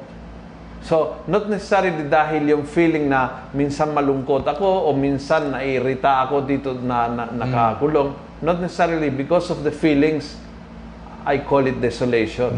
So, 0.83 1.23
not 1.31 1.47
necessarily 1.47 2.11
dahil 2.11 2.51
yung 2.51 2.67
feeling 2.67 3.07
na 3.07 3.47
minsan 3.55 3.95
malungkot 3.95 4.43
ako 4.43 4.91
o 4.91 4.95
minsan 4.99 5.55
nairita 5.55 6.27
ako 6.27 6.43
dito 6.43 6.75
na, 6.75 7.07
na 7.07 7.25
nakakulong. 7.31 8.43
Not 8.43 8.59
necessarily 8.59 9.15
because 9.15 9.55
of 9.55 9.63
the 9.63 9.71
feelings, 9.71 10.35
I 11.23 11.47
call 11.47 11.63
it 11.71 11.79
desolation. 11.79 12.51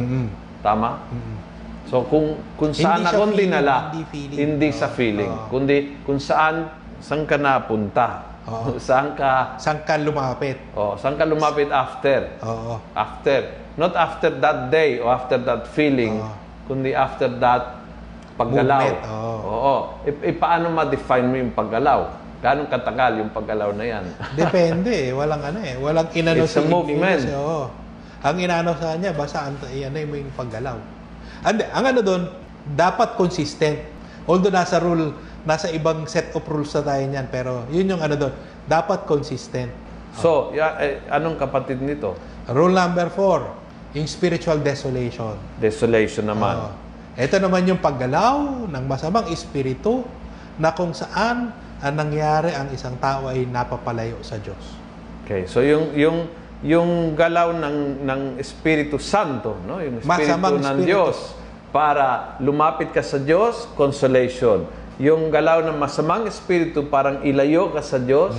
Tama? 0.64 0.96
So, 1.90 2.06
kung, 2.06 2.38
kung 2.54 2.70
Hindi 2.70 2.86
saan 2.86 3.02
siya 3.02 3.18
ako 3.18 3.34
dinala, 3.34 3.76
hindi 3.90 4.02
feeling. 4.06 4.38
hindi 4.38 4.68
sa 4.70 4.86
Oo. 4.86 4.94
feeling, 4.94 5.32
Oo. 5.34 5.46
kundi 5.50 5.76
kung 6.06 6.22
saan, 6.22 6.70
saan 7.02 7.26
ka 7.26 7.34
napunta. 7.34 8.30
Oo. 8.46 8.78
saan 8.86 9.18
ka, 9.18 9.58
Saan 9.58 9.82
ka 9.82 9.98
lumapit? 9.98 10.54
oh, 10.78 10.94
saan 10.94 11.18
ka 11.18 11.26
lumapit 11.26 11.66
after. 11.74 12.38
Oo. 12.46 12.78
After. 12.94 13.58
Not 13.74 13.98
after 13.98 14.30
that 14.38 14.70
day 14.70 15.02
or 15.02 15.10
after 15.10 15.34
that 15.42 15.66
feeling, 15.74 16.22
Oo. 16.22 16.30
kundi 16.70 16.94
after 16.94 17.26
that 17.42 17.82
paggalaw. 18.38 18.86
Movement, 18.86 19.10
oo. 19.10 19.34
Oo. 19.50 19.76
E, 20.06 20.10
e, 20.14 20.30
paano 20.30 20.70
ma-define 20.70 21.26
mo 21.26 21.36
yung 21.42 21.52
paggalaw? 21.58 22.00
Gano'ng 22.40 22.70
katagal 22.70 23.18
yung 23.18 23.34
paggalaw 23.34 23.74
na 23.74 23.84
yan? 23.84 24.04
Depende 24.38 24.94
eh. 24.94 25.10
Walang 25.10 25.42
ano 25.42 25.58
eh. 25.58 25.74
Walang 25.74 26.06
inano 26.14 26.46
It's 26.46 26.54
a 26.54 26.62
si 26.62 26.70
movement. 26.70 27.18
Ignatius, 27.26 27.34
oo. 27.34 27.66
Ang 28.22 28.36
inano 28.38 28.78
sa 28.78 28.94
kanya, 28.94 29.10
basta 29.10 29.50
ang 29.50 29.58
ano 29.58 29.96
mo 30.06 30.14
yung 30.14 30.32
paggalaw. 30.38 30.99
And, 31.44 31.64
ang 31.72 31.84
ano 31.88 32.00
doon, 32.04 32.22
dapat 32.76 33.16
consistent. 33.16 33.80
Although 34.28 34.52
nasa 34.52 34.76
rule, 34.78 35.16
nasa 35.48 35.72
ibang 35.72 36.04
set 36.04 36.36
of 36.36 36.44
rules 36.44 36.70
na 36.76 36.82
tayo 36.84 37.04
niyan, 37.08 37.26
pero 37.32 37.64
yun 37.72 37.96
yung 37.96 38.02
ano 38.04 38.14
doon, 38.16 38.34
dapat 38.68 39.08
consistent. 39.08 39.72
so, 40.14 40.50
ya, 40.52 40.76
eh, 40.82 41.00
anong 41.08 41.38
kapatid 41.40 41.80
nito? 41.80 42.18
Rule 42.50 42.74
number 42.74 43.08
four, 43.08 43.46
yung 43.96 44.06
spiritual 44.06 44.60
desolation. 44.60 45.34
Desolation 45.58 46.28
naman. 46.28 46.56
Oo. 46.60 46.72
ito 47.20 47.36
naman 47.36 47.66
yung 47.66 47.82
paggalaw 47.82 48.64
ng 48.70 48.84
masamang 48.86 49.28
espiritu 49.34 50.06
na 50.56 50.72
kung 50.72 50.94
saan 50.94 51.52
ang 51.80 51.94
nangyari 51.96 52.52
ang 52.52 52.68
isang 52.70 52.94
tao 53.00 53.32
ay 53.32 53.48
napapalayo 53.48 54.20
sa 54.20 54.36
Diyos. 54.36 54.60
Okay. 55.24 55.48
So, 55.48 55.64
yung, 55.64 55.96
yung, 55.96 56.28
yung 56.60 57.16
galaw 57.16 57.56
ng, 57.56 58.04
ng 58.04 58.20
Espiritu 58.36 59.00
Santo, 59.00 59.56
no? 59.64 59.80
yung 59.80 60.04
Espiritu 60.04 60.28
Masamang 60.28 60.56
ng 60.60 60.64
espiritu. 60.76 60.86
Diyos, 60.86 61.16
para 61.72 62.36
lumapit 62.38 62.92
ka 62.92 63.00
sa 63.00 63.16
Diyos, 63.16 63.64
consolation. 63.72 64.68
Yung 65.00 65.32
galaw 65.32 65.64
ng 65.64 65.80
masamang 65.80 66.28
Espiritu, 66.28 66.84
parang 66.84 67.24
ilayo 67.24 67.72
ka 67.72 67.80
sa 67.80 67.96
Diyos, 67.96 68.36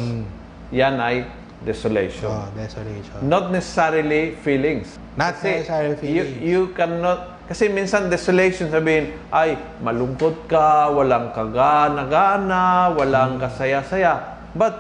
yan 0.70 1.02
ay 1.02 1.26
desolation. 1.66 2.30
Oh, 2.30 2.46
desolation. 2.54 3.18
Not 3.26 3.50
necessarily 3.50 4.38
feelings. 4.38 4.98
Not 5.18 5.42
necessarily 5.42 5.98
You, 6.06 6.24
feelings. 6.26 6.38
you 6.42 6.62
cannot, 6.74 7.42
kasi 7.50 7.66
minsan 7.68 8.06
desolation 8.08 8.70
sabihin, 8.70 9.18
ay, 9.34 9.58
malungkot 9.82 10.46
ka, 10.46 10.94
walang 10.94 11.34
kagana-gana, 11.34 12.94
walang 12.94 13.38
Hmm. 13.38 13.42
kasaya-saya. 13.42 14.38
But, 14.54 14.78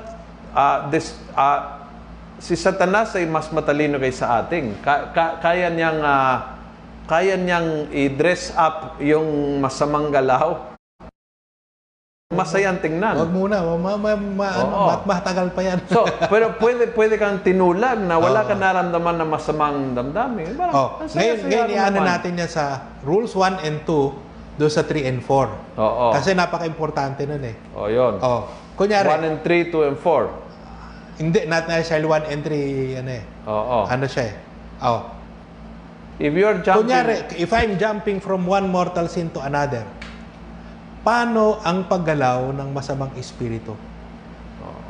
uh, 0.53 0.85
this, 0.93 1.17
uh, 1.33 1.80
si 2.41 2.57
Satanas 2.57 3.13
ay 3.13 3.29
mas 3.29 3.53
matalino 3.53 4.01
kaysa 4.01 4.41
ating. 4.41 4.81
Ka- 4.81 5.13
ka- 5.13 5.37
kaya 5.39 5.69
niyang, 5.69 6.01
ah, 6.01 6.57
kaya 7.05 7.37
niyang 7.37 7.93
i-dress 7.93 8.49
up 8.57 8.97
yung 8.97 9.61
masamang 9.61 10.09
galaw. 10.09 10.73
Masayang 12.31 12.79
tingnan. 12.79 13.19
Huwag 13.19 13.35
muna, 13.35 13.59
ma, 13.59 13.99
ma, 13.99 14.15
ma, 14.15 14.47
ano, 14.55 14.75
mat- 14.87 15.03
matagal 15.03 15.51
pa 15.51 15.61
yan. 15.67 15.83
So, 15.91 16.07
pero 16.31 16.55
pwede 16.63 16.87
pwede 16.95 17.19
kang 17.19 17.43
tinulag 17.43 17.99
na 17.99 18.15
wala 18.15 18.47
ka 18.47 18.55
naramdaman 18.55 19.19
na 19.19 19.25
masamang 19.27 19.91
damdamin. 19.91 20.55
Parang, 20.55 20.73
oh, 20.73 20.89
ang 21.03 21.11
ngayon, 21.11 21.35
saya-saya 21.37 21.67
ngayon 21.67 21.67
iano 21.75 21.99
naman. 21.99 22.07
natin 22.07 22.31
yan 22.39 22.47
sa 22.47 22.87
rules 23.03 23.35
1 23.35 23.67
and 23.67 23.83
2 23.83 24.15
doon 24.55 24.71
sa 24.71 24.87
3 24.87 25.11
and 25.11 25.19
4. 25.19 25.51
Oo. 25.75 26.07
Kasi 26.15 26.31
napaka-importante 26.31 27.27
nun 27.27 27.43
eh. 27.43 27.55
Oh, 27.75 27.91
yun. 27.91 28.15
Oh, 28.23 28.47
kunyari, 28.79 29.11
1 29.11 29.27
and 29.27 29.39
3, 29.43 29.67
2 29.67 29.91
and 29.91 29.99
4. 29.99 30.40
Hindi, 31.19 31.43
not 31.49 31.67
necessarily 31.67 32.07
1 32.07 32.31
and 32.31 32.41
3, 32.45 32.99
ano 33.03 33.11
eh. 33.11 33.23
Oo. 33.47 33.79
Ano 33.89 34.05
siya 34.07 34.23
eh. 34.31 34.35
Oh. 34.85 35.01
If 36.21 36.31
you're 36.31 36.61
jumping... 36.61 36.87
Kunyari, 36.87 37.15
if 37.35 37.51
I'm 37.51 37.75
jumping 37.81 38.21
from 38.21 38.45
one 38.45 38.69
mortal 38.69 39.09
sin 39.09 39.33
to 39.33 39.41
another, 39.41 39.83
paano 41.01 41.57
ang 41.65 41.89
paggalaw 41.89 42.53
ng 42.53 42.69
masamang 42.71 43.11
espiritu? 43.17 43.73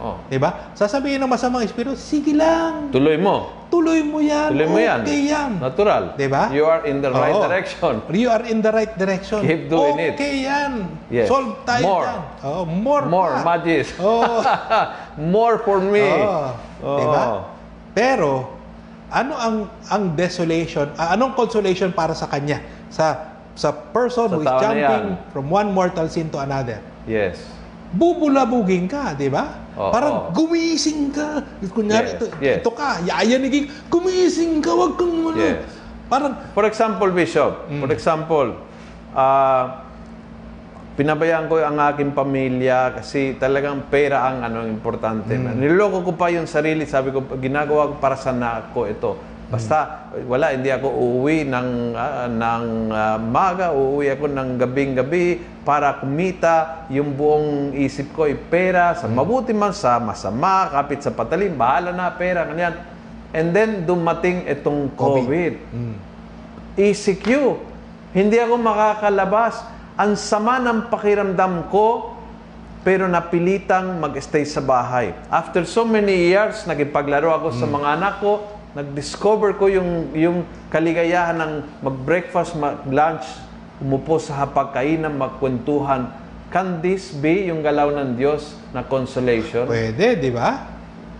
Oo. 0.01 0.17
Diba? 0.27 0.73
Sasabihin 0.73 1.21
ng 1.21 1.29
masamang 1.29 1.61
espiritu, 1.61 1.93
sige 1.93 2.33
lang, 2.33 2.89
Tuloy 2.89 3.21
mo. 3.21 3.53
tuloy 3.69 4.01
mo 4.01 4.17
yan, 4.17 4.49
Tuloy 4.49 4.65
mo 4.65 4.79
yan. 4.81 4.99
okay 5.05 5.21
yan. 5.29 5.51
Natural. 5.61 6.03
Diba? 6.17 6.49
You 6.49 6.65
are 6.65 6.81
in 6.89 7.05
the 7.05 7.13
right 7.13 7.37
Oo. 7.37 7.45
direction. 7.45 7.93
You 8.09 8.33
are 8.33 8.41
in 8.41 8.65
the 8.65 8.73
right 8.73 8.89
direction. 8.97 9.45
Keep 9.45 9.69
doing 9.69 10.01
it. 10.01 10.17
okay 10.17 10.41
yan. 10.41 10.89
Yes. 11.13 11.29
Solve 11.29 11.53
tayo 11.63 11.85
More. 11.85 12.05
yan. 12.09 12.19
Oh, 12.41 12.63
more 12.65 13.03
More 13.05 13.33
pa. 13.37 13.55
magis. 13.55 13.93
Oo. 14.01 14.41
More 15.37 15.61
for 15.61 15.77
me. 15.77 16.01
Oo. 16.01 16.49
Oo. 16.81 16.97
Diba? 16.97 17.21
Pero, 17.93 18.29
ano 19.07 19.37
ang 19.37 19.55
ang 19.85 20.03
desolation, 20.17 20.89
ah, 20.97 21.13
anong 21.13 21.37
consolation 21.37 21.93
para 21.93 22.17
sa 22.17 22.25
kanya? 22.25 22.57
Sa 22.89 23.29
sa 23.53 23.69
person 23.69 24.31
Sa 24.31 24.33
who 24.33 24.41
is 24.41 24.53
jumping 24.57 25.13
from 25.29 25.45
one 25.45 25.69
mortal 25.69 26.09
sin 26.09 26.25
to 26.27 26.39
another. 26.39 26.81
Yes. 27.05 27.43
Bubulabugin 27.91 28.87
ka, 28.87 29.11
di 29.13 29.27
ba? 29.27 29.67
Oo. 29.75 29.91
Parang 29.91 30.15
gumising 30.31 31.11
ka. 31.11 31.43
Kunyari, 31.71 32.07
Yes, 32.07 32.15
ito, 32.15 32.25
yes. 32.39 32.57
ito 32.63 32.71
ka, 32.71 33.03
yayanigin, 33.03 33.67
gumising 33.91 34.63
ka, 34.63 34.71
wag 34.71 34.95
kang 34.95 35.11
ano. 35.11 35.35
Yes. 35.35 35.67
Parang, 36.07 36.33
For 36.51 36.63
example, 36.67 37.11
Bishop, 37.11 37.67
Mm. 37.67 37.79
for 37.83 37.89
example, 37.91 38.47
ah 39.11 39.87
pinabayaan 40.91 41.47
ko 41.47 41.55
ang 41.63 41.79
aking 41.79 42.11
pamilya 42.11 42.91
kasi 42.93 43.39
talagang 43.39 43.87
pera 43.87 44.27
ang 44.27 44.43
ano 44.43 44.67
importante. 44.67 45.33
Mm. 45.33 45.55
Niloloko 45.55 46.03
ko 46.03 46.11
pa 46.13 46.27
yung 46.29 46.45
sarili, 46.45 46.83
sabi 46.83 47.15
ko 47.15 47.23
ginagawa 47.39 47.89
ko 47.89 47.93
para 47.97 48.19
sa 48.19 48.35
anak 48.35 48.75
ko 48.75 48.85
ito. 48.85 49.15
Basta 49.51 50.07
wala 50.25 50.55
hindi 50.55 50.71
ako 50.71 50.87
uuwi 50.87 51.43
ng 51.43 51.67
ah, 51.91 52.25
ng 52.25 52.63
ah, 52.89 53.17
maga, 53.19 53.75
uuwi 53.75 54.15
ako 54.15 54.31
ng 54.31 54.49
gabing-gabi 54.55 55.25
para 55.61 55.99
kumita 55.99 56.87
yung 56.87 57.11
buong 57.11 57.75
isip 57.75 58.15
ko 58.15 58.25
ay 58.25 58.39
pera 58.39 58.95
Mm. 58.95 58.97
sa 58.97 59.05
mabuti 59.05 59.51
man 59.51 59.75
sa 59.75 59.99
masama, 59.99 60.71
kapit 60.71 61.03
sa 61.03 61.11
patalim, 61.11 61.51
bahala 61.53 61.91
na 61.91 62.07
pera 62.09 62.47
kanyan. 62.47 62.79
And 63.31 63.51
then 63.51 63.83
dumating 63.83 64.47
itong 64.47 64.95
COVID. 64.95 65.53
mm, 65.67 65.95
ECQ. 66.75 67.27
Hindi 68.11 68.39
ako 68.39 68.55
makakalabas. 68.55 69.63
Ang 69.95 70.15
sama 70.15 70.57
ng 70.57 70.87
pakiramdam 70.87 71.67
ko 71.67 72.15
pero 72.81 73.05
napilitang 73.05 74.01
mag-stay 74.01 74.41
sa 74.41 74.57
bahay. 74.57 75.13
After 75.29 75.61
so 75.63 75.85
many 75.85 76.33
years, 76.33 76.65
nagipaglaro 76.65 77.29
ako 77.29 77.53
sa 77.53 77.69
mga 77.69 77.87
anak 77.93 78.13
ko, 78.17 78.41
nag-discover 78.71 79.59
ko 79.59 79.67
yung, 79.67 80.15
yung 80.15 80.47
kaligayahan 80.71 81.35
ng 81.39 81.53
mag-breakfast, 81.83 82.55
mag-lunch, 82.55 83.27
umupo 83.83 84.21
sa 84.21 84.45
hapagkainan, 84.45 85.11
magkwentuhan. 85.17 86.07
Can 86.51 86.79
this 86.83 87.15
be 87.15 87.47
yung 87.47 87.63
galaw 87.63 87.91
ng 87.91 88.15
Diyos 88.15 88.55
na 88.71 88.83
consolation? 88.83 89.67
Pwede, 89.67 90.19
di 90.19 90.31
ba? 90.31 90.67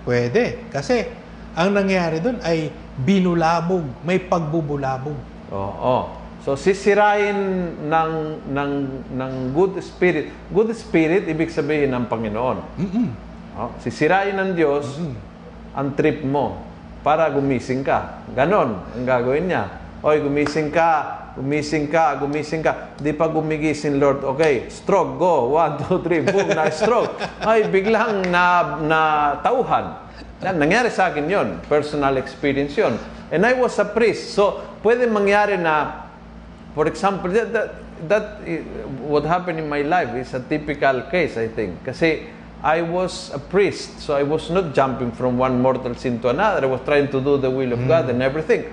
Pwede. 0.04 0.68
Kasi 0.72 1.08
ang 1.56 1.76
nangyari 1.76 2.24
doon 2.24 2.40
ay 2.44 2.72
binulabog, 3.00 3.84
may 4.08 4.20
pagbubulabog. 4.20 5.16
Oo. 5.52 6.20
So 6.42 6.58
sisirain 6.58 7.38
ng 7.86 8.14
ng 8.50 8.72
ng 9.14 9.34
good 9.54 9.78
spirit. 9.78 10.34
Good 10.50 10.74
spirit 10.74 11.30
ibig 11.30 11.54
sabihin 11.54 11.94
ng 11.94 12.10
Panginoon. 12.10 12.58
Mm-mm. 12.82 13.08
Oh, 13.62 13.70
sisirain 13.78 14.34
ng 14.34 14.58
Diyos 14.58 14.98
ang 15.76 15.94
trip 15.94 16.26
mo 16.26 16.71
para 17.02 17.30
gumising 17.34 17.82
ka. 17.82 18.26
Ganon 18.34 18.78
ang 18.94 19.06
gagawin 19.06 19.50
niya. 19.50 19.64
Oy, 20.02 20.18
gumising 20.18 20.74
ka, 20.74 20.90
gumising 21.38 21.86
ka, 21.86 22.18
gumising 22.18 22.66
ka. 22.66 22.98
Di 22.98 23.14
pa 23.14 23.30
gumigising, 23.30 24.02
Lord. 24.02 24.26
Okay, 24.26 24.66
stroke, 24.74 25.22
go. 25.22 25.54
One, 25.54 25.78
two, 25.78 26.02
three, 26.02 26.26
boom, 26.26 26.50
na 26.58 26.74
stroke. 26.74 27.14
Ay, 27.46 27.70
biglang 27.70 28.26
na, 28.34 28.78
na 28.82 29.00
tauhan. 29.46 30.10
Yan, 30.42 30.58
nangyari 30.58 30.90
sa 30.90 31.14
akin 31.14 31.30
yon 31.30 31.48
Personal 31.70 32.18
experience 32.18 32.74
yon 32.74 32.98
And 33.30 33.46
I 33.46 33.54
was 33.54 33.78
a 33.78 33.86
priest. 33.86 34.34
So, 34.34 34.58
pwede 34.82 35.06
mangyari 35.06 35.62
na, 35.62 36.10
for 36.74 36.90
example, 36.90 37.30
that, 37.30 37.54
that, 37.54 37.70
that 38.10 38.26
eh, 38.50 38.66
what 39.06 39.22
happened 39.22 39.62
in 39.62 39.70
my 39.70 39.86
life 39.86 40.18
is 40.18 40.34
a 40.34 40.42
typical 40.42 41.06
case, 41.14 41.38
I 41.38 41.46
think. 41.54 41.86
Kasi 41.86 42.26
I 42.64 42.84
was 42.84 43.34
a 43.34 43.40
priest, 43.40 44.00
so 44.00 44.14
I 44.14 44.22
was 44.22 44.50
not 44.52 44.76
jumping 44.76 45.12
from 45.12 45.38
one 45.38 45.62
mortal 45.62 45.96
sin 45.96 46.22
to 46.22 46.30
another. 46.30 46.62
I 46.62 46.70
was 46.70 46.82
trying 46.86 47.10
to 47.10 47.20
do 47.20 47.38
the 47.38 47.50
will 47.50 47.74
of 47.74 47.88
God 47.88 48.10
and 48.10 48.22
everything. 48.22 48.72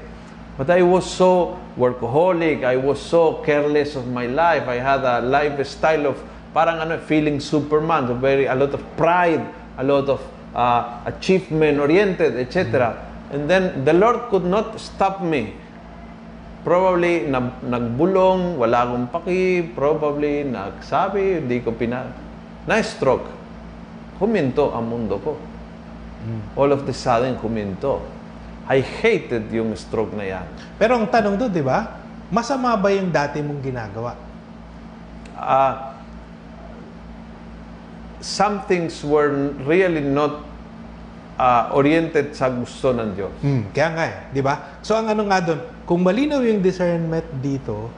But 0.59 0.68
I 0.68 0.82
was 0.82 1.09
so 1.09 1.59
workaholic, 1.78 2.64
I 2.64 2.76
was 2.76 3.01
so 3.01 3.41
careless 3.47 3.97
of 3.97 4.07
my 4.09 4.26
life. 4.26 4.68
I 4.68 4.74
had 4.76 5.05
a 5.05 5.22
lifestyle 5.22 6.07
of 6.07 6.20
parang 6.53 6.84
ano, 6.84 6.99
feeling 6.99 7.41
Superman, 7.41 8.09
so 8.09 8.14
very 8.14 8.45
a 8.45 8.55
lot 8.55 8.74
of 8.74 8.84
pride, 8.97 9.47
a 9.78 9.84
lot 9.84 10.11
of 10.11 10.20
uh, 10.55 11.01
achievement 11.07 11.78
oriented, 11.78 12.36
etc. 12.36 12.93
And 13.30 13.49
then 13.49 13.86
the 13.86 13.95
Lord 13.95 14.28
could 14.28 14.45
not 14.45 14.80
stop 14.80 15.22
me. 15.22 15.55
Probably 16.64 17.24
na, 17.24 17.55
nagbulong, 17.64 18.59
wala 18.59 18.84
akong 18.84 19.09
paki, 19.09 19.72
probably 19.72 20.45
nagsabi, 20.45 21.41
hindi 21.41 21.61
ko 21.64 21.72
pina... 21.72 22.12
Na-stroke. 22.68 23.38
Huminto 24.19 24.75
ang 24.75 24.85
mundo 24.87 25.16
ko. 25.23 25.33
All 26.59 26.75
of 26.75 26.85
the 26.85 26.93
sudden, 26.93 27.39
huminto. 27.39 28.03
I 28.69 28.83
hated 28.85 29.49
yung 29.55 29.73
stroke 29.79 30.12
na 30.12 30.27
yan. 30.27 30.47
Pero 30.77 30.99
ang 30.99 31.09
tanong 31.09 31.41
doon, 31.41 31.51
di 31.55 31.64
ba? 31.64 32.03
Masama 32.29 32.77
ba 32.77 32.93
yung 32.93 33.09
dati 33.09 33.41
mong 33.41 33.62
ginagawa? 33.64 34.29
uh, 35.39 35.95
some 38.19 38.66
things 38.66 39.01
were 39.07 39.55
really 39.62 40.03
not 40.03 40.43
uh, 41.39 41.71
oriented 41.71 42.35
sa 42.35 42.51
gusto 42.51 42.91
ng 42.91 43.09
Diyos. 43.14 43.35
Hmm, 43.39 43.62
kaya 43.71 43.89
nga 43.95 44.05
eh, 44.05 44.16
di 44.35 44.43
ba? 44.43 44.83
So 44.83 44.99
ang 44.99 45.07
ano 45.07 45.23
nga 45.31 45.39
doon, 45.39 45.61
kung 45.87 46.03
malinaw 46.03 46.43
yung 46.43 46.59
discernment 46.59 47.27
dito, 47.39 47.89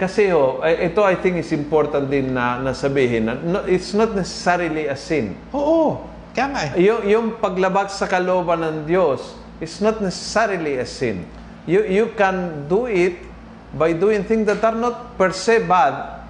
Kasi 0.00 0.32
oh, 0.32 0.64
eh, 0.64 0.88
ito 0.88 1.04
I 1.04 1.12
think 1.20 1.36
is 1.36 1.52
important 1.52 2.08
din 2.08 2.32
na, 2.32 2.56
na 2.56 2.72
sabihin 2.72 3.28
na 3.28 3.36
no, 3.36 3.68
it's 3.68 3.92
not 3.92 4.16
necessarily 4.16 4.88
a 4.88 4.96
sin. 4.96 5.36
oo, 5.52 6.00
kaya 6.32 6.46
nga 6.48 6.60
eh. 6.72 6.88
Yung, 6.88 7.02
yung 7.04 7.26
paglabag 7.36 7.92
sa 7.92 8.08
kalooban 8.08 8.64
ng 8.64 8.76
Diyos 8.88 9.36
is 9.60 9.76
not 9.84 10.00
necessarily 10.00 10.80
a 10.80 10.88
sin. 10.88 11.28
You, 11.68 11.84
you 11.84 12.06
can 12.16 12.64
do 12.64 12.88
it 12.88 13.20
by 13.76 13.92
doing 13.92 14.24
things 14.24 14.48
that 14.48 14.64
are 14.64 14.72
not 14.74 15.20
per 15.20 15.36
se 15.36 15.68
bad, 15.68 16.24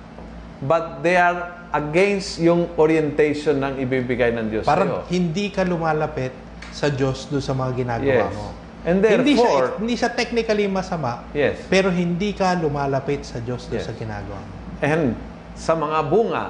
but 0.61 0.99
they 1.07 1.15
are 1.15 1.63
against 1.71 2.43
yung 2.43 2.67
orientation 2.75 3.63
ng 3.63 3.79
ibibigay 3.79 4.35
ng 4.35 4.51
Diyos 4.51 4.67
Parang 4.67 5.07
sa'yo. 5.07 5.15
hindi 5.15 5.55
ka 5.55 5.63
lumalapit 5.63 6.35
sa 6.75 6.91
Diyos 6.91 7.31
doon 7.31 7.39
sa 7.39 7.55
mga 7.55 7.73
ginagawa 7.79 8.27
Yes. 8.27 8.35
mo. 8.35 8.51
And 8.81 9.05
hindi 9.05 9.37
siya, 9.37 9.45
therefore, 9.45 9.67
hindi 9.77 9.95
siya 9.97 10.11
technically 10.17 10.65
masama, 10.65 11.29
yes. 11.37 11.61
pero 11.69 11.93
hindi 11.93 12.33
ka 12.33 12.57
lumalapit 12.57 13.29
sa 13.29 13.37
Diyos 13.37 13.69
Yes. 13.69 13.85
sa 13.85 13.93
ginagawa 13.93 14.41
mo. 14.41 14.55
And 14.81 15.13
sa 15.53 15.77
mga 15.77 15.99
bunga. 16.09 16.45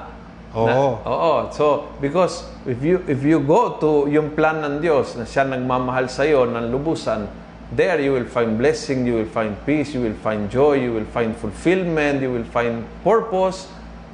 Oo. 0.54 0.66
Na, 0.66 0.74
oo. 1.06 1.34
So, 1.50 1.90
because 1.98 2.46
if 2.66 2.78
you 2.82 3.02
if 3.10 3.22
you 3.22 3.42
go 3.42 3.78
to 3.82 4.06
yung 4.10 4.34
plan 4.34 4.62
ng 4.62 4.78
Diyos 4.78 5.18
na 5.18 5.26
siya 5.26 5.46
nagmamahal 5.46 6.06
sa 6.06 6.22
iyo 6.22 6.46
ng 6.46 6.70
lubusan, 6.70 7.26
there 7.74 7.98
you 8.02 8.14
will 8.14 8.26
find 8.26 8.58
blessing, 8.58 9.06
you 9.06 9.18
will 9.22 9.30
find 9.30 9.54
peace, 9.66 9.94
you 9.94 10.02
will 10.02 10.18
find 10.22 10.50
joy, 10.50 10.78
you 10.78 10.94
will 10.94 11.06
find 11.10 11.34
fulfillment, 11.38 12.22
you 12.22 12.30
will 12.30 12.46
find 12.50 12.82
purpose. 13.02 13.70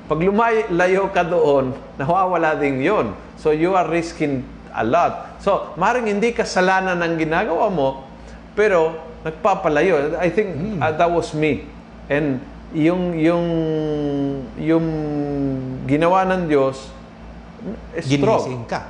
Pag 0.08 0.24
lumayo 0.24 1.08
ka 1.12 1.24
doon, 1.24 1.76
nawawala 2.00 2.56
din 2.56 2.80
yon. 2.80 3.12
So, 3.36 3.52
you 3.52 3.76
are 3.76 3.88
risking 3.88 4.44
a 4.76 4.84
lot. 4.84 5.40
So, 5.40 5.72
maring 5.80 6.08
hindi 6.08 6.36
kasalanan 6.36 7.00
ng 7.00 7.12
ginagawa 7.16 7.72
mo, 7.72 8.05
pero 8.56 8.96
nagpapalayo. 9.20 10.16
I 10.16 10.32
think 10.32 10.80
uh, 10.80 10.90
that 10.96 11.12
was 11.12 11.36
me. 11.36 11.68
And 12.08 12.40
yung 12.72 13.12
yung 13.14 13.44
yung 14.56 14.86
ginawa 15.84 16.24
ng 16.24 16.48
Diyos 16.48 16.88
stroke. 18.00 18.48
Ginising 18.48 18.64
ka. 18.64 18.80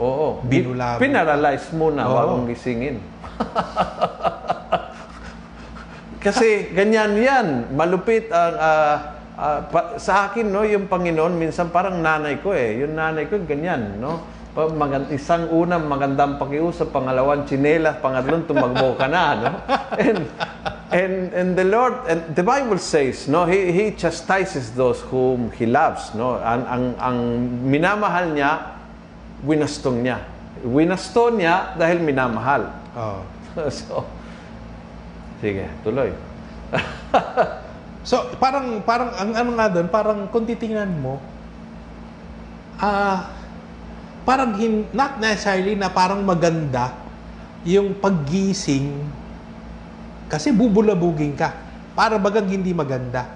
Oo. 0.00 0.40
Binulabog. 0.48 1.04
Pinaralyze 1.04 1.68
muna 1.76 2.08
Oo. 2.08 2.16
bagong 2.16 2.44
gisingin. 2.48 2.96
Kasi 6.24 6.72
ganyan 6.72 7.20
yan. 7.20 7.46
Malupit 7.76 8.32
ang 8.32 8.56
ah, 8.56 8.96
ah, 9.36 9.60
pa- 9.68 9.96
sa 9.96 10.28
akin 10.28 10.48
no, 10.48 10.64
yung 10.64 10.88
Panginoon 10.88 11.36
minsan 11.36 11.68
parang 11.68 12.00
nanay 12.00 12.40
ko 12.40 12.56
eh. 12.56 12.80
Yung 12.84 12.96
nanay 12.96 13.28
ko 13.28 13.36
ganyan, 13.44 14.00
no. 14.00 14.39
Pa- 14.50 14.72
magand- 14.74 15.14
isang 15.14 15.46
unang 15.54 15.86
magandang 15.86 16.34
pakiusap, 16.34 16.90
pangalawang 16.90 17.46
tsinelas, 17.46 18.02
pangatlong 18.02 18.42
tumagbo 18.50 18.98
ka 18.98 19.06
na, 19.06 19.24
no. 19.38 19.50
And 20.02 20.20
and 20.90 21.14
and 21.30 21.50
the 21.54 21.62
Lord 21.62 21.94
and 22.10 22.34
the 22.34 22.42
Bible 22.42 22.82
says, 22.82 23.30
no, 23.30 23.46
he 23.46 23.70
he 23.70 23.94
chastises 23.94 24.74
those 24.74 24.98
whom 25.06 25.54
he 25.54 25.70
loves, 25.70 26.10
no. 26.18 26.42
Ang 26.42 26.62
ang 26.66 26.84
ang 26.98 27.18
minamahal 27.62 28.34
niya, 28.34 28.74
winastong 29.46 30.02
niya. 30.02 30.18
Winaston 30.66 31.38
niya 31.38 31.78
dahil 31.78 32.02
minamahal. 32.02 32.74
Oo. 32.98 33.22
so, 33.70 34.02
sige, 35.38 35.70
tuloy. 35.86 36.10
So, 38.00 38.32
parang, 38.40 38.80
parang, 38.80 39.12
ang 39.12 39.30
ano 39.36 39.50
nga 39.60 39.68
doon, 39.68 39.88
parang 39.92 40.24
kung 40.32 40.48
titingnan 40.48 40.88
mo, 41.04 41.20
ah, 42.80 43.28
parang 44.24 44.56
hin, 44.56 44.86
not 44.92 45.20
necessarily 45.20 45.74
na 45.74 45.88
parang 45.88 46.24
maganda 46.24 46.92
yung 47.64 47.96
paggising 47.96 48.92
kasi 50.30 50.54
bubulabugin 50.54 51.34
ka. 51.34 51.50
Para 51.98 52.16
bagang 52.16 52.46
hindi 52.46 52.70
maganda. 52.70 53.26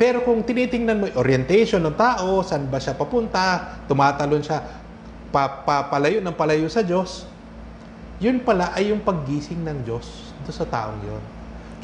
Pero 0.00 0.24
kung 0.24 0.40
tinitingnan 0.40 0.96
mo 0.96 1.06
orientation 1.20 1.84
ng 1.84 1.94
tao, 1.94 2.40
saan 2.40 2.66
ba 2.70 2.80
siya 2.80 2.96
papunta, 2.96 3.76
tumatalon 3.84 4.40
siya, 4.40 4.64
pa, 5.28 5.62
pa, 5.66 5.84
palayo 5.92 6.24
ng 6.24 6.32
palayo 6.32 6.64
sa 6.72 6.80
Diyos, 6.80 7.28
yun 8.18 8.40
pala 8.40 8.72
ay 8.72 8.90
yung 8.90 9.04
paggising 9.04 9.60
ng 9.62 9.84
Diyos 9.84 10.32
doon 10.42 10.54
sa 10.54 10.66
taong 10.66 10.98
yun. 11.04 11.22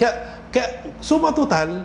Kaya, 0.00 0.40
kaya 0.48 0.66
suma 1.04 1.30
total, 1.30 1.84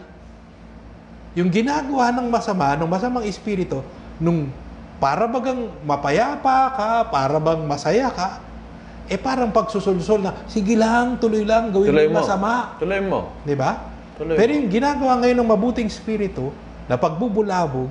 yung 1.37 1.49
ginagawa 1.51 2.09
ng 2.15 2.29
masama, 2.31 2.73
ng 2.79 2.89
masamang 2.89 3.25
espiritu, 3.27 3.83
nung 4.17 4.49
para 4.99 5.25
bagang 5.25 5.71
mapayapa 5.87 6.57
ka, 6.75 6.91
para 7.07 7.39
bang 7.39 7.63
masaya 7.63 8.11
ka, 8.11 8.43
eh 9.09 9.17
parang 9.17 9.49
pagsusulsol 9.49 10.21
na, 10.21 10.31
sige 10.45 10.77
lang, 10.77 11.17
tuloy 11.17 11.41
lang, 11.41 11.73
gawin 11.73 11.89
Tuloy 11.89 12.07
mo 12.11 12.21
masama. 12.21 12.77
Tuloy 12.77 13.01
mo. 13.01 13.33
Di 13.41 13.57
ba? 13.57 13.89
Tuloy 14.19 14.37
Pero 14.37 14.51
yung 14.53 14.69
ginagawa 14.69 15.17
ngayon 15.23 15.41
ng 15.41 15.49
mabuting 15.49 15.89
espiritu, 15.89 16.53
na 16.89 16.97
pagbubulabog, 16.97 17.89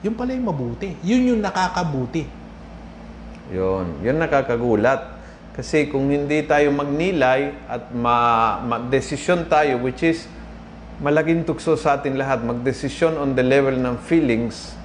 yun 0.00 0.16
pala 0.16 0.32
yung 0.32 0.48
mabuti. 0.48 0.96
Yun 1.04 1.36
yung 1.36 1.40
nakakabuti. 1.44 2.24
Yun. 3.52 4.00
Yun 4.00 4.16
nakakagulat. 4.16 5.20
Kasi 5.52 5.90
kung 5.92 6.08
hindi 6.08 6.40
tayo 6.48 6.72
magnilay 6.72 7.52
at 7.68 7.92
ma, 7.92 8.56
ma-desisyon 8.64 9.50
tayo, 9.52 9.84
which 9.84 10.00
is 10.00 10.24
malaking 11.02 11.44
tukso 11.44 11.76
sa 11.76 12.00
atin 12.00 12.16
lahat, 12.16 12.40
magdesisyon 12.40 13.20
on 13.20 13.36
the 13.36 13.44
level 13.44 13.74
ng 13.74 14.00
feelings, 14.06 14.77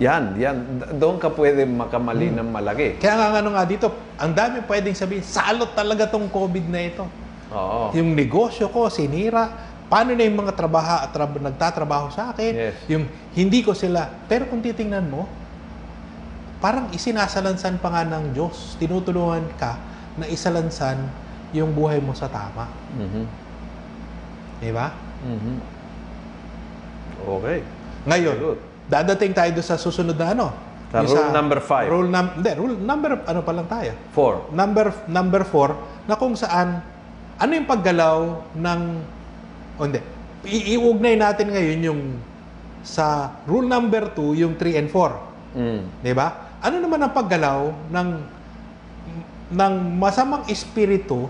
yan, 0.00 0.36
yan. 0.40 0.56
Doon 0.96 1.20
ka 1.20 1.28
pwede 1.28 1.68
makamali 1.68 2.32
ng 2.32 2.48
malaki. 2.48 2.96
Kaya 2.96 3.14
nga 3.18 3.40
ano 3.44 3.52
nga 3.52 3.64
dito, 3.68 3.92
ang 4.16 4.32
dami 4.32 4.64
pwedeng 4.64 4.96
sabihin, 4.96 5.20
salot 5.20 5.76
talaga 5.76 6.08
tong 6.08 6.30
COVID 6.32 6.66
na 6.72 6.80
ito. 6.80 7.04
Oo. 7.52 7.92
Yung 7.92 8.16
negosyo 8.16 8.72
ko, 8.72 8.88
sinira, 8.88 9.52
paano 9.92 10.16
na 10.16 10.24
yung 10.24 10.40
mga 10.40 10.56
trabaha, 10.56 11.04
trab, 11.12 11.36
nagtatrabaho 11.36 12.08
sa 12.08 12.32
akin, 12.32 12.52
Yes. 12.56 12.76
yung 12.88 13.04
hindi 13.36 13.60
ko 13.60 13.76
sila. 13.76 14.08
Pero 14.24 14.48
kung 14.48 14.64
titingnan 14.64 15.04
mo, 15.04 15.28
parang 16.58 16.88
isinasalansan 16.88 17.76
pa 17.76 17.92
nga 17.92 18.02
ng 18.08 18.32
Diyos. 18.32 18.80
Tinutulungan 18.80 19.44
ka 19.60 19.76
na 20.16 20.24
isalansan 20.24 20.96
yung 21.52 21.76
buhay 21.76 22.00
mo 22.00 22.16
sa 22.16 22.32
tama. 22.32 22.64
Mhm. 22.96 23.24
Di 24.62 24.70
ba? 24.72 24.88
Mhm. 25.20 25.56
Okay. 27.22 27.58
Ngayon, 28.08 28.36
Good. 28.40 28.60
Dadating 28.86 29.32
tayo 29.32 29.50
doon 29.52 29.66
sa 29.66 29.76
susunod 29.76 30.14
na 30.14 30.32
ano. 30.32 30.46
Sa 30.92 31.00
rule 31.00 31.32
number 31.32 31.58
five. 31.58 31.88
Rule, 31.88 32.08
num- 32.08 32.34
hindi, 32.36 32.50
rule 32.52 32.76
number, 32.76 33.10
ano 33.24 33.40
pa 33.40 33.52
lang 33.52 33.64
tayo? 33.64 33.92
Four. 34.12 34.52
Number, 34.52 34.92
number 35.08 35.42
four, 35.42 35.72
na 36.04 36.20
kung 36.20 36.36
saan, 36.36 36.84
ano 37.40 37.50
yung 37.50 37.64
paggalaw 37.64 38.18
ng, 38.52 38.80
o 39.76 39.88
hindi, 39.88 40.00
i- 40.44 40.76
iugnay 40.76 41.16
natin 41.16 41.48
ngayon 41.48 41.80
yung 41.82 42.00
sa 42.82 43.38
rule 43.46 43.64
number 43.64 44.10
two, 44.12 44.34
yung 44.34 44.58
3 44.58 44.76
and 44.76 44.88
4. 44.90 45.16
Mm. 45.54 45.80
Di 46.02 46.12
ba? 46.12 46.28
Ano 46.60 46.76
naman 46.76 46.98
ang 47.00 47.12
paggalaw 47.14 47.70
ng 47.88 48.08
ng 49.52 49.72
masamang 50.00 50.48
espiritu 50.48 51.28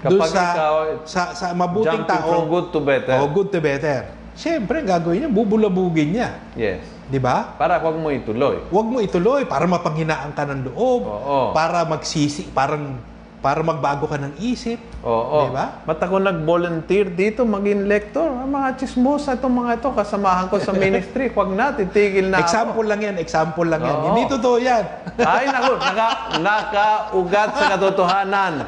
Kapag 0.00 0.28
sa, 0.28 0.44
ikaw 0.56 0.76
sa 1.04 1.22
sa 1.32 1.46
mabuting 1.52 2.04
tao 2.04 2.24
from 2.24 2.44
good 2.48 2.66
to 2.72 2.80
better. 2.80 3.16
o 3.20 3.28
good 3.28 3.48
to 3.48 3.60
better. 3.60 4.08
Siyempre, 4.40 4.80
ang 4.80 4.88
gagawin 4.88 5.20
niya, 5.20 5.30
bubulabugin 5.30 6.16
niya. 6.16 6.28
Yes. 6.56 6.80
Di 7.12 7.20
ba? 7.20 7.60
Para 7.60 7.76
wag 7.76 8.00
mo 8.00 8.08
ituloy. 8.08 8.56
Huwag 8.72 8.86
mo 8.88 9.04
ituloy 9.04 9.44
para 9.44 9.68
mapanghinaan 9.68 10.32
ka 10.32 10.48
ng 10.48 10.72
loob, 10.72 11.02
Oo. 11.04 11.52
para 11.52 11.84
magsisi, 11.84 12.48
parang 12.48 12.96
para 13.44 13.60
magbago 13.60 14.08
ka 14.08 14.16
ng 14.16 14.40
isip. 14.40 14.80
Oo. 15.04 15.44
Di 15.44 15.52
ba? 15.52 15.84
Ba't 15.84 16.00
ako 16.00 16.24
nag-volunteer 16.24 17.12
dito 17.12 17.44
maging 17.44 17.84
lector? 17.84 18.32
Ang 18.32 18.52
mga 18.52 18.80
chismosa 18.80 19.36
itong 19.36 19.60
mga 19.60 19.80
ito, 19.80 19.88
kasamahan 19.92 20.48
ko 20.48 20.56
sa 20.56 20.72
ministry. 20.88 21.28
Huwag 21.28 21.52
na, 21.52 21.76
titigil 21.76 22.32
na 22.32 22.40
ako. 22.40 22.48
Example 22.48 22.86
lang 22.88 23.00
yan, 23.04 23.16
example 23.20 23.68
lang 23.68 23.82
yan. 23.84 23.96
Oo. 23.96 24.04
Hindi 24.08 24.22
totoo 24.24 24.56
yan. 24.56 24.84
Ay, 25.36 25.44
naku, 25.52 25.72
naka, 25.76 26.08
nakaugat 26.40 27.50
sa 27.60 27.64
katotohanan. 27.76 28.54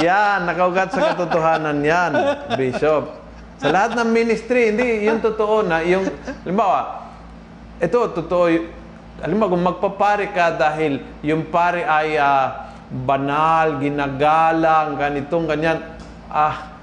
Yan, 0.00 0.48
nakaugat 0.48 0.90
sa 0.90 1.12
katotohanan 1.12 1.84
yan, 1.84 2.12
Bishop. 2.56 3.23
Sa 3.64 3.72
lahat 3.72 3.96
ng 3.96 4.12
ministry, 4.12 4.76
hindi, 4.76 5.08
yung 5.08 5.24
totoo 5.24 5.64
na, 5.64 5.80
yung, 5.80 6.04
halimbawa, 6.44 7.08
ito, 7.80 7.96
totoo, 8.12 8.44
halimbawa, 9.24 9.48
kung 9.56 9.64
magpapare 9.64 10.28
ka 10.36 10.52
dahil 10.52 11.00
yung 11.24 11.48
pare 11.48 11.80
ay 11.80 12.20
ah, 12.20 12.68
banal, 12.92 13.80
ginagalang, 13.80 15.00
ganitong, 15.00 15.48
ganyan, 15.48 15.80
ah, 16.28 16.73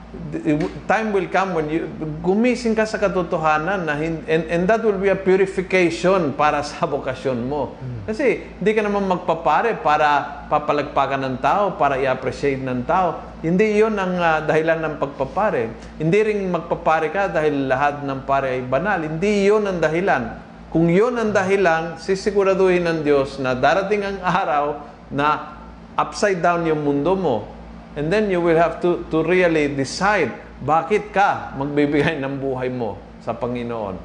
time 0.91 1.15
will 1.15 1.27
come 1.31 1.55
when 1.55 1.71
you, 1.71 1.87
gumising 2.19 2.75
ka 2.75 2.83
sa 2.83 2.99
katotohanan 2.99 3.87
na 3.87 3.95
hin- 3.95 4.23
and, 4.27 4.43
and 4.51 4.61
that 4.67 4.83
will 4.83 4.99
be 4.99 5.07
a 5.07 5.15
purification 5.15 6.35
para 6.35 6.59
sa 6.67 6.83
bokasyon 6.83 7.47
mo. 7.47 7.79
Kasi 8.03 8.43
hindi 8.59 8.71
ka 8.75 8.83
naman 8.83 9.07
magpapare 9.07 9.79
para 9.79 10.43
papalagpakan 10.51 11.21
ng 11.31 11.35
tao, 11.39 11.79
para 11.79 11.95
i-appreciate 11.95 12.59
ng 12.59 12.83
tao. 12.83 13.23
Hindi 13.39 13.79
yon 13.79 13.95
ang 13.95 14.19
ah, 14.19 14.39
dahilan 14.43 14.83
ng 14.83 14.95
pagpapare. 14.99 15.71
Hindi 15.95 16.19
rin 16.27 16.39
magpapare 16.51 17.07
ka 17.07 17.31
dahil 17.31 17.71
lahat 17.71 18.03
ng 18.03 18.19
pare 18.27 18.59
ay 18.59 18.61
banal. 18.67 18.99
Hindi 18.99 19.47
yon 19.47 19.63
ang 19.63 19.79
dahilan. 19.79 20.23
Kung 20.71 20.91
yon 20.91 21.15
ang 21.15 21.31
dahilan, 21.31 21.99
sisiguraduhin 21.99 22.83
ng 22.83 22.99
Diyos 23.07 23.39
na 23.39 23.55
darating 23.55 24.03
ang 24.03 24.17
araw 24.43 24.65
na 25.07 25.59
upside 25.95 26.43
down 26.43 26.67
yung 26.67 26.83
mundo 26.83 27.15
mo. 27.15 27.60
And 27.91 28.07
then 28.07 28.31
you 28.31 28.39
will 28.39 28.55
have 28.55 28.79
to, 28.81 29.03
to 29.11 29.19
really 29.21 29.67
decide 29.67 30.31
bakit 30.63 31.11
ka 31.11 31.51
magbibigay 31.57 32.21
ng 32.21 32.39
buhay 32.39 32.71
mo 32.71 32.95
sa 33.19 33.35
Panginoon. 33.35 33.99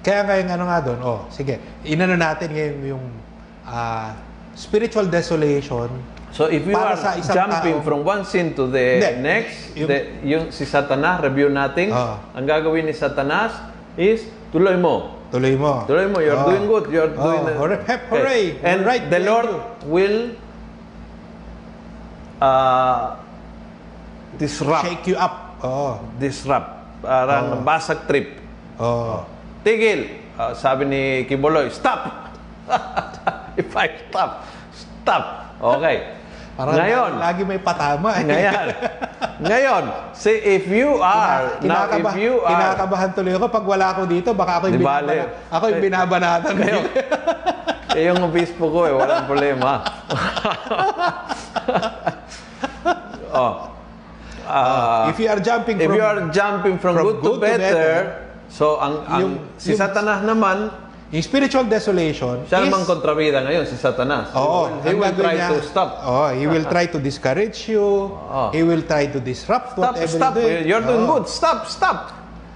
Kaya 0.00 0.24
ngayon 0.24 0.48
ano 0.48 0.64
nga 0.64 0.78
doon, 0.80 0.98
oh, 1.04 1.20
sige, 1.28 1.60
inano 1.84 2.16
natin 2.16 2.48
ngayon 2.48 2.96
yung 2.96 3.04
ah, 3.68 4.16
spiritual 4.56 5.12
desolation. 5.12 5.92
So 6.30 6.46
if 6.46 6.62
you 6.64 6.72
are 6.72 6.94
jumping 7.20 7.76
tao- 7.76 7.84
from 7.84 8.00
one 8.06 8.22
sin 8.24 8.54
to 8.54 8.64
the 8.64 9.02
Hindi. 9.02 9.20
next, 9.20 9.76
Yung- 9.76 9.90
the, 9.90 9.98
yung 10.22 10.44
si 10.48 10.64
Satanas, 10.64 11.20
review 11.20 11.50
natin, 11.50 11.90
Ah. 11.92 12.22
ang 12.32 12.46
gagawin 12.46 12.86
ni 12.86 12.94
Satanas 12.94 13.52
is 13.98 14.24
tuloy 14.48 14.78
mo. 14.78 15.20
Tuloy 15.28 15.54
mo. 15.54 15.84
Tuloy 15.84 16.06
mo, 16.08 16.18
you're 16.18 16.38
Oh. 16.38 16.48
doing 16.48 16.64
good. 16.66 16.84
You're 16.88 17.12
Oh, 17.12 17.22
doing 17.28 17.42
the- 17.44 17.58
hooray, 17.58 17.78
hep, 17.84 18.02
hooray. 18.08 18.44
Okay. 18.56 18.66
And 18.66 18.82
Right, 18.82 19.04
the 19.06 19.20
Lord 19.20 19.46
you. 19.46 19.58
will 19.84 20.18
uh, 22.40 23.20
disrupt. 24.40 24.84
Shake 24.88 25.12
you 25.12 25.16
up. 25.20 25.60
Oh. 25.60 26.00
Disrupt. 26.16 27.04
Parang 27.04 27.60
basag 27.64 28.08
trip. 28.08 28.40
Oh. 28.80 29.24
Tigil. 29.60 30.08
Ah, 30.40 30.56
sabi 30.56 30.88
ni 30.88 31.02
Kiboloy, 31.28 31.68
stop! 31.68 32.32
If 33.60 33.68
I 33.76 33.92
stop, 34.08 34.48
stop. 34.72 35.24
Okay. 35.60 36.16
Parang 36.56 36.76
Ngayon, 36.76 37.10
lagi 37.20 37.42
may 37.44 37.60
patama. 37.60 38.16
Eh. 38.20 38.24
ngayon, 38.24 38.66
ngayon, 39.40 39.84
see, 40.12 40.36
if 40.40 40.68
you 40.68 41.00
are, 41.00 41.56
now 41.64 41.88
if 41.88 42.04
you 42.20 42.44
are, 42.44 42.52
kinakabahan 42.52 43.10
tuloy 43.16 43.32
ako 43.36 43.48
pag 43.48 43.64
wala 43.64 43.86
ako 43.96 44.02
dito, 44.04 44.36
baka 44.36 44.60
ako 44.60 44.68
yung, 44.68 44.84
binabana- 44.84 45.32
ako 45.48 45.64
yung 45.72 45.84
binabanatan 45.84 46.54
Ngayon, 46.56 46.84
ngayon. 46.84 47.96
eh, 47.96 48.02
yung 48.12 48.20
obispo 48.28 48.64
ko 48.68 48.84
eh, 48.88 48.92
walang 48.92 49.24
problema. 49.24 49.80
oh. 53.32 53.54
Ah, 54.44 55.06
If 55.08 55.20
you 55.20 55.28
are 55.28 55.38
jumping 55.38 55.78
if 55.78 55.86
from 55.86 55.94
you 55.94 56.02
are 56.02 56.20
jumping 56.30 56.74
from, 56.78 56.98
from 56.98 57.04
good, 57.06 57.16
to, 57.16 57.22
good 57.22 57.38
to 57.38 57.46
better, 57.46 57.70
better, 57.70 57.94
so 58.50 58.82
ang, 58.82 59.06
ang 59.06 59.20
yung- 59.20 59.38
si 59.54 59.70
yung- 59.70 59.78
Satanas 59.78 60.26
naman, 60.26 60.74
yung 61.10 61.22
spiritual 61.22 61.66
desolation 61.66 62.42
siya 62.46 62.62
is, 62.62 62.66
namang 62.66 62.82
kontrabida 62.82 63.42
ngayon, 63.42 63.62
si 63.62 63.74
Satanas. 63.74 64.34
Oo, 64.34 64.70
he 64.82 64.90
will 64.90 65.06
gagawin 65.06 65.22
try 65.22 65.34
niya- 65.38 65.50
to 65.50 65.62
stop. 65.62 65.90
Oh, 66.02 66.28
he 66.30 66.46
will 66.46 66.66
try 66.66 66.86
to 66.86 66.98
discourage 66.98 67.68
you. 67.68 68.10
Oo. 68.10 68.50
He 68.50 68.62
will 68.62 68.82
try 68.82 69.06
to 69.06 69.18
disrupt 69.18 69.74
Stop, 69.74 69.94
whatever 69.94 70.10
stop. 70.10 70.34
you're 70.34 70.42
doing. 70.42 70.62
You're 70.66 70.82
doing 70.82 71.04
Oo. 71.06 71.10
good. 71.18 71.24
Stop, 71.30 71.66
stop. 71.66 71.98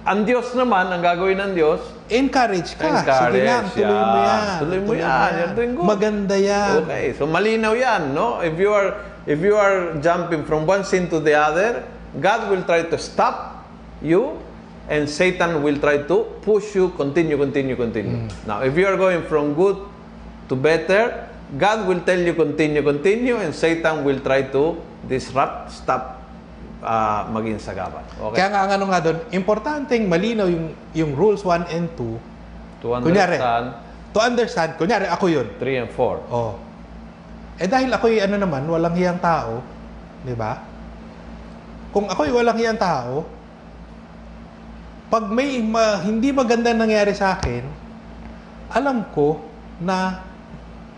Ang 0.04 0.28
Diyos 0.28 0.52
naman, 0.52 0.92
ang 0.92 1.00
gagawin 1.00 1.40
ng 1.40 1.52
Diyos, 1.56 1.80
Encourage 2.12 2.76
ka. 2.76 3.00
Encourage, 3.00 3.72
Sige 3.72 3.88
lang, 3.88 4.04
tuloy 4.04 4.04
mo 4.04 4.20
yan. 4.20 4.44
Tuloy 4.60 4.80
mo 4.84 4.92
yan. 4.92 5.30
You're 5.32 5.54
doing 5.56 5.72
good. 5.72 5.88
Maganda 5.88 6.36
yan. 6.36 6.84
Okay, 6.84 7.16
so 7.16 7.24
malinaw 7.24 7.72
'yan, 7.72 8.12
no? 8.12 8.44
If 8.44 8.60
you 8.60 8.68
are 8.68 9.00
if 9.24 9.40
you 9.40 9.56
are 9.56 9.96
jumping 10.04 10.44
from 10.44 10.68
one 10.68 10.84
sin 10.84 11.08
to 11.08 11.16
the 11.16 11.32
other, 11.32 11.80
God 12.20 12.52
will 12.52 12.60
try 12.68 12.84
to 12.84 12.96
stop 13.00 13.64
you 14.04 14.36
and 14.92 15.08
Satan 15.08 15.64
will 15.64 15.80
try 15.80 16.04
to 16.04 16.16
push 16.44 16.76
you 16.76 16.92
continue 16.92 17.40
continue 17.40 17.72
continue. 17.72 18.28
Now, 18.44 18.60
if 18.60 18.76
you 18.76 18.84
are 18.84 19.00
going 19.00 19.24
from 19.24 19.56
good 19.56 19.80
to 20.52 20.54
better, 20.54 21.24
God 21.56 21.88
will 21.88 22.04
tell 22.04 22.20
you 22.20 22.36
continue 22.36 22.84
continue 22.84 23.40
and 23.40 23.56
Satan 23.56 24.04
will 24.04 24.20
try 24.20 24.44
to 24.52 24.76
disrupt, 25.08 25.72
stop 25.72 26.23
uh, 26.84 27.26
maging 27.32 27.56
sagabat. 27.56 28.04
Okay? 28.20 28.36
Kaya 28.38 28.48
nga 28.52 28.60
ang 28.68 28.72
ano 28.76 28.84
nga 28.92 29.00
doon, 29.00 29.18
importanteng 29.32 30.04
malinaw 30.06 30.46
yung, 30.46 30.76
yung 30.92 31.10
rules 31.16 31.40
1 31.42 31.72
and 31.72 31.88
2. 31.96 32.84
to 32.84 32.92
Kunyari, 33.00 33.40
understand 33.40 33.84
to 34.14 34.22
understand, 34.22 34.78
kunyari 34.78 35.10
ako 35.10 35.26
yun. 35.26 35.46
3 35.58 35.82
and 35.82 35.90
4. 35.90 36.30
Oh. 36.30 36.54
Eh 37.58 37.66
dahil 37.66 37.90
ako 37.90 38.06
ano 38.14 38.36
naman, 38.38 38.62
walang 38.70 38.94
hiyang 38.94 39.18
tao, 39.18 39.58
di 40.22 40.38
ba? 40.38 40.62
Kung 41.90 42.06
ako'y 42.06 42.30
walang 42.30 42.54
hiyang 42.54 42.78
tao, 42.78 43.26
pag 45.10 45.26
may 45.30 45.58
ma- 45.58 45.98
hindi 46.02 46.30
maganda 46.30 46.70
nangyari 46.70 47.10
sa 47.10 47.34
akin, 47.34 47.66
alam 48.70 49.02
ko 49.10 49.42
na 49.82 50.22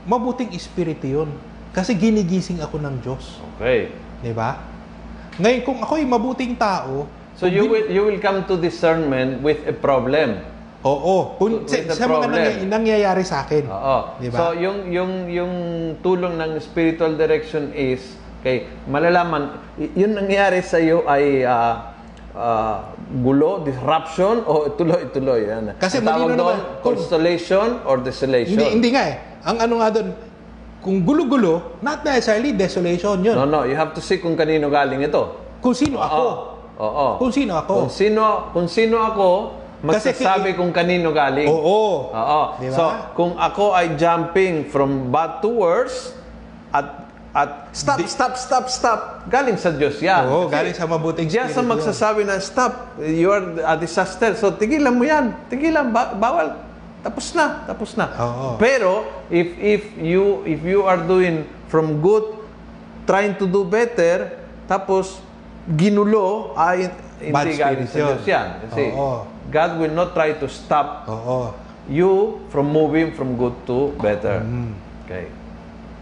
mabuting 0.04 0.52
espiritu 0.52 1.08
yun. 1.08 1.30
Kasi 1.72 1.92
ginigising 1.96 2.60
ako 2.60 2.80
ng 2.80 3.04
Diyos. 3.04 3.40
Okay. 3.56 3.92
Di 4.24 4.32
ba? 4.32 4.60
Ngayon, 5.36 5.60
kung 5.62 5.78
ako'y 5.78 6.04
mabuting 6.04 6.56
tao, 6.56 7.04
So 7.36 7.44
you 7.44 7.68
will 7.68 7.84
you 7.86 8.00
will 8.02 8.16
come 8.16 8.48
to 8.48 8.56
discernment 8.56 9.40
with 9.40 9.60
a 9.62 9.74
problem. 9.74 10.40
oo, 10.80 11.34
kung, 11.36 11.60
With 11.60 11.68
sa, 11.68 11.76
the 11.82 11.92
sa 11.92 12.04
mga 12.04 12.08
problem. 12.08 12.30
nangy- 12.32 12.64
nangyayari 12.64 13.22
sa 13.22 13.42
akin. 13.42 13.64
Oo. 13.66 13.96
Di 14.16 14.30
ba? 14.30 14.36
So 14.38 14.44
yung 14.54 14.88
yung 14.88 15.12
yung 15.28 15.52
tulong 16.00 16.34
ng 16.34 16.56
spiritual 16.58 17.12
direction 17.12 17.74
is 17.74 18.00
kay 18.40 18.64
malalaman 18.86 19.50
y- 19.74 19.92
yun 19.98 20.14
nangyayari 20.14 20.62
sa 20.62 20.78
iyo 20.78 21.02
ay 21.04 21.42
ah, 21.42 21.90
ah, 22.32 22.76
gulo, 23.18 23.60
disruption 23.60 24.40
o 24.42 24.70
tuloy-tuloy 24.70 25.44
yan. 25.44 25.74
Kasi 25.76 25.98
Ang 25.98 26.06
tawag 26.06 26.22
malino 26.24 26.32
doon, 26.32 26.40
naman, 26.54 26.56
kung- 26.80 26.94
constellation 26.94 27.68
or 27.82 27.98
desolation. 27.98 28.54
Hindi, 28.54 28.66
hindi 28.72 28.88
nga 28.90 29.04
eh. 29.04 29.16
Ang 29.42 29.56
ano 29.58 29.74
nga 29.76 29.88
doon, 29.90 30.08
kung 30.86 31.02
gulo-gulo, 31.02 31.82
not 31.82 32.06
necessarily 32.06 32.54
desolation 32.54 33.18
yun. 33.18 33.34
No, 33.34 33.42
no, 33.42 33.60
you 33.66 33.74
have 33.74 33.90
to 33.90 33.98
see 33.98 34.22
kung 34.22 34.38
kanino 34.38 34.70
galing 34.70 35.02
ito. 35.02 35.34
Kung 35.58 35.74
sino 35.74 35.98
ako. 35.98 36.14
Oo. 36.22 36.34
Oo. 36.78 37.06
Kung 37.18 37.32
sino 37.34 37.58
ako. 37.58 37.74
Kung 37.74 37.90
sino 37.90 38.22
kung 38.54 38.68
sino 38.70 38.96
ako, 39.02 39.28
Kasi 39.82 40.14
magsasabi 40.14 40.54
kung 40.54 40.70
kanino 40.70 41.10
galing. 41.10 41.50
Oo. 41.50 42.14
Oo. 42.14 42.42
Di 42.62 42.70
ba? 42.70 42.76
So, 42.78 42.84
kung 43.18 43.34
ako 43.34 43.74
ay 43.74 43.98
jumping 43.98 44.70
from 44.70 45.10
bad 45.10 45.42
to 45.42 45.50
worse 45.50 46.14
at 46.70 47.02
At 47.36 47.68
stop, 47.76 48.00
stop, 48.08 48.32
stop, 48.40 48.64
stop. 48.72 49.00
Galing 49.28 49.60
sa 49.60 49.68
Diyos 49.68 50.00
yan. 50.00 50.24
Oo, 50.24 50.48
Kasi 50.48 50.56
galing 50.56 50.72
sa 50.72 50.88
mabuting 50.88 51.28
sa 51.28 51.52
spirito 51.52 51.68
magsasabi 51.68 52.24
na 52.24 52.40
stop, 52.40 52.96
you 52.96 53.28
are 53.28 53.60
a 53.60 53.76
disaster. 53.76 54.32
So 54.32 54.56
tigilan 54.56 54.96
mo 54.96 55.04
yan. 55.04 55.36
Tigilan, 55.52 55.92
ba- 55.92 56.16
bawal. 56.16 56.56
Tapos 57.06 57.30
na, 57.38 57.62
tapos 57.70 57.94
na. 57.94 58.10
Oo. 58.18 58.48
Pero 58.58 59.06
if 59.30 59.54
if 59.62 59.82
you 59.94 60.42
if 60.42 60.58
you 60.66 60.82
are 60.82 60.98
doing 60.98 61.46
from 61.70 62.02
good 62.02 62.34
trying 63.06 63.38
to 63.38 63.46
do 63.46 63.62
better 63.62 64.34
tapos 64.66 65.22
ginulo 65.70 66.50
ay 66.58 66.90
hindi 67.22 67.54
galing 67.54 67.86
sa 67.86 67.94
Diyos 67.94 68.26
yan. 68.26 68.48
Kasi 68.66 68.90
Oo. 68.90 69.22
God 69.46 69.70
will 69.78 69.94
not 69.94 70.18
try 70.18 70.34
to 70.34 70.50
stop 70.50 71.06
Oo. 71.06 71.54
you 71.86 72.42
from 72.50 72.74
moving 72.74 73.14
from 73.14 73.38
good 73.38 73.54
to 73.70 73.94
better. 74.02 74.42
Mm. 74.42 74.74
Okay. 75.06 75.30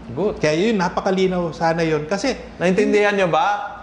Good. 0.09 0.41
Kaya 0.41 0.53
yun, 0.57 0.81
napakalinaw 0.81 1.53
sana 1.53 1.85
yun. 1.85 2.09
Kasi 2.09 2.33
Naintindihan 2.57 3.13
nyo 3.13 3.29
ba? 3.29 3.77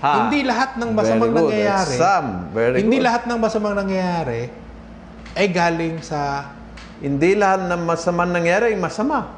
Ha? 0.00 0.28
hindi 0.28 0.44
lahat 0.44 0.76
ng 0.76 0.92
masamang 0.92 1.32
Very 1.32 1.32
good. 1.32 1.48
nangyayari, 1.52 1.94
Some. 1.96 2.28
Very 2.52 2.76
hindi 2.84 2.96
good. 3.00 3.06
lahat 3.08 3.22
ng 3.28 3.38
masamang 3.40 3.76
nangyayari 3.76 4.42
ay 5.36 5.52
galing 5.52 6.00
sa 6.00 6.50
Hindi 6.96 7.36
lahat 7.36 7.68
ng 7.68 7.82
masamang 7.84 8.32
nangyari 8.32 8.72
ay 8.72 8.78
masama. 8.80 9.36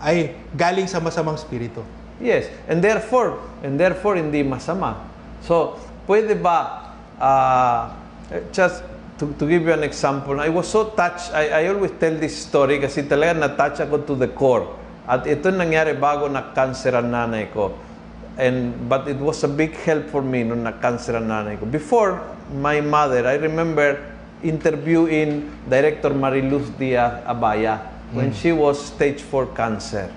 ay 0.00 0.32
galing 0.56 0.88
sa 0.88 0.96
masamang 0.96 1.36
spirito. 1.36 1.84
Yes. 2.20 2.48
And 2.64 2.80
therefore, 2.80 3.36
and 3.60 3.76
therefore 3.76 4.16
hindi 4.16 4.40
masama. 4.40 4.96
So, 5.44 5.76
pwede 6.08 6.40
ba 6.40 6.88
uh, 7.20 7.92
just 8.48 8.80
to, 9.20 9.28
to 9.36 9.44
give 9.44 9.68
you 9.68 9.76
an 9.76 9.84
example, 9.84 10.40
I 10.40 10.48
was 10.48 10.72
so 10.72 10.96
touched, 10.96 11.36
I, 11.36 11.64
I 11.64 11.68
always 11.68 11.92
tell 12.00 12.16
this 12.16 12.32
story 12.32 12.80
kasi 12.80 13.04
talaga 13.04 13.44
na-touch 13.44 13.84
ako 13.84 14.08
to 14.08 14.14
the 14.16 14.32
core. 14.32 14.72
At 15.04 15.28
ito 15.28 15.52
nangyari 15.52 15.92
bago 16.00 16.32
na-cancer 16.32 16.96
ang 16.96 17.12
nanay 17.12 17.52
ko. 17.52 17.76
And, 18.40 18.88
but 18.88 19.04
it 19.04 19.20
was 19.20 19.44
a 19.44 19.52
big 19.52 19.76
help 19.84 20.08
for 20.08 20.24
me 20.24 20.48
nung 20.48 20.64
na-cancer 20.64 21.12
ang 21.12 21.28
nanay 21.28 21.60
ko. 21.60 21.68
Before 21.68 22.24
my 22.56 22.80
mother, 22.80 23.28
I 23.28 23.36
remember 23.36 24.00
interviewing 24.42 25.52
Director 25.68 26.10
Mariluz 26.10 26.68
Diaz 26.76 27.20
Abaya 27.28 27.80
when 28.12 28.34
she 28.34 28.50
was 28.50 28.80
stage 28.80 29.22
4 29.22 29.54
cancer. 29.54 30.10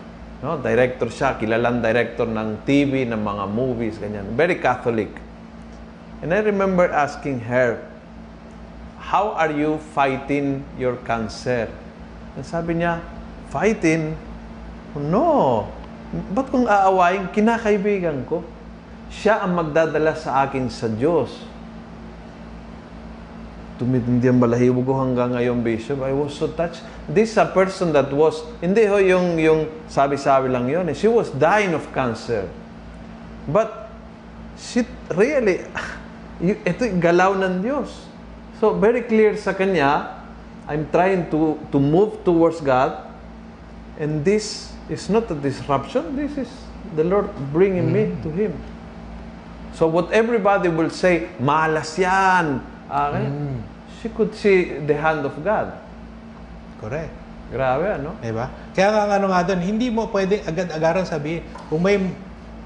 No, 0.43 0.59
director 0.59 1.07
siya, 1.07 1.39
kilalang 1.39 1.79
director 1.79 2.27
ng 2.27 2.67
TV, 2.67 3.07
ng 3.07 3.15
mga 3.15 3.45
movies, 3.47 3.95
ganyan. 3.95 4.27
Very 4.35 4.59
Catholic. 4.59 5.07
And 6.19 6.35
I 6.35 6.43
remember 6.43 6.83
asking 6.91 7.47
her, 7.47 7.79
how 8.99 9.31
are 9.39 9.55
you 9.55 9.79
fighting 9.95 10.67
your 10.75 10.99
cancer? 11.07 11.71
And 12.35 12.43
sabi 12.43 12.83
niya, 12.83 12.99
fighting? 13.55 14.19
No. 14.99 15.71
Ba't 16.35 16.51
kung 16.51 16.67
aawayin, 16.67 17.31
kinakaibigan 17.31 18.27
ko? 18.27 18.43
Siya 19.15 19.47
ang 19.47 19.55
magdadala 19.55 20.11
sa 20.19 20.43
akin 20.43 20.67
sa 20.67 20.91
Diyos. 20.91 21.31
Tumitindi 23.83 24.31
ang 24.31 24.39
balahibo 24.39 24.79
ko 24.87 24.95
hanggang 25.03 25.35
ngayon, 25.35 25.59
Bishop. 25.59 25.99
I 25.99 26.15
was 26.15 26.31
so 26.31 26.47
touched. 26.47 26.79
This 27.11 27.35
is 27.35 27.37
a 27.37 27.51
person 27.51 27.91
that 27.91 28.07
was, 28.15 28.39
hindi 28.63 28.87
ho 28.87 28.95
yung, 29.03 29.35
yung 29.35 29.67
sabi-sabi 29.91 30.47
lang 30.47 30.71
yun. 30.71 30.87
eh. 30.87 30.95
She 30.95 31.11
was 31.11 31.27
dying 31.35 31.75
of 31.75 31.83
cancer. 31.91 32.47
But, 33.43 33.91
she 34.55 34.87
really, 35.11 35.67
ito 36.71 36.87
galaw 36.95 37.35
ng 37.35 37.59
Diyos. 37.59 37.91
So, 38.63 38.71
very 38.71 39.03
clear 39.03 39.35
sa 39.35 39.51
kanya, 39.51 40.23
I'm 40.63 40.87
trying 40.87 41.27
to, 41.35 41.59
to 41.75 41.77
move 41.83 42.23
towards 42.23 42.63
God, 42.63 43.03
and 43.99 44.23
this 44.23 44.71
is 44.87 45.11
not 45.11 45.27
a 45.27 45.35
disruption, 45.35 46.15
this 46.15 46.39
is 46.39 46.49
the 46.95 47.03
Lord 47.03 47.27
bringing 47.51 47.91
me 47.91 48.15
to 48.23 48.31
Him. 48.31 48.55
So 49.73 49.89
what 49.89 50.13
everybody 50.13 50.69
will 50.69 50.93
say, 50.93 51.29
malas 51.41 51.97
yan. 51.97 52.61
Okay? 52.85 53.25
She 54.03 54.11
could 54.11 54.35
see 54.35 54.83
the 54.83 54.91
hand 54.93 55.23
of 55.23 55.31
God. 55.39 55.79
Correct. 56.83 57.07
Grabe, 57.47 57.87
ano? 57.95 58.19
Diba? 58.19 58.51
Kaya 58.75 58.91
nga 58.91 59.15
ano 59.15 59.31
nga 59.31 59.47
doon, 59.47 59.63
hindi 59.63 59.87
mo 59.87 60.11
pwede 60.11 60.43
agad-agaran 60.43 61.07
sabihin, 61.07 61.39
kung 61.71 61.79
may 61.79 61.95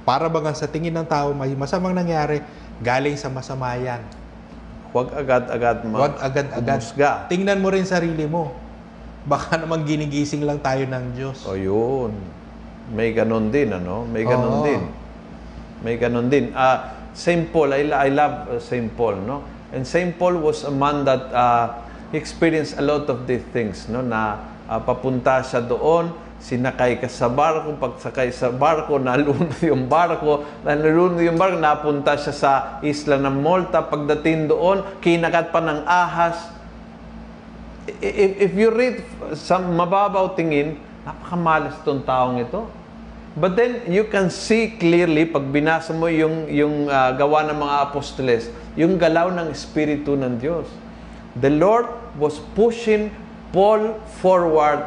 para 0.02 0.26
bagang 0.26 0.58
sa 0.58 0.66
tingin 0.66 0.98
ng 0.98 1.06
tao 1.06 1.38
may 1.38 1.54
masamang 1.54 1.94
nangyari, 1.94 2.42
galing 2.82 3.14
sa 3.14 3.30
masama 3.30 3.78
yan. 3.78 4.02
Huwag 4.90 5.14
agad-agad 5.14 5.86
mag- 5.86 6.00
Huwag 6.02 6.16
agad-agad. 6.18 6.80
umusga. 6.82 7.10
Tingnan 7.30 7.62
mo 7.62 7.70
rin 7.70 7.86
sarili 7.86 8.26
mo. 8.26 8.56
Baka 9.28 9.62
naman 9.62 9.86
ginigising 9.86 10.42
lang 10.42 10.58
tayo 10.58 10.90
ng 10.90 11.06
Diyos. 11.14 11.46
O 11.46 11.54
yun. 11.54 12.16
May 12.90 13.14
ganon 13.14 13.54
din, 13.54 13.70
ano? 13.70 14.08
May 14.08 14.26
ganon 14.26 14.64
Oo. 14.64 14.66
din. 14.66 14.82
May 15.84 16.02
ganon 16.02 16.32
din. 16.32 16.50
Ah, 16.58 16.98
Saint 17.12 17.46
Paul, 17.52 17.76
I, 17.76 17.86
I 17.86 18.10
love 18.10 18.36
uh, 18.48 18.58
Saint 18.58 18.88
Paul, 18.90 19.22
no? 19.22 19.44
And 19.76 19.84
Saint 19.84 20.15
Paul 20.15 20.39
was 20.39 20.63
a 20.63 20.72
man 20.72 21.03
that 21.03 21.28
uh, 21.36 21.84
he 22.11 22.18
experienced 22.18 22.80
a 22.80 22.84
lot 22.84 23.11
of 23.11 23.28
these 23.28 23.43
things, 23.51 23.91
no? 23.91 23.99
Na 23.99 24.39
ah, 24.68 24.80
papunta 24.80 25.43
siya 25.43 25.59
doon, 25.59 26.15
sinakay 26.39 27.01
ka 27.01 27.11
sa 27.11 27.28
barko, 27.28 27.76
pagsakay 27.76 28.32
sa 28.32 28.47
barko, 28.47 28.95
nalunod 29.03 29.59
yung 29.59 29.91
barko, 29.91 30.47
nalunod 30.63 31.20
yung 31.20 31.36
barko, 31.36 31.59
napunta 31.59 32.15
siya 32.15 32.34
sa 32.34 32.51
isla 32.80 33.20
ng 33.20 33.38
Malta, 33.43 33.84
pagdating 33.84 34.47
doon, 34.47 34.88
kinagat 35.03 35.51
pa 35.51 35.59
ng 35.59 35.84
ahas, 35.84 36.38
if, 37.99 38.51
if 38.51 38.51
you 38.55 38.72
read 38.72 39.03
some 39.36 39.76
mababaw 39.76 40.32
tingin, 40.32 40.80
napakamalas 41.03 41.76
tong 41.84 42.03
taong 42.03 42.39
ito. 42.39 42.68
But 43.38 43.53
then 43.53 43.86
you 43.86 44.09
can 44.09 44.34
see 44.34 44.74
clearly 44.82 45.30
pag 45.30 45.45
binasa 45.53 45.93
mo 45.93 46.09
yung 46.09 46.49
yung 46.49 46.89
ah, 46.89 47.13
gawa 47.13 47.45
ng 47.45 47.57
mga 47.61 47.76
apostoles, 47.86 48.49
yung 48.78 49.02
galaw 49.02 49.34
ng 49.34 49.50
espiritu 49.50 50.14
ng 50.14 50.38
Diyos. 50.38 50.70
The 51.34 51.50
Lord 51.50 51.90
was 52.22 52.38
pushing 52.54 53.10
Paul 53.50 53.98
forward. 54.22 54.86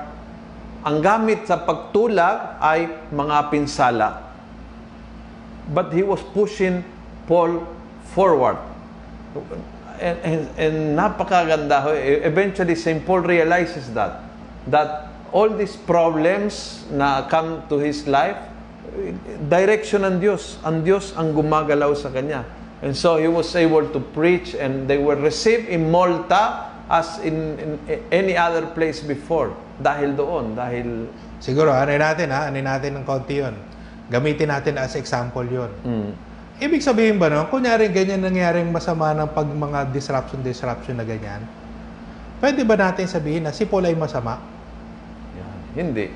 Ang 0.87 1.03
gamit 1.03 1.45
sa 1.51 1.59
pagtulak 1.59 2.63
ay 2.63 3.11
mga 3.11 3.51
pinsala. 3.51 4.31
But 5.75 5.91
he 5.91 6.07
was 6.07 6.23
pushing 6.33 6.87
Paul 7.27 7.67
forward. 8.15 8.59
And, 10.01 10.19
and, 10.25 10.43
and 10.57 10.77
napakaganda. 10.95 11.95
E- 11.95 12.23
Eventually, 12.27 12.79
St. 12.79 13.03
Paul 13.03 13.27
realizes 13.27 13.91
that. 13.95 14.23
That 14.71 15.11
all 15.35 15.51
these 15.51 15.75
problems 15.75 16.83
na 16.91 17.27
come 17.27 17.63
to 17.71 17.79
his 17.79 18.07
life, 18.07 18.39
direction 19.47 20.03
ng 20.07 20.19
Diyos. 20.19 20.59
Ang 20.67 20.83
Diyos 20.83 21.15
ang 21.15 21.35
gumagalaw 21.35 21.95
sa 21.95 22.11
kanya. 22.11 22.60
And 22.81 22.97
so 22.97 23.21
he 23.21 23.29
was 23.29 23.53
able 23.53 23.85
to 23.93 24.01
preach 24.01 24.57
and 24.57 24.89
they 24.89 24.97
were 24.97 25.17
received 25.17 25.69
in 25.69 25.93
Malta 25.93 26.73
as 26.89 27.21
in, 27.21 27.61
in 27.61 28.01
any 28.09 28.35
other 28.41 28.65
place 28.73 29.05
before. 29.05 29.53
Dahil 29.81 30.17
doon, 30.17 30.57
dahil 30.57 31.09
Siguro, 31.41 31.73
ano 31.73 31.89
natin 31.97 32.29
ha? 32.33 32.53
Ano 32.53 32.61
natin 32.61 33.01
ng 33.01 33.05
konti 33.05 33.41
yun. 33.41 33.57
Gamitin 34.13 34.53
natin 34.53 34.77
as 34.77 34.93
example 34.97 35.45
yun. 35.45 35.73
mm, 35.85 36.11
Ibig 36.61 36.85
sabihin 36.85 37.17
ba 37.17 37.33
no, 37.33 37.49
kunyari 37.49 37.89
ganyan 37.89 38.21
nangyaring 38.21 38.69
masama 38.69 39.17
ng 39.17 39.33
pag 39.33 39.49
mga 39.49 39.89
disruption-disruption 39.97 41.01
na 41.01 41.09
ganyan, 41.09 41.41
pwede 42.45 42.61
ba 42.69 42.77
natin 42.77 43.09
sabihin 43.09 43.49
na 43.49 43.57
si 43.57 43.65
Paul 43.65 43.89
ay 43.89 43.97
masama? 43.97 44.37
yan. 45.33 45.57
hindi. 45.73 46.13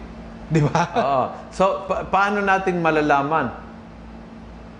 Di 0.52 0.60
ba? 0.60 0.84
Oo. 0.92 1.24
So, 1.48 1.88
pa- 1.88 2.04
paano 2.04 2.44
natin 2.44 2.76
malalaman 2.84 3.63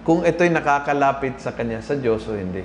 kung 0.04 0.20
ito'y 0.20 0.52
nakakalapit 0.52 1.40
sa 1.40 1.50
kanya 1.50 1.80
sa 1.80 1.96
Diyos 1.96 2.28
o 2.28 2.36
hindi? 2.36 2.60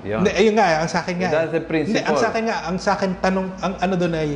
Yun. 0.00 0.20
Hindi, 0.20 0.32
ayun 0.32 0.54
nga, 0.54 0.80
ang 0.80 0.88
sa 0.88 1.00
akin 1.00 1.14
nga. 1.16 1.28
eh. 1.28 1.32
That's 1.34 1.52
the 1.52 1.60
principle. 1.60 1.96
Hindi, 1.96 2.04
ang 2.04 2.16
sa 2.16 2.26
akin 2.28 2.42
nga, 2.44 2.56
ang 2.62 2.76
sa 2.76 2.90
akin 2.94 3.10
tanong, 3.18 3.46
ang 3.58 3.72
ano 3.76 3.94
doon 3.96 4.14
ay, 4.14 4.30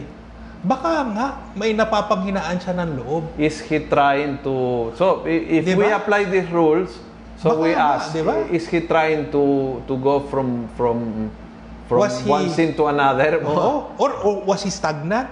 baka 0.60 0.90
nga, 1.06 1.26
may 1.52 1.72
napapanghinaan 1.72 2.56
siya 2.56 2.74
ng 2.74 2.90
loob. 2.98 3.24
Is 3.36 3.60
he 3.62 3.80
trying 3.82 4.40
to... 4.40 4.52
So, 4.94 5.24
if 5.24 5.64
Di 5.64 5.72
we 5.72 5.88
apply 5.88 6.24
these 6.26 6.48
rules, 6.48 6.96
so 7.36 7.52
Baka 7.52 7.60
we 7.60 7.72
nga, 7.72 7.96
ask, 7.96 8.12
di 8.12 8.20
ba? 8.20 8.44
is 8.48 8.64
he 8.66 8.80
trying 8.82 9.28
to 9.28 9.44
to 9.84 9.94
go 9.96 10.24
from 10.24 10.64
from 10.72 11.28
from 11.84 12.00
Was 12.00 12.20
he- 12.20 12.28
one 12.28 12.48
sin 12.48 12.72
to 12.72 12.88
another? 12.88 13.40
Oo. 13.44 13.92
Or, 14.00 14.10
or 14.20 14.32
was 14.46 14.64
he 14.64 14.72
stagnant? 14.72 15.28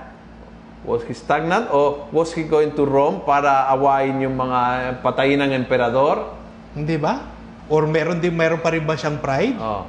Was 0.82 1.07
he 1.07 1.14
stagnant 1.14 1.70
or 1.70 2.11
was 2.11 2.34
he 2.34 2.43
going 2.43 2.74
to 2.74 2.82
Rome 2.82 3.22
para 3.22 3.70
awayin 3.70 4.18
yung 4.18 4.34
mga 4.34 4.61
patayin 4.99 5.38
ng 5.38 5.55
emperador? 5.55 6.26
Hindi 6.72 6.96
ba? 6.96 7.20
Or 7.68 7.84
meron 7.88 8.18
din, 8.18 8.32
meron 8.32 8.60
pa 8.60 8.72
rin 8.72 8.84
ba 8.84 8.96
siyang 8.96 9.20
pride? 9.20 9.56
Oh. 9.60 9.84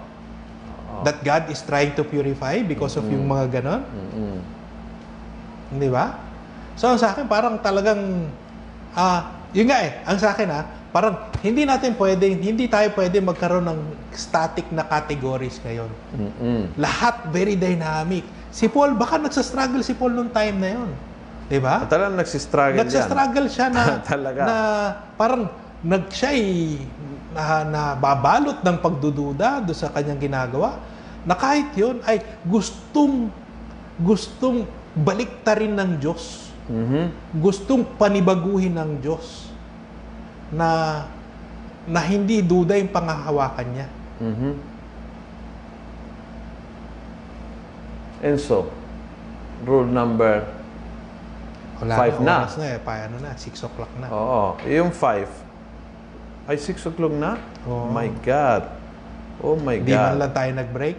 That 1.04 1.20
God 1.20 1.52
is 1.52 1.60
trying 1.66 1.96
to 2.00 2.04
purify 2.08 2.64
because 2.64 2.96
of 2.96 3.04
yung 3.10 3.28
mga 3.28 3.60
ganon? 3.60 3.82
Mm-mm. 3.84 4.38
Hindi 5.74 5.88
ba? 5.90 6.16
So, 6.80 6.96
sa 6.96 7.12
akin, 7.12 7.28
parang 7.28 7.60
talagang, 7.60 8.30
ah, 8.94 9.36
yun 9.52 9.68
nga 9.68 9.84
eh, 9.84 10.00
ang 10.06 10.18
sa 10.22 10.32
akin 10.32 10.48
ah, 10.54 10.64
parang 10.94 11.34
hindi 11.42 11.66
natin 11.66 11.98
pwede, 11.98 12.30
hindi 12.30 12.70
tayo 12.70 12.94
pwede 12.94 13.18
magkaroon 13.18 13.66
ng 13.66 13.80
static 14.14 14.70
na 14.70 14.86
categories 14.86 15.58
ngayon. 15.66 15.90
Mm-mm. 16.14 16.62
Lahat 16.78 17.26
very 17.34 17.58
dynamic. 17.58 18.22
Si 18.54 18.70
Paul, 18.70 18.94
baka 18.94 19.18
nagsastruggle 19.18 19.82
si 19.82 19.98
Paul 19.98 20.14
nung 20.14 20.30
time 20.30 20.58
na 20.62 20.70
yon. 20.78 20.90
Di 21.50 21.58
ba? 21.58 21.90
Talagang 21.90 22.16
nagsistruggle 22.22 22.78
yan. 22.78 22.86
Nagsastruggle 22.86 23.48
siya 23.50 23.68
na, 23.74 23.84
Talaga. 24.14 24.42
na 24.46 24.56
parang 25.18 25.50
nag 25.84 26.08
siya 26.08 26.32
ay 26.32 26.80
na, 27.36 27.44
na 27.68 27.82
babalot 27.94 28.64
ng 28.64 28.78
pagdududa 28.80 29.60
do 29.60 29.76
sa 29.76 29.92
kanyang 29.92 30.22
ginagawa 30.22 30.80
na 31.28 31.36
kahit 31.36 31.76
yun 31.76 32.00
ay 32.08 32.24
gustong 32.48 33.28
gustong 34.00 34.64
baliktarin 34.96 35.76
ng 35.76 35.92
Diyos. 36.00 36.50
Mhm. 36.72 37.12
Gustong 37.38 37.84
panibaguhin 38.00 38.72
ng 38.74 38.92
Diyos 39.04 39.52
na 40.50 41.04
na 41.84 42.00
hindi 42.00 42.40
duda 42.40 42.80
yung 42.80 42.88
pangahawakan 42.88 43.68
niya. 43.76 43.88
Mhm. 44.24 44.52
And 48.24 48.40
so, 48.40 48.72
rule 49.68 49.84
number, 49.84 50.48
Wala 51.84 52.00
Five 52.00 52.18
na. 52.24 52.48
oras 52.48 52.56
na 52.56 52.68
eh. 52.72 52.80
Pa, 52.80 53.04
ano 53.04 53.20
na, 53.20 53.36
6 53.36 53.60
o'clock 53.68 53.92
na. 54.00 54.08
oo, 54.08 54.56
yung 54.64 54.96
five, 54.96 55.28
ay 56.44 56.58
6 56.58 56.90
o'clock 56.90 57.14
na? 57.14 57.40
Oo. 57.64 57.88
My 57.90 58.12
God. 58.20 58.64
Oh 59.40 59.56
my 59.56 59.80
Hindi 59.80 59.92
man 59.92 60.14
God. 60.14 60.20
lang 60.20 60.32
tayo 60.32 60.52
nag-break. 60.54 60.98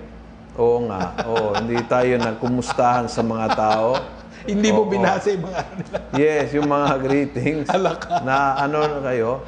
Oo 0.55 0.79
nga. 0.87 1.01
Oo, 1.25 1.47
hindi 1.55 1.77
tayo 1.85 2.13
nagkumustahan 2.17 3.07
sa 3.07 3.21
mga 3.21 3.47
tao. 3.53 3.91
Hindi 4.45 4.69
mo 4.69 4.85
binasa 4.85 5.33
yung 5.33 5.49
mga 5.49 5.57
ano 5.57 5.73
nila. 5.75 5.99
Yes, 6.15 6.47
yung 6.53 6.69
mga 6.69 6.89
greetings. 7.01 7.65
Alaka. 7.75 8.21
na 8.21 8.37
ano 8.55 8.77
na 8.85 9.01
kayo. 9.03 9.41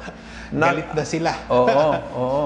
Na, 0.49 0.73
Galit 0.73 0.89
na 0.89 1.03
sila. 1.05 1.31
Oo, 1.47 1.85
oo. 2.17 2.45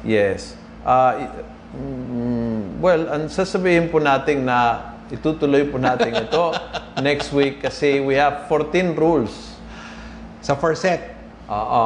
Yes. 0.00 0.54
Ah, 0.80 1.18
i- 1.18 1.32
mm, 1.74 2.80
well, 2.80 3.02
ang 3.06 3.24
sasabihin 3.28 3.90
po 3.90 3.98
natin 3.98 4.46
na 4.46 4.90
itutuloy 5.06 5.66
po 5.66 5.76
natin 5.76 6.14
ito 6.16 6.54
next 6.98 7.30
week 7.30 7.60
kasi 7.60 8.00
we 8.00 8.14
have 8.14 8.48
14 8.48 8.96
rules. 8.96 9.34
Sa 10.40 10.54
first 10.54 10.82
set, 10.82 11.15
Oo. 11.50 11.84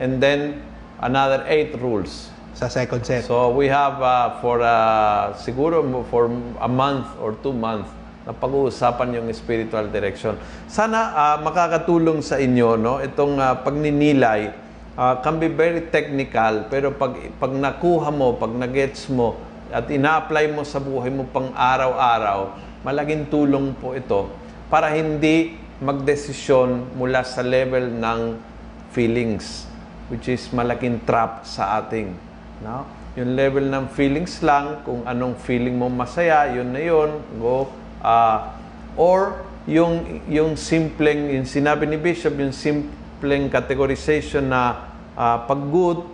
And 0.00 0.22
then 0.22 0.62
another 1.00 1.44
8 1.46 1.76
rules. 1.82 2.30
sa 2.60 2.68
second 2.68 3.00
set. 3.08 3.24
So 3.24 3.48
we 3.56 3.72
have 3.72 3.96
uh, 4.04 4.36
for 4.44 4.60
uh, 4.60 5.32
siguro 5.40 5.80
for 6.12 6.28
a 6.60 6.68
month 6.68 7.08
or 7.16 7.32
two 7.40 7.56
months 7.56 7.88
na 8.28 8.36
pag-uusapan 8.36 9.16
yung 9.16 9.26
spiritual 9.32 9.88
direction. 9.88 10.36
Sana 10.68 11.14
uh, 11.16 11.36
makakatulong 11.40 12.20
sa 12.20 12.36
inyo 12.36 12.76
no 12.76 13.00
itong 13.00 13.40
uh, 13.40 13.56
pagninilay 13.64 14.52
uh, 14.92 15.16
can 15.24 15.40
be 15.40 15.48
very 15.48 15.88
technical 15.88 16.68
pero 16.68 16.92
pag 16.92 17.16
pag 17.40 17.48
nakuha 17.48 18.12
mo, 18.12 18.36
pag 18.36 18.52
nagets 18.52 19.08
mo 19.08 19.40
at 19.72 19.88
ina-apply 19.88 20.52
mo 20.52 20.60
sa 20.60 20.82
buhay 20.82 21.08
mo 21.08 21.24
pang 21.32 21.54
araw-araw, 21.56 22.58
malaking 22.84 23.24
tulong 23.32 23.72
po 23.78 23.96
ito 23.96 24.28
para 24.68 24.92
hindi 24.92 25.56
magdesisyon 25.80 26.92
mula 26.92 27.24
sa 27.24 27.40
level 27.40 27.88
ng 27.88 28.49
feelings 28.90 29.66
which 30.10 30.26
is 30.26 30.50
malaking 30.50 30.98
trap 31.06 31.46
sa 31.46 31.78
ating 31.82 32.14
no? 32.62 32.86
Yung 33.18 33.34
level 33.34 33.66
ng 33.66 33.90
feelings 33.90 34.38
lang 34.42 34.86
kung 34.86 35.02
anong 35.02 35.34
feeling 35.42 35.74
mo 35.74 35.90
masaya 35.90 36.50
yun 36.54 36.70
na 36.70 36.80
yun 36.82 37.10
go 37.42 37.70
ah, 38.02 38.54
or 38.94 39.42
yung 39.66 40.22
yung 40.30 40.54
simpleng 40.54 41.30
yung 41.34 41.46
sinabi 41.46 41.90
ni 41.90 41.98
Bishop 41.98 42.34
yung 42.38 42.54
simpleng 42.54 43.50
categorization 43.50 44.46
na 44.46 44.90
ah, 45.18 45.42
pag 45.42 45.58
good 45.70 46.06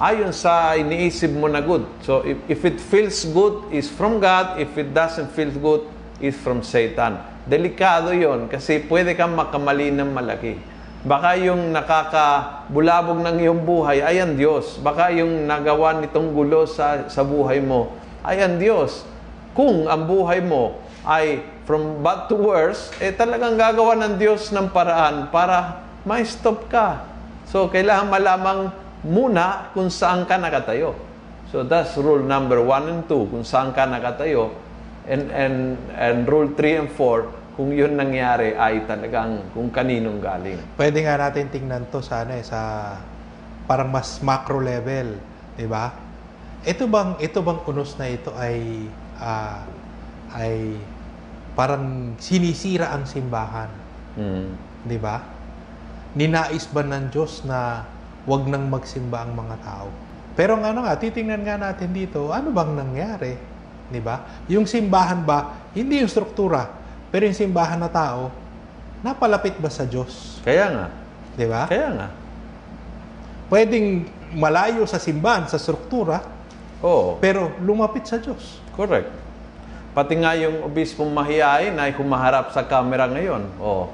ayon 0.00 0.32
sa 0.32 0.72
iniisip 0.80 1.28
mo 1.36 1.44
na 1.44 1.60
good. 1.60 1.84
So 2.00 2.24
if, 2.24 2.40
if 2.48 2.60
it 2.64 2.80
feels 2.80 3.28
good 3.28 3.68
is 3.68 3.92
from 3.92 4.16
God. 4.16 4.56
If 4.56 4.72
it 4.80 4.96
doesn't 4.96 5.28
feel 5.36 5.52
good 5.52 5.84
is 6.24 6.40
from 6.40 6.64
Satan. 6.64 7.20
Delikado 7.44 8.16
yon 8.16 8.48
kasi 8.48 8.80
pwede 8.88 9.12
kang 9.12 9.36
makamali 9.36 9.92
ng 9.92 10.08
malaki 10.08 10.56
Baka 11.00 11.32
yung 11.40 11.72
nakakabulabog 11.72 13.24
ng 13.24 13.36
iyong 13.40 13.64
buhay 13.64 14.04
ay 14.04 14.20
ang 14.20 14.36
Diyos. 14.36 14.76
Baka 14.84 15.08
yung 15.08 15.48
nagawa 15.48 15.96
nitong 15.96 16.36
gulo 16.36 16.68
sa, 16.68 17.08
sa 17.08 17.24
buhay 17.24 17.64
mo 17.64 17.96
ay 18.20 18.44
ang 18.44 18.60
Diyos. 18.60 19.08
Kung 19.56 19.88
ang 19.88 20.04
buhay 20.04 20.44
mo 20.44 20.76
ay 21.08 21.40
from 21.64 22.04
bad 22.04 22.28
to 22.28 22.36
worse, 22.36 22.92
eh 23.00 23.16
talagang 23.16 23.56
gagawa 23.56 23.96
ng 23.96 24.20
Diyos 24.20 24.52
ng 24.52 24.68
paraan 24.68 25.32
para 25.32 25.80
ma-stop 26.04 26.68
ka. 26.68 27.08
So, 27.48 27.72
kailangan 27.72 28.12
malamang 28.12 28.60
muna 29.00 29.72
kung 29.72 29.88
saan 29.88 30.28
ka 30.28 30.36
nakatayo. 30.36 30.92
So, 31.48 31.64
that's 31.64 31.96
rule 31.96 32.20
number 32.20 32.60
one 32.60 32.86
and 32.92 33.02
two, 33.08 33.24
kung 33.32 33.42
saan 33.42 33.72
ka 33.72 33.88
nakatayo. 33.88 34.52
And, 35.08 35.32
and, 35.32 35.56
and 35.96 36.28
rule 36.28 36.52
three 36.52 36.76
and 36.76 36.92
four, 36.92 37.32
kung 37.54 37.74
yun 37.74 37.98
nangyari 37.98 38.54
ay 38.54 38.86
talagang 38.86 39.42
kung 39.52 39.68
kaninong 39.68 40.22
galing. 40.22 40.58
Pwede 40.78 41.02
nga 41.02 41.18
natin 41.18 41.50
tingnan 41.50 41.86
to 41.90 42.00
sa 42.00 42.22
ano 42.22 42.38
eh, 42.38 42.44
sa 42.46 42.94
parang 43.66 43.90
mas 43.90 44.18
macro 44.22 44.58
level, 44.58 45.18
'di 45.54 45.66
ba? 45.66 45.94
Ito 46.62 46.86
bang 46.86 47.16
ito 47.18 47.38
bang 47.40 47.60
unos 47.64 47.94
na 47.96 48.06
ito 48.10 48.30
ay 48.34 48.86
ah, 49.18 49.62
ay 50.34 50.78
parang 51.54 52.16
sinisira 52.16 52.94
ang 52.94 53.04
simbahan, 53.04 53.70
Mm. 54.16 54.54
'di 54.86 54.98
ba? 54.98 55.22
Ninais 56.14 56.66
ba 56.70 56.82
ng 56.82 57.14
Diyos 57.14 57.46
na 57.46 57.86
wag 58.26 58.50
nang 58.50 58.66
magsimba 58.66 59.22
ang 59.22 59.38
mga 59.38 59.56
tao? 59.62 59.88
Pero 60.34 60.58
ang 60.58 60.64
ano 60.66 60.82
nga, 60.82 60.98
titingnan 60.98 61.42
nga 61.46 61.54
natin 61.60 61.94
dito, 61.94 62.30
ano 62.34 62.50
bang 62.50 62.72
nangyari? 62.74 63.36
'Di 63.90 64.00
ba? 64.02 64.22
Yung 64.50 64.66
simbahan 64.66 65.22
ba, 65.22 65.68
hindi 65.74 66.02
yung 66.02 66.10
struktura, 66.10 66.79
pero 67.10 67.26
yung 67.26 67.34
simbahan 67.34 67.76
na 67.76 67.90
tao, 67.90 68.30
napalapit 69.02 69.58
ba 69.58 69.66
sa 69.66 69.82
Diyos? 69.82 70.38
Kaya 70.40 70.66
nga. 70.70 70.86
'Di 71.34 71.46
ba? 71.46 71.66
Kaya 71.66 71.88
nga. 71.92 72.08
Pwedeng 73.50 74.06
malayo 74.30 74.86
sa 74.86 75.02
simbahan, 75.02 75.50
sa 75.50 75.58
struktura, 75.58 76.22
Oo. 76.80 77.18
pero 77.18 77.50
lumapit 77.58 78.06
sa 78.06 78.16
Diyos. 78.16 78.62
Correct. 78.78 79.10
Pati 79.90 80.14
nga 80.16 80.38
yung 80.38 80.62
obispong 80.62 81.10
mahihain 81.10 81.74
ay 81.74 81.90
humaharap 81.98 82.54
sa 82.54 82.62
camera 82.62 83.10
ngayon. 83.10 83.42
Oo. 83.58 83.90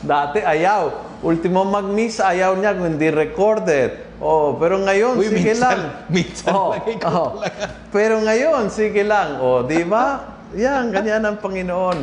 Dati 0.00 0.38
ayaw. 0.38 1.10
Ultimo 1.20 1.66
mag-miss, 1.66 2.22
ayaw 2.22 2.54
niya 2.56 2.72
kung 2.72 2.94
hindi 2.94 3.10
recorded. 3.10 4.06
Oh, 4.22 4.54
pero 4.54 4.78
ngayon, 4.78 5.18
Uy, 5.18 5.28
sige 5.28 5.50
minsan- 5.50 5.66
lang. 5.66 5.80
minsan 6.14 6.52
lang 6.54 6.84
ikaw 6.86 7.10
oo. 7.10 7.28
talaga. 7.36 7.64
Pero 7.90 8.14
ngayon, 8.22 8.62
sige 8.70 9.02
lang. 9.02 9.42
Oh, 9.42 9.66
di 9.66 9.82
ba? 9.82 10.38
Yan, 10.50 10.90
ganyan 10.90 11.22
ang 11.22 11.38
Panginoon. 11.38 11.98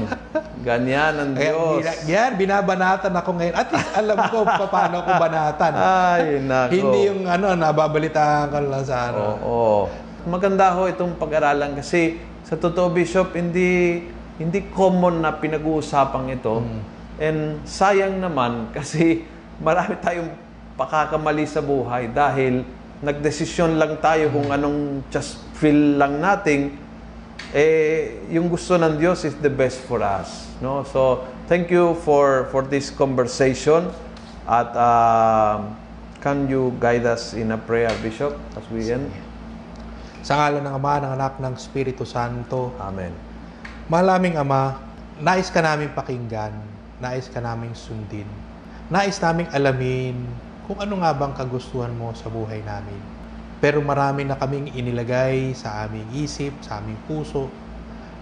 Ganyan 0.63 1.13
ang 1.15 1.31
Diyos. 1.35 1.83
bina- 1.83 1.99
yan, 2.07 2.31
binabanatan 2.35 3.11
ako 3.11 3.29
ngayon. 3.35 3.53
At 3.53 3.67
least 3.69 3.91
alam 3.93 4.17
ko 4.29 4.39
pa- 4.41 4.71
paano 4.71 5.03
ko 5.03 5.11
banatan. 5.13 5.71
Ay, 5.75 6.39
nako. 6.39 6.71
Hindi 6.71 6.99
yung 7.07 7.21
ano, 7.27 7.47
nababalitaan 7.53 8.47
ka 8.47 8.59
lang 8.59 8.83
sa 8.83 9.11
ano. 9.11 9.23
Oo. 9.37 9.71
Maganda 10.23 10.71
ho 10.71 10.87
itong 10.87 11.15
pag-aralan 11.15 11.75
kasi 11.75 12.15
sa 12.43 12.55
totoo 12.55 12.87
Bishop, 12.87 13.35
hindi 13.35 14.03
hindi 14.37 14.59
common 14.69 15.19
na 15.19 15.33
pinag-uusapan 15.33 16.31
ito. 16.31 16.63
And 17.17 17.59
sayang 17.67 18.21
naman 18.21 18.51
kasi 18.75 19.27
marami 19.59 19.99
tayong 19.99 20.31
pakakamali 20.77 21.43
sa 21.43 21.59
buhay 21.59 22.07
dahil 22.07 22.63
nagdesisyon 22.97 23.75
lang 23.75 23.99
tayo 23.99 24.31
kung 24.31 24.47
anong 24.47 25.03
just 25.09 25.41
feel 25.53 25.97
lang 25.97 26.17
natin 26.17 26.86
eh 27.55 28.19
yung 28.27 28.51
gusto 28.51 28.75
ng 28.75 28.99
Diyos 28.99 29.23
is 29.23 29.35
the 29.39 29.51
best 29.51 29.79
for 29.87 30.03
us 30.03 30.47
no? 30.59 30.83
So 30.87 31.25
thank 31.45 31.69
you 31.69 31.95
for 32.01 32.49
for 32.49 32.65
this 32.65 32.89
conversation 32.89 33.89
at 34.47 34.69
um, 34.73 35.75
can 36.23 36.47
you 36.49 36.73
guide 36.81 37.05
us 37.05 37.35
in 37.35 37.53
a 37.53 37.59
prayer 37.59 37.91
bishop 38.01 38.35
as 38.57 38.65
we 38.73 38.87
end? 38.89 39.11
Sa 40.25 40.35
ngalan 40.35 40.65
ng 40.65 40.73
Ama, 40.75 40.93
ng 41.03 41.11
Anak, 41.15 41.33
ng 41.39 41.53
Espiritu 41.55 42.03
Santo. 42.03 42.75
amen. 42.83 43.15
Malaming 43.87 44.35
Ama, 44.35 44.75
nais 45.23 45.47
ka 45.47 45.63
namin 45.63 45.87
pakinggan, 45.95 46.51
nais 46.99 47.31
ka 47.31 47.39
namin 47.39 47.71
sundin, 47.71 48.27
nais 48.91 49.15
naming 49.23 49.47
alamin 49.55 50.19
kung 50.67 50.83
ano 50.83 50.99
nga 50.99 51.15
bang 51.15 51.31
kagustuhan 51.31 51.95
mo 51.95 52.11
sa 52.11 52.27
buhay 52.27 52.59
namin. 52.59 53.16
Pero 53.57 53.81
marami 53.81 54.21
na 54.21 54.37
kaming 54.37 54.69
inilagay 54.77 55.57
sa 55.57 55.85
aming 55.85 56.05
isip, 56.13 56.53
sa 56.61 56.77
aming 56.77 56.97
puso, 57.09 57.49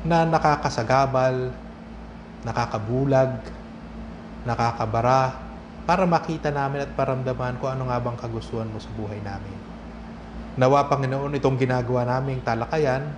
na 0.08 0.24
nakakasagabal, 0.24 1.52
nakakabulag, 2.48 3.42
nakakabara, 4.48 5.36
para 5.86 6.08
makita 6.08 6.50
namin 6.50 6.88
at 6.88 6.92
paramdaman 6.98 7.62
kung 7.62 7.70
ano 7.70 7.92
nga 7.92 8.02
bang 8.02 8.18
kagustuhan 8.18 8.70
mo 8.70 8.80
sa 8.80 8.90
buhay 8.96 9.20
namin. 9.22 9.58
Nawa 10.56 10.88
Panginoon 10.88 11.36
itong 11.36 11.60
ginagawa 11.60 12.08
naming 12.08 12.40
talakayan, 12.42 13.12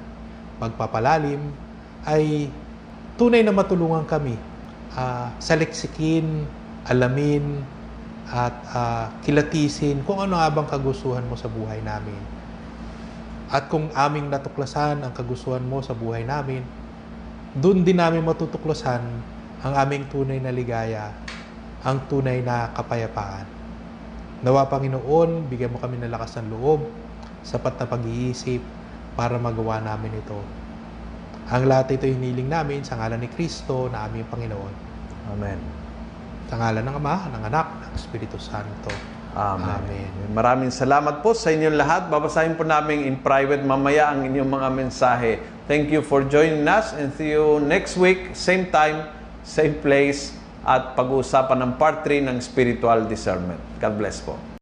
magpapalalim, 0.58 1.54
ay 2.04 2.50
tunay 3.16 3.46
na 3.46 3.54
matulungan 3.54 4.04
kami 4.10 4.36
ah, 4.98 5.30
saliksikin, 5.38 6.50
alamin, 6.90 7.62
at 8.28 8.56
ah, 8.76 9.06
kilatisin 9.24 10.04
kung 10.04 10.20
ano 10.20 10.36
nga 10.36 10.52
bang 10.52 10.68
kagustuhan 10.68 11.24
mo 11.28 11.40
sa 11.40 11.48
buhay 11.48 11.80
namin. 11.80 12.20
At 13.48 13.72
kung 13.72 13.88
aming 13.96 14.28
natuklasan 14.28 15.00
ang 15.00 15.16
kagustuhan 15.16 15.64
mo 15.64 15.80
sa 15.80 15.96
buhay 15.96 16.28
namin, 16.28 16.68
doon 17.56 17.88
din 17.88 17.96
namin 17.96 18.20
matutuklasan 18.20 19.04
ang 19.64 19.74
aming 19.74 20.04
tunay 20.12 20.44
na 20.44 20.52
ligaya, 20.52 21.16
ang 21.82 22.04
tunay 22.12 22.44
na 22.44 22.76
kapayapaan. 22.76 23.48
Nawa 24.44 24.68
Panginoon, 24.70 25.48
bigyan 25.48 25.74
mo 25.74 25.80
kami 25.82 25.98
ng 25.98 26.12
lakas 26.12 26.38
ng 26.38 26.52
loob, 26.52 26.86
sapat 27.42 27.80
na 27.80 27.88
pag-iisip 27.88 28.62
para 29.18 29.40
magawa 29.40 29.82
namin 29.82 30.20
ito. 30.20 30.38
Ang 31.48 31.66
lahat 31.66 31.96
ito 31.96 32.06
hiniling 32.06 32.52
namin 32.52 32.84
sa 32.84 33.00
ngalan 33.00 33.24
ni 33.24 33.32
Kristo 33.32 33.88
na 33.88 34.06
aming 34.06 34.28
Panginoon. 34.28 34.74
Amen. 35.32 35.77
Sa 36.48 36.56
ngalan 36.56 36.84
ng 36.88 36.96
Ama, 36.96 37.16
ng 37.28 37.44
Anak, 37.52 37.68
ng 37.84 37.92
Espiritu 37.92 38.40
Santo. 38.40 38.88
Amen. 39.36 39.68
Amen. 39.68 40.32
Maraming 40.32 40.72
salamat 40.72 41.20
po 41.20 41.36
sa 41.36 41.52
inyong 41.52 41.76
lahat. 41.76 42.08
Babasahin 42.08 42.56
po 42.56 42.64
namin 42.64 43.04
in 43.04 43.20
private 43.20 43.62
mamaya 43.62 44.16
ang 44.16 44.24
inyong 44.24 44.50
mga 44.50 44.70
mensahe. 44.72 45.44
Thank 45.68 45.92
you 45.92 46.00
for 46.00 46.24
joining 46.24 46.64
us 46.66 46.96
and 46.96 47.12
see 47.14 47.36
you 47.36 47.60
next 47.60 48.00
week, 48.00 48.32
same 48.32 48.72
time, 48.72 49.12
same 49.44 49.76
place, 49.84 50.32
at 50.64 50.96
pag-uusapan 50.96 51.68
ng 51.68 51.72
part 51.76 52.08
3 52.08 52.24
ng 52.32 52.38
spiritual 52.40 53.04
discernment. 53.06 53.60
God 53.84 53.94
bless 54.00 54.24
po. 54.24 54.40